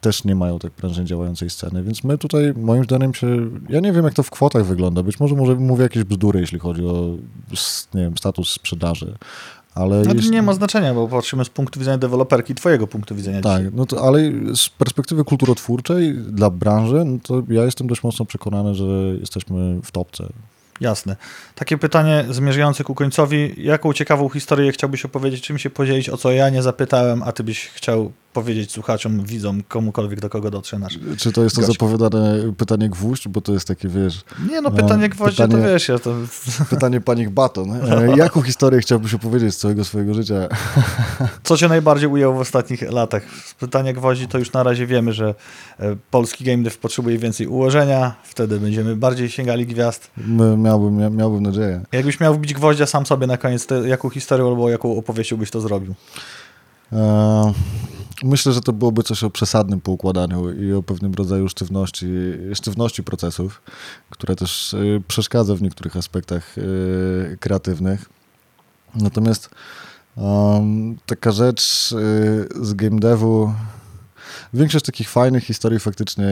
też 0.00 0.24
nie 0.24 0.34
mają 0.34 0.58
tak 0.58 0.72
prężnie 0.72 1.04
działającej 1.04 1.50
sceny, 1.50 1.82
więc 1.82 2.04
my 2.04 2.18
tutaj 2.18 2.54
moim 2.56 2.84
zdaniem 2.84 3.14
się, 3.14 3.50
ja 3.68 3.80
nie 3.80 3.92
wiem 3.92 4.04
jak 4.04 4.14
to 4.14 4.22
w 4.22 4.30
kwotach 4.30 4.64
wygląda, 4.64 5.02
być 5.02 5.20
może, 5.20 5.34
może 5.34 5.54
mówię 5.54 5.82
jakieś 5.82 6.04
bzdury, 6.04 6.40
jeśli 6.40 6.58
chodzi 6.58 6.86
o 6.86 7.14
nie 7.94 8.02
wiem, 8.02 8.18
status 8.18 8.50
sprzedaży, 8.50 9.14
ale 9.74 10.02
no, 10.02 10.14
jeśli... 10.14 10.30
nie 10.30 10.42
ma 10.42 10.52
znaczenia, 10.52 10.94
bo 10.94 11.08
patrzymy 11.08 11.44
z 11.44 11.48
punktu 11.48 11.80
widzenia 11.80 11.98
deweloperki, 11.98 12.54
twojego 12.54 12.86
punktu 12.86 13.14
widzenia. 13.14 13.40
Tak, 13.40 13.58
dzisiaj. 13.58 13.72
no 13.76 13.86
to, 13.86 14.02
ale 14.02 14.20
z 14.54 14.68
perspektywy 14.68 15.24
kulturotwórczej 15.24 16.14
dla 16.14 16.50
branży, 16.50 17.04
no 17.04 17.18
to 17.22 17.42
ja 17.48 17.64
jestem 17.64 17.86
dość 17.86 18.02
mocno 18.02 18.24
przekonany, 18.24 18.74
że 18.74 18.84
jesteśmy 19.20 19.80
w 19.82 19.90
topce. 19.90 20.28
Jasne. 20.80 21.16
Takie 21.54 21.78
pytanie 21.78 22.24
zmierzające 22.30 22.84
ku 22.84 22.94
końcowi. 22.94 23.54
Jaką 23.56 23.92
ciekawą 23.92 24.28
historię 24.28 24.72
chciałbyś 24.72 25.04
opowiedzieć, 25.04 25.42
czym 25.42 25.58
się 25.58 25.70
podzielić, 25.70 26.08
o 26.08 26.16
co 26.16 26.32
ja 26.32 26.50
nie 26.50 26.62
zapytałem, 26.62 27.22
a 27.22 27.32
ty 27.32 27.44
byś 27.44 27.68
chciał 27.68 28.12
powiedzieć 28.32 28.72
słuchaczom, 28.72 29.24
widzom, 29.24 29.62
komukolwiek, 29.68 30.20
do 30.20 30.30
kogo 30.30 30.50
dotrze 30.50 30.78
nasz 30.78 30.98
Czy 31.18 31.32
to 31.32 31.42
jest 31.42 31.56
to 31.56 31.62
gość. 31.62 31.72
zapowiadane 31.72 32.52
pytanie 32.56 32.88
gwóźdź, 32.88 33.28
bo 33.28 33.40
to 33.40 33.52
jest 33.52 33.68
takie, 33.68 33.88
wiesz... 33.88 34.24
Nie 34.50 34.60
no, 34.60 34.70
pytanie 34.70 35.08
gwoździe 35.08 35.42
pytanie, 35.42 35.62
to 35.62 35.68
wiesz, 35.68 35.88
ja 35.88 35.98
to... 35.98 36.14
Pytanie 36.70 37.00
panik 37.00 37.30
baton. 37.30 37.72
E, 37.72 38.16
Jaką 38.16 38.42
historię 38.42 38.80
chciałbyś 38.80 39.14
opowiedzieć 39.14 39.54
z 39.54 39.58
całego 39.58 39.84
swojego 39.84 40.14
życia? 40.14 40.34
Co 41.44 41.56
cię 41.56 41.68
najbardziej 41.68 42.08
ujęło 42.08 42.34
w 42.34 42.40
ostatnich 42.40 42.82
latach? 42.92 43.22
Z 43.44 43.54
pytania 43.54 43.92
gwoździ 43.92 44.28
to 44.28 44.38
już 44.38 44.52
na 44.52 44.62
razie 44.62 44.86
wiemy, 44.86 45.12
że 45.12 45.34
e, 45.80 45.96
polski 46.10 46.44
game 46.44 46.62
dev 46.62 46.76
potrzebuje 46.80 47.18
więcej 47.18 47.46
ułożenia, 47.46 48.14
wtedy 48.24 48.60
będziemy 48.60 48.96
bardziej 48.96 49.30
sięgali 49.30 49.66
gwiazd. 49.66 50.10
Miałbym, 50.58 50.96
mia, 50.96 51.10
miałbym 51.10 51.42
nadzieję. 51.42 51.80
Jakbyś 51.92 52.20
miał 52.20 52.34
wbić 52.34 52.54
gwoździa 52.54 52.86
sam 52.86 53.06
sobie 53.06 53.26
na 53.26 53.36
koniec, 53.36 53.66
to 53.66 53.84
jaką 53.84 54.10
historię 54.10 54.46
albo 54.46 54.70
jaką 54.70 54.96
opowieścią 54.96 55.36
byś 55.36 55.50
to 55.50 55.60
zrobił? 55.60 55.94
E, 56.92 57.52
myślę, 58.22 58.52
że 58.52 58.60
to 58.60 58.72
byłoby 58.72 59.02
coś 59.02 59.24
o 59.24 59.30
przesadnym 59.30 59.80
poukładaniu 59.80 60.52
i 60.52 60.72
o 60.72 60.82
pewnym 60.82 61.14
rodzaju 61.14 61.48
sztywności, 61.48 62.06
sztywności 62.54 63.02
procesów, 63.02 63.62
które 64.10 64.36
też 64.36 64.74
e, 64.74 64.78
przeszkadza 65.08 65.54
w 65.54 65.62
niektórych 65.62 65.96
aspektach 65.96 66.56
e, 66.58 66.62
kreatywnych. 67.36 68.08
Natomiast 68.94 69.50
um, 70.16 70.96
taka 71.06 71.32
rzecz 71.32 71.88
z 72.60 72.74
game 72.74 73.00
devu, 73.00 73.52
Większość 74.54 74.84
takich 74.84 75.10
fajnych 75.10 75.44
historii 75.44 75.78
faktycznie 75.78 76.26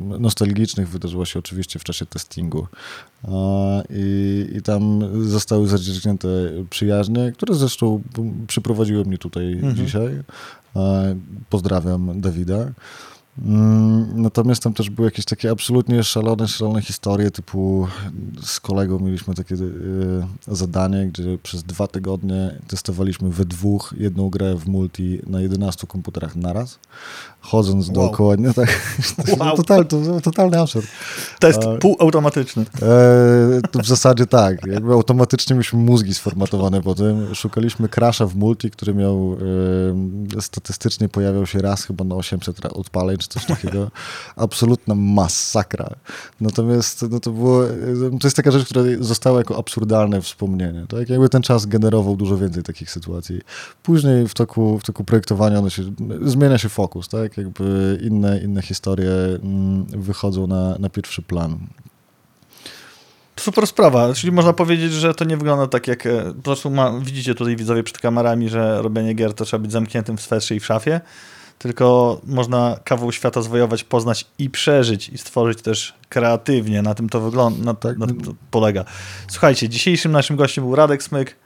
nostalgicznych 0.00 0.88
wydarzyła 0.88 1.26
się 1.26 1.38
oczywiście 1.38 1.78
w 1.78 1.84
czasie 1.84 2.06
testingu. 2.06 2.66
I, 3.90 4.46
i 4.56 4.62
tam 4.62 5.00
zostały 5.28 5.68
zadzierżnięte 5.68 6.28
przyjaźnie, 6.70 7.32
które 7.32 7.54
zresztą 7.54 8.02
przyprowadziły 8.46 9.04
mnie 9.04 9.18
tutaj 9.18 9.52
mhm. 9.52 9.76
dzisiaj. 9.76 10.22
Pozdrawiam 11.50 12.20
Dawida. 12.20 12.72
Natomiast 14.14 14.62
tam 14.62 14.74
też 14.74 14.90
były 14.90 15.08
jakieś 15.08 15.24
takie 15.24 15.50
absolutnie 15.50 16.04
szalone, 16.04 16.48
szalone 16.48 16.82
historie, 16.82 17.30
typu 17.30 17.86
z 18.42 18.60
kolegą 18.60 18.98
mieliśmy 18.98 19.34
takie 19.34 19.54
e, 19.54 19.58
zadanie, 20.46 21.06
gdzie 21.06 21.38
przez 21.42 21.62
dwa 21.62 21.86
tygodnie 21.86 22.60
testowaliśmy 22.66 23.30
we 23.30 23.44
dwóch 23.44 23.94
jedną 23.98 24.30
grę 24.30 24.56
w 24.56 24.68
multi 24.68 25.18
na 25.26 25.40
11 25.40 25.86
komputerach 25.86 26.36
naraz, 26.36 26.78
chodząc 27.42 27.86
wow. 27.88 27.94
dookoła, 27.94 28.36
nie 28.36 28.54
tak, 28.54 28.96
wow. 29.38 29.56
total, 29.56 29.86
to, 29.86 30.20
totalny 30.20 30.60
absurd. 30.60 30.86
Test 31.38 31.62
e, 31.62 31.78
półautomatyczny. 31.78 32.62
E, 32.62 33.82
w 33.82 33.86
zasadzie 33.86 34.26
tak, 34.26 34.66
jakby 34.66 34.92
automatycznie 34.92 35.54
mieliśmy 35.54 35.78
mózgi 35.78 36.14
sformatowane 36.14 36.82
po 36.82 36.94
tym, 36.94 37.34
szukaliśmy 37.34 37.88
crasha 37.88 38.26
w 38.26 38.36
multi, 38.36 38.70
który 38.70 38.94
miał 38.94 39.36
e, 40.36 40.40
statystycznie 40.40 41.08
pojawiał 41.08 41.46
się 41.46 41.62
raz 41.62 41.84
chyba 41.84 42.04
na 42.04 42.14
800 42.14 42.66
odpaleń, 42.66 43.18
czy 43.18 43.28
coś 43.28 43.46
takiego. 43.46 43.90
Absolutna 44.36 44.94
masakra. 44.94 45.90
Natomiast 46.40 47.04
no 47.10 47.20
to 47.20 47.30
było, 47.30 47.62
to 48.20 48.26
jest 48.26 48.36
taka 48.36 48.50
rzecz, 48.50 48.64
która 48.64 48.82
została 49.00 49.38
jako 49.38 49.58
absurdalne 49.58 50.20
wspomnienie. 50.20 50.86
Tak? 50.88 51.08
Jakby 51.08 51.28
ten 51.28 51.42
czas 51.42 51.66
generował 51.66 52.16
dużo 52.16 52.38
więcej 52.38 52.62
takich 52.62 52.90
sytuacji. 52.90 53.40
Później 53.82 54.28
w 54.28 54.34
toku, 54.34 54.78
w 54.78 54.82
toku 54.82 55.04
projektowania 55.04 55.70
się, 55.70 55.82
zmienia 56.22 56.58
się 56.58 56.68
fokus, 56.68 57.08
tak? 57.08 57.31
Jakby 57.36 57.98
inne, 58.02 58.38
inne 58.38 58.62
historie 58.62 59.10
mm, 59.10 59.84
wychodzą 59.84 60.46
na, 60.46 60.78
na 60.78 60.88
pierwszy 60.88 61.22
plan. 61.22 61.58
Super 63.40 63.66
sprawa, 63.66 64.14
czyli 64.14 64.32
można 64.32 64.52
powiedzieć, 64.52 64.92
że 64.92 65.14
to 65.14 65.24
nie 65.24 65.36
wygląda 65.36 65.66
tak 65.66 65.88
jak, 65.88 66.06
e, 66.06 66.24
po 66.36 66.42
prostu 66.42 66.70
ma, 66.70 67.00
widzicie 67.00 67.34
tutaj 67.34 67.56
widzowie 67.56 67.82
przed 67.82 67.98
kamerami, 67.98 68.48
że 68.48 68.82
robienie 68.82 69.14
gier 69.14 69.34
to 69.34 69.44
trzeba 69.44 69.62
być 69.62 69.72
zamkniętym 69.72 70.16
w 70.16 70.20
swetrze 70.20 70.54
i 70.54 70.60
w 70.60 70.66
szafie, 70.66 71.00
tylko 71.58 72.20
można 72.26 72.78
kawał 72.84 73.12
świata 73.12 73.42
zwojować, 73.42 73.84
poznać 73.84 74.26
i 74.38 74.50
przeżyć 74.50 75.08
i 75.08 75.18
stworzyć 75.18 75.62
też 75.62 75.94
kreatywnie. 76.08 76.82
Na 76.82 76.94
tym 76.94 77.08
to 77.08 77.20
wygląda, 77.20 77.64
na, 77.64 77.74
tak. 77.74 77.98
na 77.98 78.06
tym 78.06 78.20
to 78.20 78.34
polega. 78.50 78.84
Słuchajcie, 79.28 79.68
dzisiejszym 79.68 80.12
naszym 80.12 80.36
gościem 80.36 80.64
był 80.64 80.74
Radek 80.74 81.02
Smyk, 81.02 81.36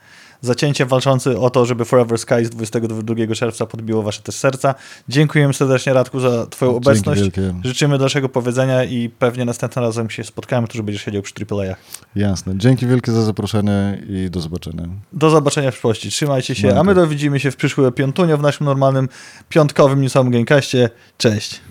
zacięcie 0.41 0.85
walczący 0.85 1.39
o 1.39 1.49
to, 1.49 1.65
żeby 1.65 1.85
Forever 1.85 2.19
Skies 2.19 2.49
22 2.49 3.35
czerwca 3.35 3.65
podbiło 3.65 4.03
wasze 4.03 4.21
też 4.21 4.35
serca. 4.35 4.75
Dziękujemy 5.09 5.53
serdecznie 5.53 5.93
Radku 5.93 6.19
za 6.19 6.45
twoją 6.45 6.71
Dzięki 6.71 6.87
obecność. 6.87 7.21
Wielkie. 7.21 7.53
Życzymy 7.63 7.97
dalszego 7.97 8.29
powiedzenia 8.29 8.83
i 8.83 9.09
pewnie 9.09 9.45
następnym 9.45 9.85
razem 9.85 10.09
się 10.09 10.23
spotkamy, 10.23 10.67
tu 10.67 10.83
będziesz 10.83 11.01
siedział 11.01 11.21
przy 11.21 11.33
AAA-ach. 11.51 11.77
Jasne. 12.15 12.53
Dzięki 12.57 12.87
wielkie 12.87 13.11
za 13.11 13.23
zaproszenie 13.23 14.03
i 14.09 14.29
do 14.29 14.39
zobaczenia. 14.39 14.83
Do 15.13 15.29
zobaczenia 15.29 15.71
w 15.71 15.73
przyszłości. 15.73 16.09
Trzymajcie 16.09 16.55
się, 16.55 16.79
a 16.79 16.83
my 16.83 16.95
dowidzimy 16.95 17.39
się 17.39 17.51
w 17.51 17.55
przyszłym 17.55 17.91
piątunio 17.91 18.37
w 18.37 18.41
naszym 18.41 18.65
normalnym 18.65 19.09
piątkowym 19.49 20.01
newsowym 20.01 20.31
Gamecastie. 20.31 20.89
Cześć. 21.17 21.61